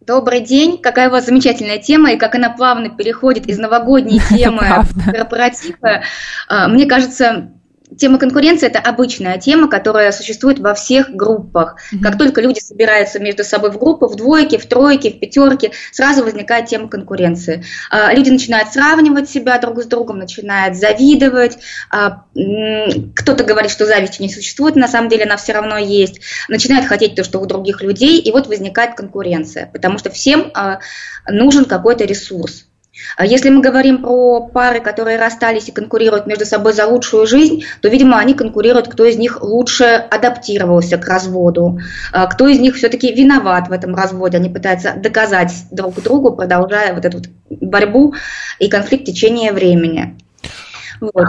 Добрый 0.05 0.39
день. 0.39 0.77
Какая 0.81 1.09
у 1.09 1.11
вас 1.11 1.25
замечательная 1.25 1.79
тема, 1.79 2.13
и 2.13 2.17
как 2.17 2.33
она 2.35 2.49
плавно 2.49 2.89
переходит 2.89 3.45
из 3.47 3.57
новогодней 3.57 4.21
темы 4.29 4.83
в 4.83 5.11
корпоративы. 5.11 6.01
А, 6.47 6.67
Мне 6.69 6.85
кажется, 6.85 7.49
тема 7.95 8.17
конкуренции– 8.17 8.67
это 8.67 8.79
обычная 8.79 9.37
тема, 9.37 9.69
которая 9.69 10.11
существует 10.11 10.59
во 10.59 10.73
всех 10.73 11.09
группах. 11.09 11.77
Как 12.01 12.17
только 12.17 12.41
люди 12.41 12.59
собираются 12.59 13.19
между 13.19 13.43
собой 13.43 13.71
в 13.71 13.77
группы, 13.77 14.07
в 14.07 14.15
двойке, 14.15 14.57
в 14.57 14.65
тройке, 14.65 15.11
в 15.11 15.19
пятерке, 15.19 15.71
сразу 15.91 16.23
возникает 16.23 16.67
тема 16.67 16.89
конкуренции. 16.89 17.63
А, 17.89 18.13
Люди 18.13 18.29
начинают 18.29 18.69
сравнивать 18.69 19.29
себя 19.29 19.57
друг 19.59 19.81
с 19.81 19.85
другом, 19.85 20.19
начинают 20.19 20.75
завидовать. 20.75 21.57
А, 21.89 22.23
Кто-то 23.15 23.43
говорит, 23.43 23.71
что 23.71 23.85
зависти 23.85 24.21
не 24.21 24.29
существует, 24.29 24.75
на 24.75 24.87
самом 24.87 25.09
деле 25.09 25.23
она 25.23 25.37
все 25.37 25.53
равно 25.53 25.77
есть. 25.77 26.21
Начинают 26.49 26.87
хотеть 26.87 27.15
то, 27.15 27.23
что 27.23 27.39
у 27.39 27.45
других 27.45 27.81
людей, 27.81 28.19
и 28.19 28.31
вот 28.31 28.47
возникает 28.47 28.95
конкуренция, 28.95 29.69
потому 29.71 29.97
что 29.97 30.09
всем 30.09 30.51
а, 30.53 30.79
нужен 31.29 31.65
какой-то 31.65 32.05
ресурс. 32.05 32.65
А 33.15 33.25
Если 33.25 33.49
мы 33.49 33.61
говорим 33.61 34.01
про 34.01 34.41
пары, 34.41 34.79
которые 34.79 35.17
расстались 35.17 35.69
и 35.69 35.71
конкурируют 35.71 36.27
между 36.27 36.45
собой 36.45 36.73
за 36.73 36.85
лучшую 36.85 37.27
жизнь, 37.27 37.63
то, 37.81 37.89
видимо, 37.89 38.17
они 38.17 38.33
конкурируют, 38.33 38.87
кто 38.87 39.05
из 39.05 39.17
них 39.17 39.41
лучше 39.41 39.85
адаптировался 39.85 40.97
к 40.97 41.07
разводу, 41.07 41.79
а 42.11 42.27
кто 42.27 42.47
из 42.47 42.59
них 42.59 42.75
все-таки 42.75 43.13
виноват 43.13 43.69
в 43.69 43.71
этом 43.71 43.95
разводе. 43.95 44.37
Они 44.37 44.49
пытаются 44.49 44.93
доказать 44.95 45.51
друг 45.71 46.01
другу, 46.01 46.35
продолжая 46.35 46.93
вот 46.93 47.05
эту 47.05 47.17
вот 47.17 47.27
борьбу 47.49 48.13
и 48.59 48.69
конфликт 48.69 49.03
в 49.03 49.11
течение 49.11 49.51
времени. 49.51 50.17
Вот. 50.99 51.27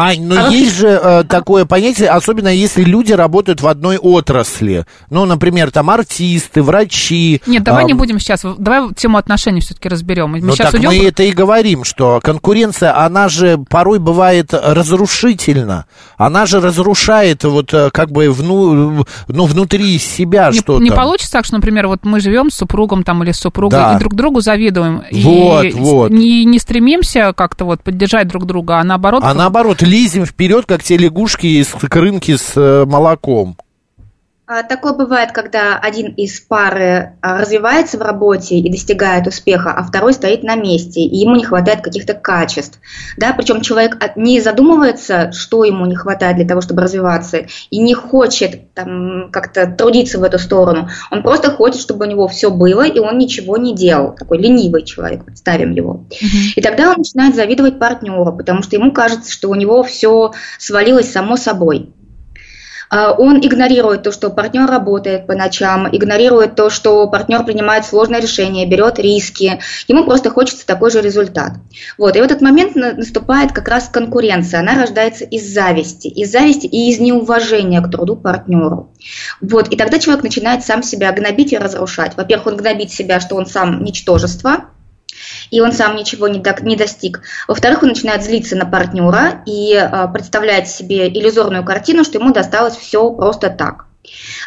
Ань, 0.00 0.24
но 0.24 0.34
А 0.34 0.42
вообще- 0.44 0.58
есть 0.60 0.76
же 0.76 0.88
э, 0.88 1.24
такое 1.24 1.64
понятие, 1.66 2.08
особенно 2.08 2.48
если 2.48 2.82
люди 2.82 3.12
работают 3.12 3.60
в 3.60 3.66
одной 3.68 3.98
отрасли. 3.98 4.86
Ну, 5.10 5.24
например, 5.26 5.70
там 5.70 5.90
артисты, 5.90 6.62
врачи. 6.62 7.42
Нет, 7.46 7.62
давай 7.62 7.84
а, 7.84 7.86
не 7.86 7.92
будем 7.94 8.18
сейчас, 8.18 8.44
давай 8.58 8.92
тему 8.94 9.18
отношений 9.18 9.60
все-таки 9.60 9.88
разберем. 9.88 10.30
Мы 10.30 10.40
Ну 10.40 10.52
сейчас 10.52 10.72
так 10.72 10.74
уйдем. 10.74 10.88
мы 10.90 11.06
это 11.06 11.22
и 11.24 11.32
говорим, 11.32 11.84
что 11.84 12.20
конкуренция, 12.22 12.96
она 12.96 13.28
же 13.28 13.58
порой 13.68 13.98
бывает 13.98 14.54
разрушительна. 14.54 15.86
Она 16.16 16.46
же 16.46 16.60
разрушает 16.60 17.44
вот 17.44 17.72
э, 17.74 17.90
как 17.90 18.10
бы 18.10 18.30
вну, 18.30 19.04
ну, 19.28 19.44
внутри 19.46 19.98
себя 19.98 20.50
не, 20.50 20.58
что-то. 20.58 20.82
не 20.82 20.90
получится 20.90 21.32
так, 21.32 21.44
что, 21.44 21.54
например, 21.56 21.86
вот 21.88 22.00
мы 22.04 22.20
живем 22.20 22.50
с 22.50 22.54
супругом 22.56 23.02
там 23.02 23.22
или 23.22 23.32
с 23.32 23.38
супругой 23.38 23.78
Да. 23.78 23.96
и 23.96 23.98
друг 23.98 24.14
другу 24.14 24.40
завидуем. 24.40 25.02
Вот, 25.12 25.64
и 25.64 25.70
вот. 25.72 26.10
Не, 26.10 26.44
не 26.44 26.58
стремимся 26.58 27.32
как-то 27.34 27.64
вот 27.64 27.82
поддержать 27.82 28.28
друг 28.28 28.46
друга, 28.46 28.78
а 28.78 28.84
наоборот... 28.84 29.22
А 29.24 29.34
наоборот, 29.34 29.82
лезем 29.90 30.24
вперед, 30.24 30.66
как 30.66 30.82
те 30.82 30.96
лягушки 30.96 31.46
из 31.46 31.68
крынки 31.68 32.36
с 32.36 32.52
э, 32.56 32.84
молоком. 32.86 33.56
А, 34.52 34.64
Такое 34.64 34.94
бывает, 34.94 35.30
когда 35.30 35.78
один 35.78 36.08
из 36.08 36.40
пары 36.40 37.12
а, 37.22 37.38
развивается 37.38 37.98
в 37.98 38.02
работе 38.02 38.56
и 38.56 38.68
достигает 38.68 39.28
успеха, 39.28 39.70
а 39.70 39.84
второй 39.84 40.12
стоит 40.12 40.42
на 40.42 40.56
месте, 40.56 41.02
и 41.02 41.18
ему 41.18 41.36
не 41.36 41.44
хватает 41.44 41.82
каких-то 41.82 42.14
качеств. 42.14 42.80
Да? 43.16 43.32
Причем 43.32 43.60
человек 43.60 43.96
от- 44.02 44.16
не 44.16 44.40
задумывается, 44.40 45.30
что 45.30 45.62
ему 45.62 45.86
не 45.86 45.94
хватает 45.94 46.34
для 46.34 46.48
того, 46.48 46.62
чтобы 46.62 46.82
развиваться, 46.82 47.46
и 47.70 47.78
не 47.78 47.94
хочет 47.94 48.74
там, 48.74 49.30
как-то 49.30 49.68
трудиться 49.68 50.18
в 50.18 50.24
эту 50.24 50.40
сторону. 50.40 50.88
Он 51.12 51.22
просто 51.22 51.52
хочет, 51.52 51.80
чтобы 51.80 52.06
у 52.06 52.08
него 52.08 52.26
все 52.26 52.50
было, 52.50 52.84
и 52.84 52.98
он 52.98 53.18
ничего 53.18 53.56
не 53.56 53.72
делал. 53.72 54.16
Такой 54.16 54.38
ленивый 54.38 54.82
человек, 54.82 55.24
представим 55.24 55.70
его. 55.70 56.06
И 56.56 56.60
тогда 56.60 56.90
он 56.90 56.96
начинает 56.98 57.36
завидовать 57.36 57.78
партнеру, 57.78 58.36
потому 58.36 58.64
что 58.64 58.74
ему 58.74 58.90
кажется, 58.90 59.30
что 59.30 59.48
у 59.48 59.54
него 59.54 59.84
все 59.84 60.32
свалилось 60.58 61.12
само 61.12 61.36
собой. 61.36 61.94
А, 62.90 63.12
Он 63.12 63.38
игнорирует 63.38 64.02
то, 64.02 64.12
что 64.12 64.30
партнер 64.30 64.66
работает 64.66 65.26
по 65.26 65.34
ночам, 65.34 65.88
игнорирует 65.90 66.56
то, 66.56 66.70
что 66.70 67.06
партнер 67.06 67.44
принимает 67.44 67.86
сложные 67.86 68.20
решения, 68.20 68.66
берет 68.66 68.98
риски. 68.98 69.60
Ему 69.86 70.04
просто 70.04 70.30
хочется 70.30 70.66
такой 70.66 70.90
же 70.90 71.00
результат. 71.00 71.52
Вот. 71.96 72.16
И 72.16 72.20
в 72.20 72.24
этот 72.24 72.40
момент 72.40 72.74
на- 72.74 72.92
наступает 72.92 73.52
как 73.52 73.68
раз 73.68 73.88
конкуренция. 73.88 74.60
Она 74.60 74.74
рождается 74.74 75.24
из 75.24 75.46
зависти. 75.48 76.08
Из 76.08 76.30
зависти 76.30 76.66
и 76.66 76.90
из 76.90 76.98
неуважения 76.98 77.80
к 77.80 77.90
труду 77.90 78.16
партнеру. 78.16 78.92
Вот. 79.40 79.68
И 79.68 79.76
тогда 79.76 79.98
человек 79.98 80.24
начинает 80.24 80.64
сам 80.64 80.82
себя 80.82 81.12
гнобить 81.12 81.52
и 81.52 81.58
разрушать. 81.58 82.16
Во-первых, 82.16 82.48
он 82.48 82.56
гнобит 82.56 82.90
себя, 82.90 83.20
что 83.20 83.36
он 83.36 83.46
сам 83.46 83.84
ничтожество, 83.84 84.64
и 85.50 85.60
он 85.60 85.72
сам 85.72 85.96
ничего 85.96 86.28
не, 86.28 86.38
до- 86.38 86.56
не 86.62 86.76
достиг. 86.76 87.22
Во-вторых, 87.48 87.82
он 87.82 87.90
начинает 87.90 88.22
злиться 88.22 88.56
на 88.56 88.66
партнера 88.66 89.42
и 89.46 89.74
а, 89.74 90.08
представляет 90.08 90.68
себе 90.68 91.08
иллюзорную 91.08 91.64
картину, 91.64 92.04
что 92.04 92.18
ему 92.18 92.32
досталось 92.32 92.76
все 92.76 93.10
просто 93.10 93.50
так. 93.50 93.86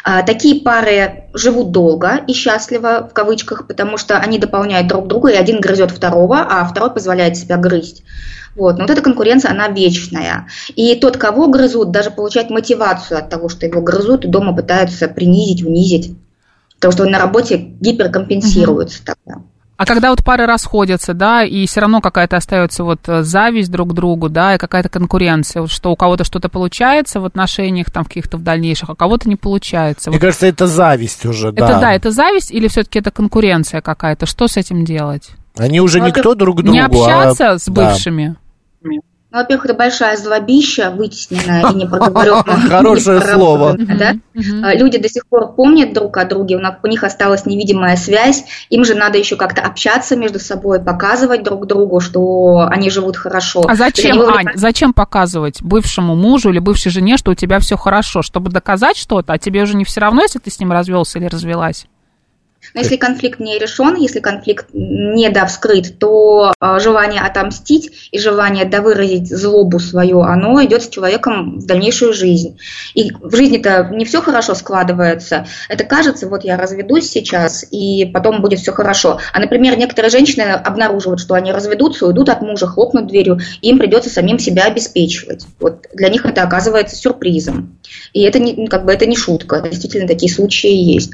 А, 0.02 0.22
Такие 0.22 0.60
пары 0.60 1.24
живут 1.32 1.70
долго 1.70 2.20
и 2.26 2.32
счастливо, 2.32 3.08
в 3.10 3.14
кавычках, 3.14 3.66
потому 3.66 3.96
что 3.96 4.18
они 4.18 4.38
дополняют 4.38 4.88
друг 4.88 5.06
друга, 5.06 5.30
и 5.30 5.36
один 5.36 5.60
грызет 5.60 5.90
второго, 5.90 6.38
а 6.40 6.64
второй 6.64 6.90
позволяет 6.90 7.36
себя 7.36 7.56
грызть. 7.56 8.02
Вот. 8.56 8.76
Но 8.76 8.82
вот 8.82 8.90
эта 8.90 9.02
конкуренция, 9.02 9.50
она 9.50 9.68
вечная. 9.68 10.46
И 10.76 10.94
тот, 10.94 11.16
кого 11.16 11.48
грызут, 11.48 11.90
даже 11.90 12.10
получает 12.10 12.50
мотивацию 12.50 13.18
от 13.18 13.28
того, 13.28 13.48
что 13.48 13.66
его 13.66 13.80
грызут, 13.80 14.24
и 14.24 14.28
дома 14.28 14.54
пытаются 14.54 15.08
принизить, 15.08 15.64
унизить. 15.64 16.16
Потому 16.76 16.92
что 16.92 17.02
он 17.04 17.10
на 17.10 17.18
работе 17.18 17.56
гиперкомпенсируется 17.56 19.04
тогда. 19.04 19.42
А 19.76 19.86
когда 19.86 20.10
вот 20.10 20.22
пары 20.22 20.46
расходятся, 20.46 21.14
да, 21.14 21.42
и 21.42 21.66
все 21.66 21.80
равно 21.80 22.00
какая-то 22.00 22.36
остается 22.36 22.84
вот 22.84 23.00
э, 23.08 23.24
зависть 23.24 23.72
друг 23.72 23.90
к 23.90 23.92
другу, 23.92 24.28
да, 24.28 24.54
и 24.54 24.58
какая-то 24.58 24.88
конкуренция, 24.88 25.62
вот 25.62 25.70
что 25.70 25.90
у 25.90 25.96
кого-то 25.96 26.22
что-то 26.22 26.48
получается 26.48 27.20
в 27.20 27.24
отношениях 27.24 27.90
там 27.90 28.04
в 28.04 28.08
каких-то 28.08 28.36
в 28.36 28.42
дальнейших, 28.42 28.90
а 28.90 28.92
у 28.92 28.96
кого-то 28.96 29.28
не 29.28 29.34
получается. 29.34 30.10
Мне 30.10 30.18
Вот 30.18 30.22
кажется, 30.22 30.46
это 30.46 30.68
зависть 30.68 31.26
уже, 31.26 31.48
это 31.48 31.66
да. 31.66 31.80
да, 31.80 31.92
это 31.92 32.12
зависть 32.12 32.52
или 32.52 32.68
все-таки 32.68 33.00
это 33.00 33.10
конкуренция 33.10 33.80
какая-то? 33.80 34.26
Что 34.26 34.46
с 34.46 34.56
этим 34.56 34.84
делать? 34.84 35.30
Они 35.56 35.80
уже 35.80 35.98
Ну, 35.98 36.06
никто 36.06 36.34
друг 36.34 36.62
другу. 36.62 36.72
Не 36.72 36.80
общаться 36.80 37.52
а- 37.52 37.58
с 37.58 37.66
да. 37.66 37.94
Ну, 39.34 39.40
во-первых, 39.40 39.64
это 39.64 39.74
большая 39.74 40.16
злобища, 40.16 40.90
вытесненная 40.92 41.72
и 41.72 41.74
непроговоренная. 41.74 42.44
Хорошее 42.68 43.20
слово. 43.34 43.76
Да? 43.76 44.12
А, 44.62 44.74
Люди 44.76 44.98
до 44.98 45.08
сих 45.08 45.26
пор 45.26 45.54
помнят 45.54 45.92
друг 45.92 46.16
о 46.18 46.24
друге, 46.24 46.54
у 46.56 46.60
нас- 46.60 46.76
у 46.80 46.86
них 46.86 47.02
осталась 47.02 47.44
невидимая 47.44 47.96
связь, 47.96 48.44
им 48.70 48.84
же 48.84 48.94
надо 48.94 49.18
еще 49.18 49.34
как-то 49.34 49.60
общаться 49.62 50.14
между 50.14 50.38
собой, 50.38 50.78
показывать 50.80 51.42
друг 51.42 51.66
другу, 51.66 51.98
что 51.98 52.68
они 52.70 52.90
живут 52.90 53.16
хорошо. 53.16 53.64
А 53.66 53.74
зачем, 53.74 54.20
Ань, 54.22 54.46
зачем 54.54 54.92
показывать 54.92 55.60
бывшему 55.62 56.14
мужу 56.14 56.50
или 56.50 56.60
бывшей 56.60 56.92
жене, 56.92 57.16
что 57.16 57.32
у 57.32 57.34
тебя 57.34 57.58
все 57.58 57.76
хорошо, 57.76 58.22
чтобы 58.22 58.52
доказать 58.52 58.96
что-то, 58.96 59.32
а 59.32 59.38
тебе 59.38 59.62
уже 59.64 59.76
не 59.76 59.84
все 59.84 60.00
равно, 60.00 60.22
если 60.22 60.38
ты 60.38 60.52
с 60.52 60.60
ним 60.60 60.70
развелся 60.70 61.18
или 61.18 61.26
развелась? 61.26 61.86
Но 62.72 62.80
если 62.80 62.96
конфликт 62.96 63.40
не 63.40 63.58
решен, 63.58 63.96
если 63.96 64.20
конфликт 64.20 64.66
не 64.72 65.28
довскрыт, 65.28 65.98
то 65.98 66.52
э, 66.60 66.78
желание 66.80 67.20
отомстить 67.20 68.08
и 68.10 68.18
желание 68.18 68.64
довыразить 68.64 69.28
злобу 69.28 69.78
свою, 69.78 70.22
оно 70.22 70.62
идет 70.64 70.82
с 70.82 70.88
человеком 70.88 71.58
в 71.58 71.66
дальнейшую 71.66 72.12
жизнь. 72.12 72.58
И 72.94 73.12
в 73.12 73.34
жизни-то 73.34 73.90
не 73.92 74.04
все 74.04 74.22
хорошо 74.22 74.54
складывается. 74.54 75.46
Это 75.68 75.84
кажется, 75.84 76.28
вот 76.28 76.44
я 76.44 76.56
разведусь 76.56 77.10
сейчас, 77.10 77.64
и 77.70 78.06
потом 78.06 78.40
будет 78.40 78.60
все 78.60 78.72
хорошо. 78.72 79.20
А, 79.32 79.40
например, 79.40 79.76
некоторые 79.76 80.10
женщины 80.10 80.42
обнаруживают, 80.42 81.20
что 81.20 81.34
они 81.34 81.52
разведутся, 81.52 82.06
уйдут 82.06 82.28
от 82.28 82.42
мужа, 82.42 82.66
хлопнут 82.66 83.06
дверью, 83.06 83.38
и 83.60 83.70
им 83.70 83.78
придется 83.78 84.10
самим 84.10 84.38
себя 84.38 84.64
обеспечивать. 84.64 85.46
Вот 85.60 85.86
для 85.92 86.08
них 86.08 86.24
это 86.24 86.42
оказывается 86.42 86.96
сюрпризом. 86.96 87.78
И 88.12 88.22
это 88.22 88.38
не, 88.38 88.66
как 88.68 88.84
бы 88.84 88.92
это 88.92 89.06
не 89.06 89.16
шутка, 89.16 89.60
действительно 89.60 90.08
такие 90.08 90.32
случаи 90.32 90.74
есть. 90.74 91.12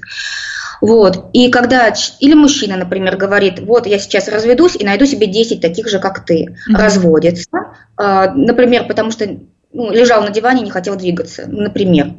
Вот. 0.81 1.27
И 1.33 1.51
когда 1.51 1.93
или 2.21 2.35
мужчина, 2.35 2.77
например, 2.77 3.17
говорит, 3.17 3.61
вот 3.61 3.87
я 3.87 3.99
сейчас 3.99 4.29
разведусь 4.29 4.77
и 4.77 4.85
найду 4.85 5.07
себе 5.07 5.27
10 5.27 5.61
таких 5.61 5.89
же, 5.89 5.99
как 5.99 6.25
ты, 6.25 6.57
Мгм. 6.67 6.77
разводится, 6.77 7.49
а, 7.97 8.33
например, 8.33 8.87
потому 8.87 9.11
что 9.11 9.27
ну, 9.73 9.93
лежал 9.93 10.23
на 10.23 10.31
диване 10.31 10.63
и 10.63 10.65
не 10.65 10.71
хотел 10.71 10.97
двигаться, 10.97 11.45
например. 11.47 12.15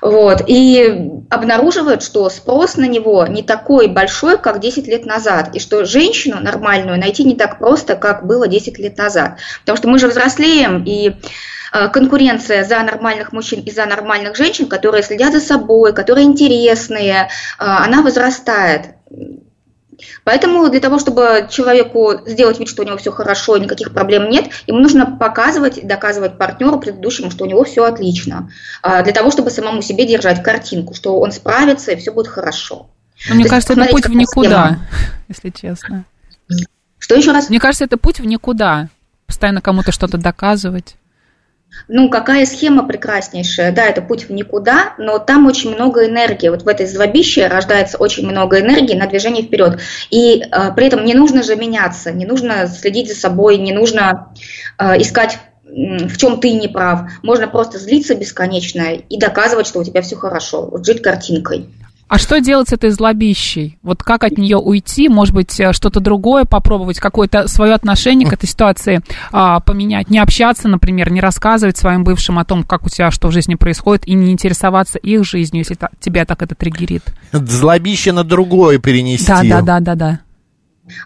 Вот, 0.00 0.42
и 0.46 1.10
обнаруживают, 1.30 2.02
что 2.02 2.28
спрос 2.28 2.76
на 2.76 2.86
него 2.86 3.26
не 3.26 3.42
такой 3.42 3.88
большой, 3.88 4.36
как 4.36 4.60
10 4.60 4.86
лет 4.86 5.06
назад, 5.06 5.54
и 5.54 5.58
что 5.58 5.86
женщину 5.86 6.40
нормальную 6.42 6.98
найти 6.98 7.24
не 7.24 7.34
так 7.34 7.58
просто, 7.58 7.96
как 7.96 8.26
было 8.26 8.46
10 8.46 8.78
лет 8.78 8.98
назад. 8.98 9.38
Потому 9.60 9.78
что 9.78 9.88
мы 9.88 9.98
же 9.98 10.08
взрослеем, 10.08 10.84
и 10.86 11.14
конкуренция 11.88 12.64
за 12.64 12.80
нормальных 12.82 13.32
мужчин 13.32 13.60
и 13.60 13.70
за 13.70 13.86
нормальных 13.86 14.36
женщин, 14.36 14.66
которые 14.66 15.02
следят 15.02 15.32
за 15.32 15.40
собой, 15.40 15.92
которые 15.92 16.26
интересные, 16.26 17.24
э, 17.24 17.26
она 17.58 18.02
возрастает. 18.02 18.94
Поэтому 20.24 20.68
для 20.70 20.80
того, 20.80 20.98
чтобы 20.98 21.48
человеку 21.50 22.12
сделать 22.26 22.58
вид, 22.58 22.68
что 22.68 22.82
у 22.82 22.86
него 22.86 22.96
все 22.96 23.12
хорошо, 23.12 23.56
никаких 23.56 23.92
проблем 23.92 24.28
нет, 24.30 24.46
ему 24.66 24.78
нужно 24.78 25.16
показывать, 25.16 25.86
доказывать 25.86 26.38
партнеру 26.38 26.78
предыдущему, 26.78 27.30
что 27.30 27.44
у 27.44 27.48
него 27.48 27.64
все 27.64 27.84
отлично. 27.84 28.50
А, 28.82 29.02
для 29.02 29.12
того, 29.12 29.30
чтобы 29.30 29.50
самому 29.50 29.82
себе 29.82 30.06
держать 30.06 30.42
картинку, 30.42 30.94
что 30.94 31.18
он 31.20 31.32
справится 31.32 31.92
и 31.92 31.96
все 31.96 32.12
будет 32.12 32.28
хорошо. 32.28 32.88
Но 33.28 33.34
мне 33.34 33.44
То 33.44 33.50
кажется, 33.50 33.72
это 33.74 33.86
путь 33.86 34.06
в 34.06 34.14
никуда, 34.14 34.48
схема. 34.48 34.88
если 35.28 35.50
честно. 35.50 36.04
Что 36.98 37.14
еще 37.14 37.32
раз? 37.32 37.48
Мне 37.48 37.60
кажется, 37.60 37.84
это 37.84 37.96
путь 37.96 38.20
в 38.20 38.24
никуда. 38.24 38.88
Постоянно 39.26 39.60
кому-то 39.60 39.92
что-то 39.92 40.18
доказывать. 40.18 40.96
Ну, 41.88 42.08
какая 42.08 42.46
схема 42.46 42.86
прекраснейшая. 42.86 43.72
Да, 43.72 43.84
это 43.84 44.00
путь 44.02 44.28
в 44.28 44.32
никуда, 44.32 44.94
но 44.98 45.18
там 45.18 45.46
очень 45.46 45.74
много 45.74 46.06
энергии. 46.06 46.48
Вот 46.48 46.62
в 46.62 46.68
этой 46.68 46.86
злобище 46.86 47.46
рождается 47.46 47.98
очень 47.98 48.26
много 48.26 48.60
энергии 48.60 48.94
на 48.94 49.06
движение 49.06 49.44
вперед. 49.44 49.80
И 50.10 50.42
э, 50.42 50.72
при 50.74 50.86
этом 50.86 51.04
не 51.04 51.14
нужно 51.14 51.42
же 51.42 51.56
меняться, 51.56 52.10
не 52.12 52.24
нужно 52.24 52.66
следить 52.66 53.08
за 53.08 53.14
собой, 53.14 53.58
не 53.58 53.72
нужно 53.72 54.32
э, 54.78 55.00
искать 55.00 55.38
в 55.74 56.16
чем 56.18 56.40
ты 56.40 56.52
не 56.52 56.68
прав. 56.68 57.10
Можно 57.22 57.48
просто 57.48 57.78
злиться 57.78 58.14
бесконечно 58.14 58.92
и 58.92 59.18
доказывать, 59.18 59.66
что 59.66 59.80
у 59.80 59.84
тебя 59.84 60.02
все 60.02 60.14
хорошо. 60.14 60.66
Вот 60.66 60.86
жить 60.86 61.02
картинкой. 61.02 61.68
А 62.08 62.18
что 62.18 62.40
делать 62.40 62.68
с 62.68 62.72
этой 62.72 62.90
злобищей? 62.90 63.78
Вот 63.82 64.02
как 64.02 64.24
от 64.24 64.36
нее 64.36 64.58
уйти? 64.58 65.08
Может 65.08 65.34
быть, 65.34 65.58
э, 65.58 65.72
что-то 65.72 66.00
другое 66.00 66.44
попробовать, 66.44 67.00
какое-то 67.00 67.48
свое 67.48 67.72
отношение 67.74 68.28
к 68.28 68.32
этой 68.32 68.46
ситуации 68.46 69.00
а, 69.32 69.60
поменять? 69.60 70.10
Не 70.10 70.18
общаться, 70.18 70.68
например, 70.68 71.10
не 71.10 71.20
рассказывать 71.20 71.76
своим 71.76 72.04
бывшим 72.04 72.38
о 72.38 72.44
том, 72.44 72.62
как 72.62 72.84
у 72.86 72.88
тебя 72.88 73.10
что 73.10 73.28
в 73.28 73.32
жизни 73.32 73.54
происходит, 73.54 74.06
и 74.06 74.14
не 74.14 74.32
интересоваться 74.32 74.98
их 74.98 75.24
жизнью, 75.24 75.60
если 75.60 75.74
та, 75.74 75.90
тебя 76.00 76.24
так 76.24 76.42
это 76.42 76.54
триггерит. 76.54 77.02
Злобище 77.32 78.12
на 78.12 78.24
другое 78.24 78.78
перенести. 78.78 79.26
Да, 79.26 79.42
да, 79.42 79.62
да, 79.62 79.80
да, 79.80 79.94
да. 79.94 80.20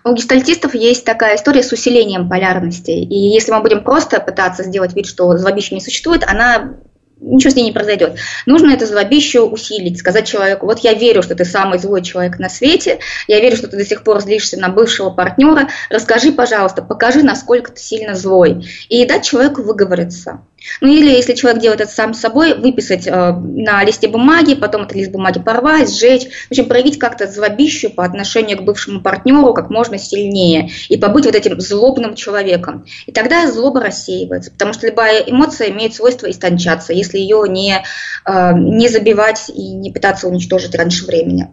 У 0.05 0.13
гестальтистов 0.13 0.75
есть 0.75 1.05
такая 1.05 1.37
история 1.37 1.63
с 1.63 1.71
усилением 1.71 2.29
полярности. 2.29 2.91
И 2.91 3.15
если 3.15 3.53
мы 3.53 3.61
будем 3.61 3.85
просто 3.85 4.19
пытаться 4.19 4.65
сделать 4.65 4.95
вид, 4.95 5.07
что 5.07 5.37
злобище 5.37 5.77
не 5.77 5.81
существует, 5.81 6.25
она 6.27 6.75
ничего 7.21 7.51
с 7.51 7.57
ней 7.57 7.65
не 7.65 7.73
произойдет. 7.73 8.17
Нужно 8.47 8.73
это 8.73 8.87
злобище 8.87 9.41
усилить, 9.41 9.99
сказать 9.99 10.27
человеку, 10.27 10.67
вот 10.67 10.81
я 10.81 10.95
верю, 10.95 11.23
что 11.23 11.35
ты 11.35 11.45
самый 11.45 11.79
злой 11.79 12.03
человек 12.03 12.39
на 12.39 12.49
свете, 12.49 12.99
я 13.27 13.41
верю, 13.41 13.57
что 13.57 13.69
ты 13.69 13.77
до 13.77 13.85
сих 13.85 14.03
пор 14.03 14.21
злишься 14.21 14.59
на 14.59 14.69
бывшего 14.69 15.11
партнера, 15.11 15.69
расскажи, 15.91 16.33
пожалуйста, 16.33 16.83
покажи, 16.83 17.23
насколько 17.23 17.73
ты 17.73 17.81
сильно 17.81 18.15
злой. 18.15 18.67
И 18.89 19.05
дать 19.07 19.25
человеку 19.25 19.63
выговориться. 19.63 20.43
Ну 20.81 20.89
или 20.89 21.11
если 21.11 21.35
человек 21.35 21.63
делает 21.63 21.81
это 21.81 21.91
сам 21.91 22.15
собой, 22.15 22.55
выписать 22.55 23.07
э, 23.07 23.33
на 23.33 23.85
листе 23.85 24.09
бумаги, 24.09 24.55
потом 24.55 24.83
этот 24.83 24.97
лист 24.97 25.11
бумаги 25.11 25.41
порвать, 25.41 25.91
сжечь, 25.91 26.29
в 26.49 26.51
общем, 26.51 26.67
проявить 26.67 26.99
как-то 26.99 27.27
злобищу 27.27 27.91
по 27.91 28.05
отношению 28.05 28.59
к 28.59 28.63
бывшему 28.63 29.01
партнеру 29.01 29.53
как 29.55 29.71
можно 29.71 29.99
сильнее 29.99 30.71
и 30.89 30.97
побыть 30.97 31.27
вот 31.27 31.35
этим 31.35 31.61
злобным 31.61 32.15
человеком. 32.15 32.87
И 33.07 33.13
тогда 33.13 33.51
злоба 33.51 33.81
рассеивается, 33.81 34.51
потому 34.51 34.73
что 34.73 34.87
любая 34.87 35.21
эмоция 35.21 35.71
имеет 35.71 35.95
свойство 35.95 36.31
истончаться, 36.31 36.93
если 36.93 37.19
ее 37.19 37.45
не, 37.49 37.85
э, 38.25 38.53
не 38.55 38.89
забивать 38.89 39.51
и 39.55 39.75
не 39.75 39.91
пытаться 39.91 40.29
уничтожить 40.29 40.75
раньше 40.75 41.05
времени. 41.07 41.49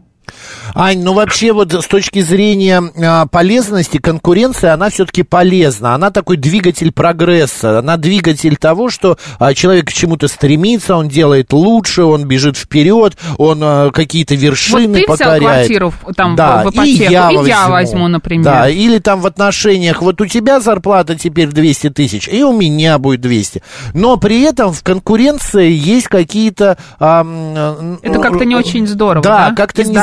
Ань, 0.77 1.01
ну 1.03 1.13
вообще 1.13 1.53
вот 1.53 1.73
с 1.73 1.87
точки 1.87 2.19
зрения 2.19 2.83
а, 3.01 3.27
полезности 3.27 3.97
конкуренция, 3.97 4.73
она 4.73 4.89
все-таки 4.89 5.23
полезна. 5.23 5.95
Она 5.95 6.11
такой 6.11 6.35
двигатель 6.35 6.91
прогресса. 6.91 7.79
Она 7.79 7.95
двигатель 7.95 8.57
того, 8.57 8.89
что 8.89 9.17
а, 9.39 9.53
человек 9.53 9.87
к 9.87 9.93
чему-то 9.93 10.27
стремится, 10.27 10.97
он 10.97 11.07
делает 11.07 11.53
лучше, 11.53 12.03
он 12.03 12.25
бежит 12.25 12.57
вперед, 12.57 13.15
он 13.37 13.59
а, 13.63 13.91
какие-то 13.91 14.35
вершины 14.35 14.87
вот 14.87 14.97
ты 14.97 15.05
покоряет. 15.05 15.41
Взял 15.41 15.53
квартиру 15.53 15.93
там 16.13 16.35
да, 16.35 16.63
в 16.63 16.71
ипотеку, 16.71 16.83
и 16.83 17.13
я, 17.13 17.31
и 17.31 17.35
возьму. 17.37 17.47
я 17.47 17.67
возьму, 17.69 18.07
например. 18.09 18.43
Да, 18.43 18.69
или 18.69 18.97
там 18.97 19.21
в 19.21 19.27
отношениях, 19.27 20.01
вот 20.01 20.19
у 20.19 20.25
тебя 20.25 20.59
зарплата 20.59 21.15
теперь 21.15 21.47
200 21.47 21.91
тысяч, 21.91 22.27
и 22.27 22.43
у 22.43 22.51
меня 22.51 22.97
будет 22.97 23.21
200. 23.21 23.63
Но 23.93 24.17
при 24.17 24.41
этом 24.41 24.73
в 24.73 24.83
конкуренции 24.83 25.71
есть 25.71 26.09
какие-то... 26.09 26.77
А, 26.99 27.25
Это 28.01 28.19
как-то 28.19 28.43
не 28.43 28.57
очень 28.57 28.85
здорово, 28.87 29.23
да? 29.23 29.49
Да, 29.49 29.55
как-то 29.55 29.85
не 29.85 29.95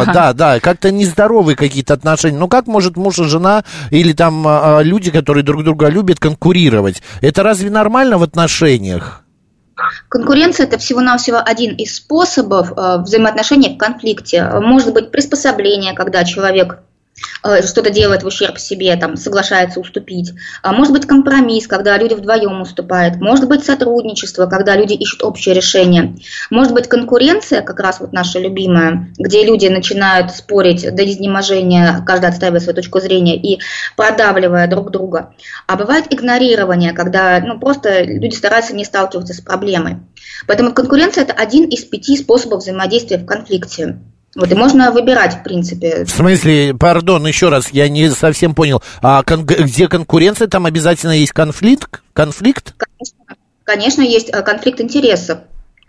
нездорово, 0.00 0.14
да, 0.14 0.54
да, 0.54 0.60
как-то 0.60 0.90
нездоровые 0.90 1.56
какие-то 1.56 1.94
отношения. 1.94 2.38
Ну 2.38 2.48
как 2.48 2.66
может 2.66 2.96
муж 2.96 3.18
и 3.18 3.24
жена 3.24 3.64
или 3.90 4.12
там 4.12 4.46
а, 4.46 4.78
а, 4.78 4.82
люди, 4.82 5.10
которые 5.10 5.44
друг 5.44 5.64
друга 5.64 5.88
любят, 5.88 6.18
конкурировать? 6.18 7.02
Это 7.20 7.42
разве 7.42 7.70
нормально 7.70 8.18
в 8.18 8.22
отношениях? 8.22 9.22
Конкуренция– 10.08 10.66
это 10.68 10.78
всего-навсего 10.78 11.38
один 11.44 11.74
из 11.74 11.96
способов 11.96 12.72
э, 12.76 12.98
взаимоотношений 12.98 13.74
в 13.74 13.78
конфликте. 13.78 14.44
Может 14.60 14.92
быть 14.92 15.10
приспособление, 15.10 15.94
когда 15.94 16.24
человек 16.24 16.78
что-то 17.64 17.90
делает 17.90 18.22
в 18.22 18.26
ущерб 18.26 18.58
себе, 18.58 18.94
там, 18.96 19.16
соглашается 19.16 19.80
уступить. 19.80 20.32
А 20.62 20.72
может 20.72 20.92
быть 20.92 21.06
компромисс, 21.06 21.66
когда 21.66 21.96
люди 21.98 22.14
вдвоем 22.14 22.60
уступают. 22.60 23.16
Может 23.16 23.48
быть 23.48 23.64
сотрудничество, 23.64 24.46
когда 24.46 24.76
люди 24.76 24.94
ищут 24.94 25.22
общее 25.22 25.54
решение. 25.54 26.16
Может 26.50 26.72
быть 26.72 26.88
конкуренция, 26.88 27.62
как 27.62 27.80
раз 27.80 28.00
вот 28.00 28.12
наша 28.12 28.38
любимая, 28.38 29.08
где 29.18 29.44
люди 29.44 29.66
начинают 29.66 30.30
спорить 30.30 30.94
до 30.94 31.04
изнеможения, 31.04 32.02
каждый 32.06 32.28
отстаивает 32.28 32.62
свою 32.62 32.76
точку 32.76 33.00
зрения 33.00 33.36
и 33.36 33.60
продавливая 33.96 34.68
друг 34.68 34.90
друга. 34.90 35.34
А 35.66 35.76
бывает 35.76 36.12
игнорирование, 36.12 36.92
когда 36.92 37.40
ну, 37.40 37.58
просто 37.58 38.02
люди 38.02 38.34
стараются 38.34 38.74
не 38.74 38.84
сталкиваться 38.84 39.34
с 39.34 39.40
проблемой. 39.40 39.98
Поэтому 40.46 40.72
конкуренция– 40.72 41.24
это 41.24 41.32
один 41.32 41.68
из 41.68 41.84
пяти 41.84 42.16
способов 42.16 42.60
взаимодействия 42.60 43.18
в 43.18 43.26
конфликте. 43.26 43.98
Вот, 44.34 44.50
и 44.50 44.54
можно 44.54 44.90
выбирать, 44.92 45.34
в 45.34 45.42
принципе. 45.42 46.04
В 46.04 46.10
смысле, 46.10 46.74
пардон, 46.74 47.26
еще 47.26 47.50
раз, 47.50 47.68
я 47.70 47.88
не 47.88 48.08
совсем 48.10 48.54
понял. 48.54 48.82
А 49.02 49.22
кон- 49.22 49.44
где 49.44 49.88
конкуренция, 49.88 50.48
там 50.48 50.64
обязательно 50.64 51.12
есть 51.12 51.32
конфликт? 51.32 52.02
Конфликт? 52.14 52.74
Конечно, 52.78 53.36
конечно 53.64 54.02
есть 54.02 54.30
э, 54.30 54.42
конфликт 54.42 54.80
интересов. 54.80 55.40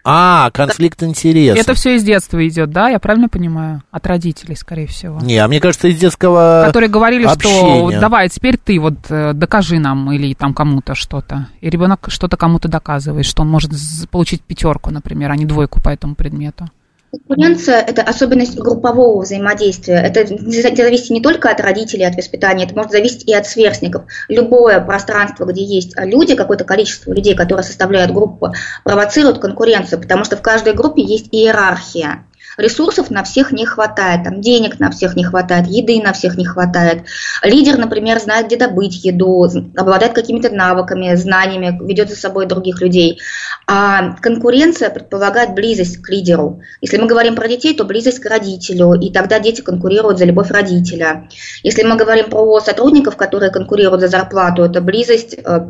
А, 0.05 0.51
конфликт 0.51 1.01
интересов. 1.01 1.57
Это 1.57 1.73
все 1.75 1.95
из 1.95 2.03
детства 2.03 2.45
идет, 2.45 2.71
да? 2.71 2.89
Я 2.89 2.99
правильно 2.99 3.29
понимаю? 3.29 3.83
От 3.89 4.05
родителей, 4.05 4.57
скорее 4.57 4.87
всего. 4.87 5.19
Не, 5.21 5.37
а 5.37 5.47
мне 5.47 5.61
кажется, 5.61 5.87
из 5.87 5.97
детского 5.97 6.63
Которые 6.65 6.89
говорили, 6.89 7.23
общения. 7.23 7.89
что 7.89 7.99
давай, 8.01 8.27
теперь 8.27 8.57
ты 8.57 8.77
вот 8.81 8.95
э, 9.07 9.31
докажи 9.31 9.79
нам 9.79 10.11
или 10.11 10.33
там 10.33 10.53
кому-то 10.53 10.95
что-то. 10.95 11.47
И 11.61 11.69
ребенок 11.69 12.07
что-то 12.09 12.35
кому-то 12.35 12.67
доказывает, 12.67 13.25
что 13.25 13.43
он 13.43 13.49
может 13.49 13.71
получить 14.11 14.41
пятерку, 14.41 14.91
например, 14.91 15.31
а 15.31 15.37
не 15.37 15.45
двойку 15.45 15.81
по 15.81 15.87
этому 15.87 16.15
предмету. 16.15 16.67
Конкуренция– 17.13 17.79
это 17.87 18.01
особенность 18.01 18.57
группового 18.57 19.21
взаимодействия. 19.21 19.97
Это 19.97 20.25
зависит 20.25 21.11
не 21.11 21.21
только 21.21 21.51
от 21.51 21.61
родителей, 21.61 22.05
от 22.05 22.15
воспитания, 22.15 22.65
это 22.65 22.73
может 22.73 22.91
зависеть 22.91 23.29
и 23.29 23.35
от 23.35 23.45
сверстников. 23.45 24.05
Любое 24.29 24.79
пространство, 24.79 25.45
где 25.45 25.63
есть 25.63 25.93
люди, 25.95 26.33
какое-то 26.35 26.63
количество 26.63 27.13
людей, 27.13 27.35
которые 27.35 27.63
составляют 27.63 28.11
группу, 28.11 28.51
провоцирует 28.83 29.37
конкуренцию, 29.37 30.01
потому 30.01 30.23
что 30.23 30.37
в 30.37 30.41
каждой 30.41 30.73
группе 30.73 31.03
есть 31.03 31.27
иерархия. 31.31 32.25
Ресурсов 32.57 33.09
на 33.09 33.23
всех 33.23 33.51
не 33.51 33.65
хватает, 33.65 34.23
там 34.23 34.41
денег 34.41 34.79
на 34.79 34.91
всех 34.91 35.15
не 35.15 35.23
хватает, 35.23 35.67
еды 35.67 36.01
на 36.01 36.13
всех 36.13 36.37
не 36.37 36.45
хватает. 36.45 37.03
Лидер, 37.41 37.77
например, 37.77 38.19
знает, 38.19 38.47
где 38.47 38.57
добыть 38.57 39.03
еду, 39.03 39.47
обладает 39.75 40.13
какими-то 40.13 40.49
навыками, 40.49 41.15
знаниями, 41.15 41.77
ведет 41.85 42.09
за 42.09 42.15
собой 42.15 42.45
других 42.45 42.81
людей. 42.81 43.19
А 43.67 44.15
конкуренция 44.17 44.89
предполагает 44.89 45.53
близость 45.53 46.01
к 46.01 46.09
лидеру. 46.09 46.61
Если 46.81 46.97
мы 46.97 47.07
говорим 47.07 47.35
про 47.35 47.47
детей, 47.47 47.75
то 47.75 47.85
близость 47.85 48.19
к 48.19 48.25
родителю, 48.25 48.93
и 48.93 49.11
тогда 49.11 49.39
дети 49.39 49.61
конкурируют 49.61 50.19
за 50.19 50.25
любовь 50.25 50.51
родителя. 50.51 51.29
Если 51.63 51.83
мы 51.83 51.95
говорим 51.95 52.29
про 52.29 52.59
сотрудников, 52.59 53.17
которые 53.17 53.51
конкурируют 53.51 54.01
за 54.01 54.07
зарплату, 54.07 54.63
это 54.63 54.81
близость 54.81 55.35
э, 55.43 55.67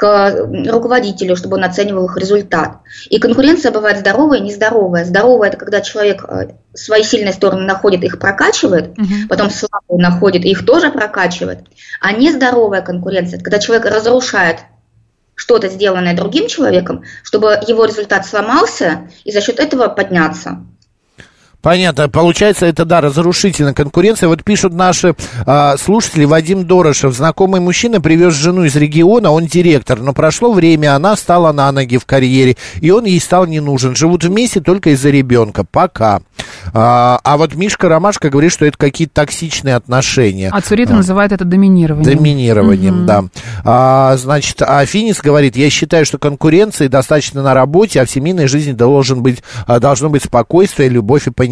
к 0.00 0.48
руководителю, 0.66 1.36
чтобы 1.36 1.58
он 1.58 1.64
оценивал 1.64 2.06
их 2.06 2.16
результат. 2.16 2.78
И 3.10 3.18
конкуренция 3.18 3.70
бывает 3.70 3.98
здоровая 3.98 4.38
и 4.38 4.42
нездоровая. 4.42 5.04
Здоровая– 5.04 5.48
это 5.50 5.58
когда 5.58 5.82
человек 5.82 6.24
э, 6.26 6.52
свои 6.72 7.02
сильные 7.02 7.34
стороны 7.34 7.66
находит, 7.66 8.02
их 8.02 8.18
прокачивает, 8.18 8.98
угу. 8.98 9.28
потом 9.28 9.50
слабые 9.50 10.02
находит, 10.02 10.46
их 10.46 10.64
тоже 10.64 10.90
прокачивает. 10.90 11.66
А 12.00 12.12
нездоровая 12.12 12.80
конкуренция– 12.80 13.36
это 13.36 13.44
когда 13.44 13.58
человек 13.58 13.84
разрушает 13.84 14.60
что-то, 15.34 15.68
сделанное 15.68 16.16
другим 16.16 16.48
человеком, 16.48 17.04
чтобы 17.22 17.60
его 17.68 17.84
результат 17.84 18.24
сломался, 18.24 19.10
и 19.24 19.32
за 19.32 19.42
счет 19.42 19.60
этого 19.60 19.88
подняться. 19.88 20.64
Понятно. 21.62 22.08
Получается, 22.08 22.66
это, 22.66 22.84
да, 22.84 23.00
разрушительная 23.00 23.74
конкуренция. 23.74 24.28
Вот 24.28 24.42
пишут 24.42 24.72
наши 24.72 25.14
а, 25.44 25.76
слушатели, 25.76 26.24
Вадим 26.24 26.66
Дорошев, 26.66 27.14
знакомый 27.14 27.60
мужчина 27.60 28.00
привез 28.00 28.34
жену 28.34 28.64
из 28.64 28.76
региона, 28.76 29.30
он 29.30 29.46
директор, 29.46 30.00
но 30.00 30.14
прошло 30.14 30.52
время, 30.52 30.96
она 30.96 31.16
стала 31.16 31.52
на 31.52 31.70
ноги 31.70 31.98
в 31.98 32.06
карьере, 32.06 32.56
и 32.80 32.90
он 32.90 33.04
ей 33.04 33.20
стал 33.20 33.46
не 33.46 33.60
нужен. 33.60 33.94
Живут 33.94 34.24
вместе 34.24 34.60
только 34.60 34.90
из-за 34.90 35.10
ребенка. 35.10 35.64
Пока. 35.70 36.22
А, 36.72 37.20
а 37.22 37.36
вот 37.36 37.54
Мишка 37.54 37.88
Ромашка 37.88 38.30
говорит, 38.30 38.52
что 38.52 38.64
это 38.64 38.78
какие-то 38.78 39.14
токсичные 39.14 39.74
отношения. 39.74 40.50
А 40.52 40.60
Цурита 40.62 40.94
а. 40.94 40.96
называет 40.96 41.32
это 41.32 41.44
доминированием. 41.44 42.16
Доминированием, 42.16 42.98
угу. 43.00 43.04
да. 43.04 43.24
А, 43.64 44.16
значит, 44.16 44.62
а 44.62 44.84
Финис 44.86 45.20
говорит, 45.20 45.56
я 45.56 45.68
считаю, 45.68 46.06
что 46.06 46.16
конкуренции 46.16 46.86
достаточно 46.86 47.42
на 47.42 47.52
работе, 47.52 48.00
а 48.00 48.06
в 48.06 48.10
семейной 48.10 48.46
жизни 48.46 48.72
должен 48.72 49.22
быть, 49.22 49.42
а, 49.66 49.78
должно 49.78 50.08
быть 50.08 50.24
спокойствие, 50.24 50.88
любовь 50.88 51.26
и 51.26 51.30
понимание. 51.30 51.49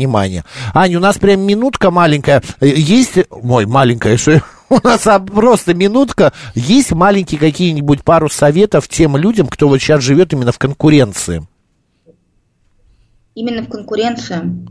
Аня, 0.75 0.99
у 0.99 1.01
нас 1.01 1.19
прям 1.19 1.41
минутка 1.41 1.91
маленькая. 1.91 2.43
Есть... 2.61 3.19
Мой, 3.31 3.67
маленькая, 3.67 4.17
что 4.17 4.43
у 4.69 4.79
нас 4.83 5.07
просто 5.27 5.75
минутка. 5.75 6.33
Есть 6.55 6.93
маленькие 6.93 7.41
какие-нибудь 7.41 8.03
пару 8.03 8.29
советов 8.29 8.89
тем 8.89 9.17
людям, 9.17 9.47
кто 9.47 9.69
вот 9.69 9.79
сейчас 9.79 10.03
живет 10.03 10.33
именно 10.33 10.53
в 10.53 10.59
конкуренции? 10.59 11.47
Именно 13.35 13.63
в 13.63 13.69
конкуренции. 13.69 14.69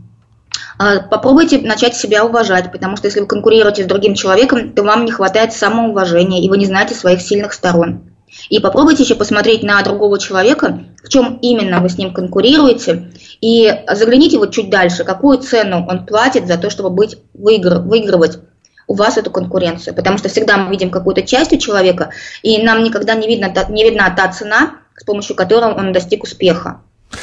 А, 0.78 1.00
попробуйте 1.00 1.58
начать 1.58 1.96
себя 1.96 2.24
уважать, 2.24 2.70
потому 2.70 2.96
что 2.96 3.08
если 3.08 3.20
вы 3.20 3.26
конкурируете 3.26 3.84
с 3.84 3.86
другим 3.86 4.14
человеком, 4.14 4.72
то 4.72 4.84
вам 4.84 5.04
не 5.04 5.10
хватает 5.10 5.52
самоуважения, 5.52 6.40
и 6.40 6.48
вы 6.48 6.58
не 6.58 6.66
знаете 6.66 6.94
своих 6.94 7.20
сильных 7.20 7.52
сторон. 7.52 8.02
И 8.48 8.60
попробуйте 8.60 9.02
еще 9.02 9.14
посмотреть 9.14 9.62
на 9.62 9.82
другого 9.82 10.18
человека, 10.18 10.84
в 11.02 11.08
чем 11.08 11.38
именно 11.42 11.80
вы 11.80 11.88
с 11.88 11.98
ним 11.98 12.12
конкурируете, 12.12 13.10
и 13.40 13.72
загляните 13.92 14.38
вот 14.38 14.52
чуть 14.52 14.70
дальше, 14.70 15.04
какую 15.04 15.38
цену 15.38 15.86
он 15.88 16.06
платит 16.06 16.46
за 16.46 16.56
то, 16.56 16.70
чтобы 16.70 16.90
быть, 16.90 17.18
выигр, 17.34 17.80
выигрывать 17.80 18.38
у 18.86 18.94
вас 18.94 19.18
эту 19.18 19.30
конкуренцию. 19.30 19.94
Потому 19.94 20.18
что 20.18 20.28
всегда 20.28 20.56
мы 20.56 20.70
видим 20.70 20.90
какую-то 20.90 21.22
часть 21.22 21.52
у 21.52 21.58
человека, 21.58 22.10
и 22.42 22.62
нам 22.62 22.82
никогда 22.82 23.14
не, 23.14 23.28
видно, 23.28 23.52
не 23.68 23.84
видна 23.84 24.10
та 24.10 24.28
цена, 24.28 24.76
с 24.96 25.04
помощью 25.04 25.36
которой 25.36 25.72
он 25.72 25.92
достиг 25.92 26.24
успеха. 26.24 26.80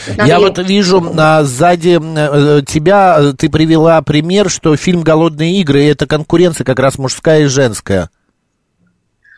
Надо 0.07 0.25
Я 0.25 0.39
вот 0.39 0.57
вижу 0.57 1.13
а, 1.17 1.43
сзади 1.43 1.99
а, 2.01 2.61
тебя, 2.61 3.33
ты 3.37 3.49
привела 3.49 4.01
пример, 4.01 4.49
что 4.49 4.75
фильм 4.75 5.01
«Голодные 5.01 5.59
игры»— 5.61 5.85
это 5.87 6.07
конкуренция 6.07 6.65
как 6.65 6.79
раз 6.79 6.97
мужская 6.97 7.41
и 7.41 7.45
женская. 7.45 8.09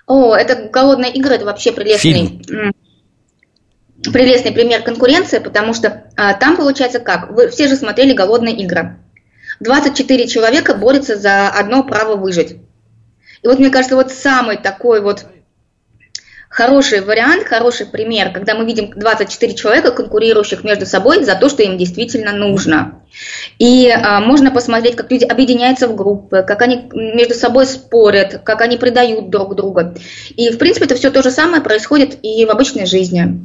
О, 0.08 0.36
это 0.36 0.70
«Голодные 0.70 1.14
игры»— 1.14 1.36
это 1.36 1.46
вообще 1.46 1.72
прелестный... 1.72 2.42
Фильм 2.44 2.74
прелестный 4.04 4.52
пример 4.52 4.84
конкуренции, 4.84 5.40
потому 5.40 5.74
что 5.74 6.04
а, 6.16 6.34
там 6.34 6.56
получается 6.56 7.00
как? 7.00 7.32
Вы 7.32 7.50
все 7.50 7.68
же 7.68 7.76
смотрели 7.76 8.14
«Голодные 8.14 8.56
игры». 8.56 9.00
24 9.60 10.28
человека 10.28 10.76
борются 10.76 11.18
за 11.18 11.50
одно 11.50 11.84
право 11.84 12.16
выжить. 12.16 12.58
И 13.42 13.48
вот 13.48 13.60
мне 13.60 13.70
кажется, 13.70 13.96
вот 13.96 14.12
самый 14.12 14.58
такой 14.58 15.02
вот 15.02 15.26
хороший 16.58 17.02
вариант, 17.02 17.48
хороший 17.48 17.86
пример, 17.86 18.34
когда 18.34 18.56
мы 18.56 18.66
видим 18.66 18.92
24 18.96 19.54
человека, 19.54 19.92
конкурирующих 19.92 20.64
между 20.64 20.88
собой 20.88 21.24
за 21.24 21.36
то, 21.36 21.50
что 21.50 21.62
им 21.62 21.78
действительно 21.78 22.32
нужно. 22.32 23.04
И 23.60 23.88
а, 23.90 24.22
можно 24.22 24.50
посмотреть, 24.50 24.96
как 24.96 25.12
люди 25.12 25.24
объединяются 25.24 25.88
в 25.88 25.96
группы, 25.96 26.44
как 26.48 26.64
они 26.64 26.90
между 26.94 27.36
собой 27.36 27.68
спорят, 27.68 28.42
как 28.44 28.62
они 28.62 28.78
предают 28.78 29.30
друг 29.30 29.54
друга. 29.54 29.94
И, 30.36 30.50
в 30.50 30.58
принципе, 30.58 30.86
это 30.86 30.96
все 30.96 31.12
то 31.12 31.22
же 31.22 31.30
самое 31.30 31.62
происходит 31.62 32.18
и 32.24 32.44
в 32.46 32.50
обычной 32.50 32.88
жизни. 32.88 33.40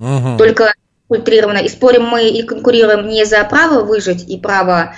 Угу. 0.00 0.38
Только 0.38 0.72
ультрированно. 1.10 1.58
И 1.58 1.68
спорим 1.68 2.04
мы 2.04 2.30
и 2.30 2.42
конкурируем 2.44 3.08
не 3.08 3.26
за 3.26 3.44
право 3.44 3.84
выжить 3.84 4.26
и 4.26 4.38
право 4.38 4.94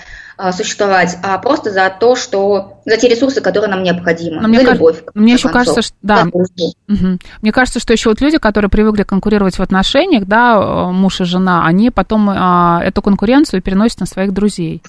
существовать, 0.53 1.17
а 1.23 1.39
просто 1.39 1.71
за 1.71 1.89
то, 1.91 2.15
что 2.15 2.81
за 2.85 2.97
те 2.97 3.09
ресурсы, 3.09 3.41
которые 3.41 3.71
нам 3.71 3.83
необходимы, 3.83 4.41
Но 4.41 4.49
мне 4.49 4.61
за 4.61 4.73
любовь. 4.73 5.03
Мне 5.15 5.35
еще 5.35 5.49
концов, 5.49 5.75
кажется, 5.75 5.83
что 5.83 5.97
да. 6.03 6.27
Угу. 6.27 7.19
Мне 7.43 7.53
кажется, 7.53 7.81
что 7.81 7.93
еще 7.93 8.11
вот 8.11 8.21
люди, 8.21 8.39
которые 8.39 8.71
привыкли 8.71 9.03
конкурировать 9.03 9.59
в 9.59 9.63
отношениях, 9.63 10.27
да, 10.27 10.57
э, 10.57 10.93
муж 10.93 11.21
и 11.21 11.25
жена, 11.25 11.65
они 11.67 11.91
потом 11.91 12.29
а, 12.31 12.81
эту 12.85 13.03
конкуренцию 13.03 13.63
переносят 13.63 14.01
на 14.01 14.07
своих 14.07 14.33
друзей 14.33 14.83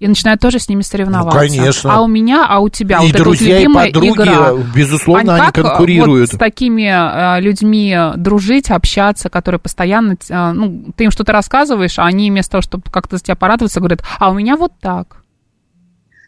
и 0.00 0.08
начинают 0.08 0.40
тоже 0.40 0.58
с 0.58 0.68
ними 0.68 0.82
соревноваться. 0.82 1.38
Ну, 1.38 1.48
конечно. 1.48 1.94
А 1.94 2.00
у 2.00 2.06
меня, 2.06 2.46
а 2.48 2.58
у 2.60 2.68
тебя 2.68 2.98
и 2.98 3.12
вот 3.12 3.16
друзья, 3.16 3.60
вот 3.68 3.86
и 3.86 3.92
подруги, 3.92 4.08
игра. 4.10 4.52
безусловно, 4.74 5.34
они, 5.34 5.42
они 5.42 5.52
конкурируют. 5.52 6.32
Вот 6.32 6.36
с 6.36 6.38
такими 6.38 6.82
э, 6.82 7.40
людьми 7.40 7.96
дружить, 8.16 8.70
общаться, 8.70 9.30
которые 9.30 9.60
постоянно, 9.60 10.16
э, 10.28 10.52
ну, 10.52 10.92
ты 10.96 11.04
им 11.04 11.10
что-то 11.10 11.32
рассказываешь, 11.32 11.98
а 11.98 12.04
они 12.04 12.30
вместо 12.30 12.52
того, 12.52 12.62
чтобы 12.62 12.84
как-то 12.90 13.16
за 13.16 13.24
тебя 13.24 13.36
порадоваться, 13.36 13.80
говорят, 13.80 14.02
а 14.18 14.30
у 14.30 14.34
меня 14.34 14.56
вот 14.56 14.72
так. 14.80 15.23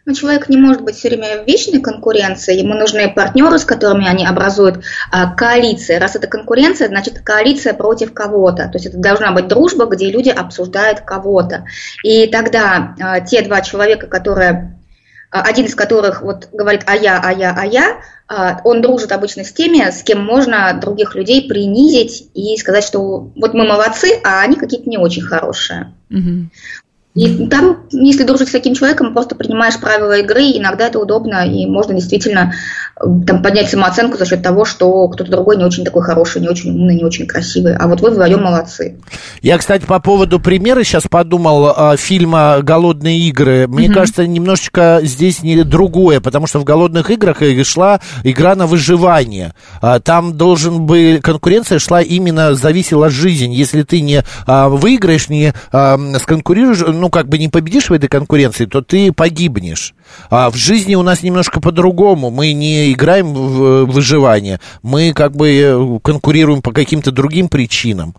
Но 0.07 0.13
человек 0.13 0.47
не 0.47 0.55
может 0.55 0.83
быть 0.83 0.95
все 0.95 1.09
время 1.09 1.43
в 1.43 1.45
вечной 1.45 1.81
конкуренции, 1.81 2.57
ему 2.57 2.73
нужны 2.75 3.13
партнеры, 3.13 3.59
с 3.59 3.65
которыми 3.65 4.07
они 4.07 4.25
образуют 4.25 4.85
а, 5.11 5.33
коалиции. 5.33 5.95
Раз 5.95 6.15
это 6.15 6.27
конкуренция, 6.27 6.87
значит 6.87 7.19
коалиция 7.19 7.73
против 7.73 8.13
кого-то. 8.13 8.69
То 8.69 8.75
есть 8.75 8.85
это 8.85 8.97
должна 8.97 9.33
быть 9.33 9.49
дружба, 9.49 9.85
где 9.85 10.09
люди 10.09 10.29
обсуждают 10.29 11.01
кого-то. 11.01 11.65
И 12.05 12.27
тогда 12.27 12.95
а, 13.01 13.19
те 13.19 13.41
два 13.41 13.59
человека, 13.59 14.07
которые 14.07 14.79
а, 15.29 15.41
один 15.41 15.65
из 15.65 15.75
которых 15.75 16.21
вот 16.21 16.47
говорит 16.53 16.83
«а 16.85 16.95
я, 16.95 17.19
а 17.21 17.33
я, 17.33 17.53
а 17.53 17.65
я», 17.65 17.97
а, 18.29 18.61
он 18.63 18.81
дружит 18.81 19.11
обычно 19.11 19.43
с 19.43 19.51
теми, 19.51 19.89
с 19.89 20.03
кем 20.03 20.23
можно 20.23 20.77
других 20.79 21.15
людей 21.15 21.49
принизить 21.49 22.29
и 22.33 22.55
сказать, 22.55 22.85
что 22.85 23.29
вот 23.35 23.53
мы 23.53 23.67
молодцы, 23.67 24.21
а 24.23 24.39
они 24.41 24.55
какие-то 24.55 24.89
не 24.89 24.97
очень 24.97 25.23
хорошие. 25.23 25.93
Угу. 26.09 26.49
И 27.17 27.47
там, 27.47 27.77
если 27.91 28.23
дружить 28.23 28.49
с 28.49 28.51
таким 28.51 28.75
человеком, 28.75 29.11
просто 29.11 29.33
принимаешь 29.33 29.79
правила 29.79 30.19
игры, 30.19 30.43
иногда 30.53 30.85
это 30.85 30.99
удобно, 30.99 31.47
и 31.47 31.65
можно 31.65 31.95
действительно 31.95 32.53
э, 32.95 33.05
там, 33.25 33.41
поднять 33.41 33.71
самооценку 33.71 34.17
за 34.17 34.25
счет 34.27 34.43
того, 34.43 34.65
что 34.65 35.07
кто-то 35.07 35.31
другой 35.31 35.57
не 35.57 35.63
очень 35.63 35.83
такой 35.83 36.03
хороший, 36.03 36.41
не 36.41 36.47
очень 36.47 36.69
умный, 36.69 36.95
не 36.95 37.03
очень 37.03 37.25
красивый, 37.25 37.75
а 37.75 37.87
вот 37.87 38.01
вы 38.01 38.11
вдвоем 38.11 38.43
молодцы. 38.43 38.99
Я, 39.41 39.57
кстати, 39.57 39.83
по 39.85 39.99
поводу 39.99 40.39
примера 40.39 40.83
сейчас 40.83 41.05
подумал 41.09 41.73
э, 41.75 41.97
фильма 41.97 42.59
«Голодные 42.61 43.17
игры». 43.21 43.65
Мне 43.67 43.87
mm-hmm. 43.87 43.93
кажется, 43.93 44.27
немножечко 44.27 44.99
здесь 45.01 45.41
не 45.41 45.63
другое, 45.63 46.21
потому 46.21 46.45
что 46.45 46.59
в 46.59 46.65
«Голодных 46.65 47.09
играх» 47.09 47.37
шла 47.63 47.99
игра 48.23 48.53
на 48.53 48.67
выживание. 48.67 49.55
А, 49.81 49.99
там 49.99 50.37
должен 50.37 50.85
быть 50.85 51.21
конкуренция 51.23 51.79
шла 51.79 51.99
именно, 52.01 52.53
зависела 52.53 53.09
жизнь. 53.09 53.53
Если 53.53 53.81
ты 53.81 54.01
не 54.01 54.23
а, 54.45 54.69
выиграешь, 54.69 55.29
не 55.29 55.53
а, 55.71 55.97
сконкурируешь, 56.19 56.83
ну, 56.85 57.06
ну, 57.07 57.11
как 57.11 57.29
бы 57.29 57.37
не 57.37 57.47
победишь 57.47 57.89
в 57.89 57.93
этой 57.93 58.09
конкуренции, 58.09 58.65
то 58.65 58.81
ты 58.81 59.13
погибнешь. 59.13 59.95
А 60.29 60.51
в 60.51 60.57
жизни 60.57 60.95
у 60.95 61.03
нас 61.03 61.23
немножко 61.23 61.61
по-другому. 61.61 62.31
Мы 62.31 62.51
не 62.51 62.91
играем 62.91 63.33
в 63.33 63.85
выживание, 63.85 64.59
мы 64.83 65.13
как 65.13 65.33
бы 65.33 65.49
э, 65.49 65.99
конкурируем 66.03 66.61
по 66.61 66.73
каким-то 66.73 67.11
другим 67.11 67.47
причинам. 67.47 68.13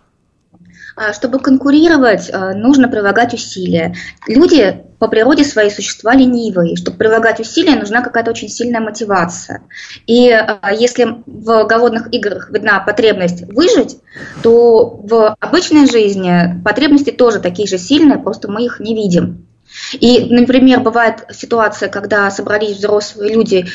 А, 0.98 1.12
чтобы 1.12 1.38
конкурировать, 1.38 2.28
э, 2.28 2.54
нужно 2.54 2.88
прилагать 2.88 3.32
усилия. 3.32 3.94
Люди 4.26 4.82
по 4.98 5.06
природе 5.06 5.44
своей 5.44 5.70
существа 5.70 6.12
ленивые. 6.12 6.74
Чтобы 6.74 6.96
прилагать 6.96 7.38
усилия, 7.38 7.76
нужна 7.76 8.02
какая-то 8.02 8.32
очень 8.32 8.48
сильная 8.48 8.80
мотивация. 8.80 9.62
И 10.08 10.28
э, 10.28 10.56
если 10.76 11.22
в 11.24 11.64
голодных 11.66 12.12
играх 12.12 12.50
видна 12.50 12.80
потребность 12.80 13.44
выжить, 13.46 13.98
то 14.42 15.00
в 15.04 15.36
обычной 15.38 15.88
жизни 15.88 16.60
потребности 16.64 17.10
тоже 17.10 17.38
такие 17.38 17.68
же 17.68 17.78
сильные, 17.78 18.18
просто 18.18 18.50
мы 18.50 18.64
их 18.64 18.80
не 18.80 18.96
видим. 18.96 19.46
И, 19.92 20.26
например, 20.34 20.80
бывает 20.80 21.26
ситуация, 21.30 21.88
когда 21.88 22.28
собрались 22.32 22.78
взрослые 22.78 23.34
люди 23.34 23.66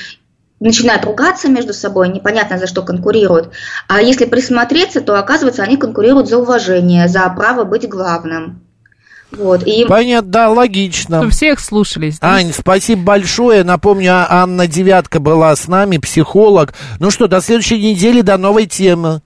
начинают 0.64 1.06
ругаться 1.06 1.50
между 1.50 1.74
собой, 1.74 2.10
непонятно 2.10 2.58
за 2.58 2.68
что 2.68 2.82
конкурируют. 2.82 3.52
А 3.88 4.02
если 4.02 4.26
присмотреться, 4.26 5.02
то 5.02 5.20
оказывается, 5.20 5.64
они 5.64 5.78
конкурируют 5.78 6.30
за 6.30 6.38
уважение, 6.38 7.08
за 7.08 7.28
право 7.30 7.66
быть 7.66 7.88
главным. 7.88 8.62
Вот, 9.32 9.64
и... 9.64 9.86
Понятно, 9.86 10.30
да, 10.30 10.50
логично. 10.50 11.18
Чтобы 11.18 11.32
всех 11.32 11.60
слушались. 11.60 12.20
Да? 12.20 12.36
Ань, 12.36 12.54
спасибо 12.54 13.02
большое. 13.02 13.64
Напомню, 13.64 14.14
а 14.14 14.28
Анна 14.30 14.68
Девятка 14.68 15.20
была 15.20 15.56
с 15.56 15.68
нами, 15.68 15.98
психолог. 15.98 16.74
Ну 17.00 17.10
что, 17.10 17.28
до 17.28 17.42
следующей 17.42 17.82
недели, 17.82 18.22
до 18.22 18.38
новой 18.38 18.68
темы. 18.68 19.22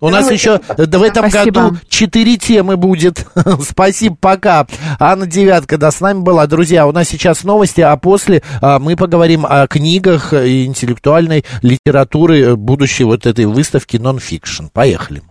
У 0.00 0.06
ну, 0.08 0.12
нас 0.12 0.30
еще 0.30 0.60
в 0.66 1.02
этом 1.02 1.28
Спасибо. 1.28 1.60
году 1.62 1.76
четыре 1.88 2.36
темы 2.38 2.76
будет. 2.76 3.26
Спасибо, 3.62 4.16
пока. 4.18 4.66
Анна 4.98 5.26
Девятка, 5.26 5.76
да, 5.76 5.90
с 5.90 6.00
нами 6.00 6.20
была. 6.20 6.46
Друзья, 6.46 6.86
у 6.86 6.92
нас 6.92 7.08
сейчас 7.08 7.44
новости, 7.44 7.82
а 7.82 7.96
после 7.96 8.42
а, 8.62 8.78
мы 8.78 8.96
поговорим 8.96 9.44
о 9.46 9.66
книгах 9.66 10.32
и 10.32 10.64
интеллектуальной 10.64 11.44
литературы 11.60 12.56
будущей 12.56 13.04
вот 13.04 13.26
этой 13.26 13.44
выставки 13.44 13.98
нон-фикшн. 13.98 14.66
Поехали. 14.72 15.22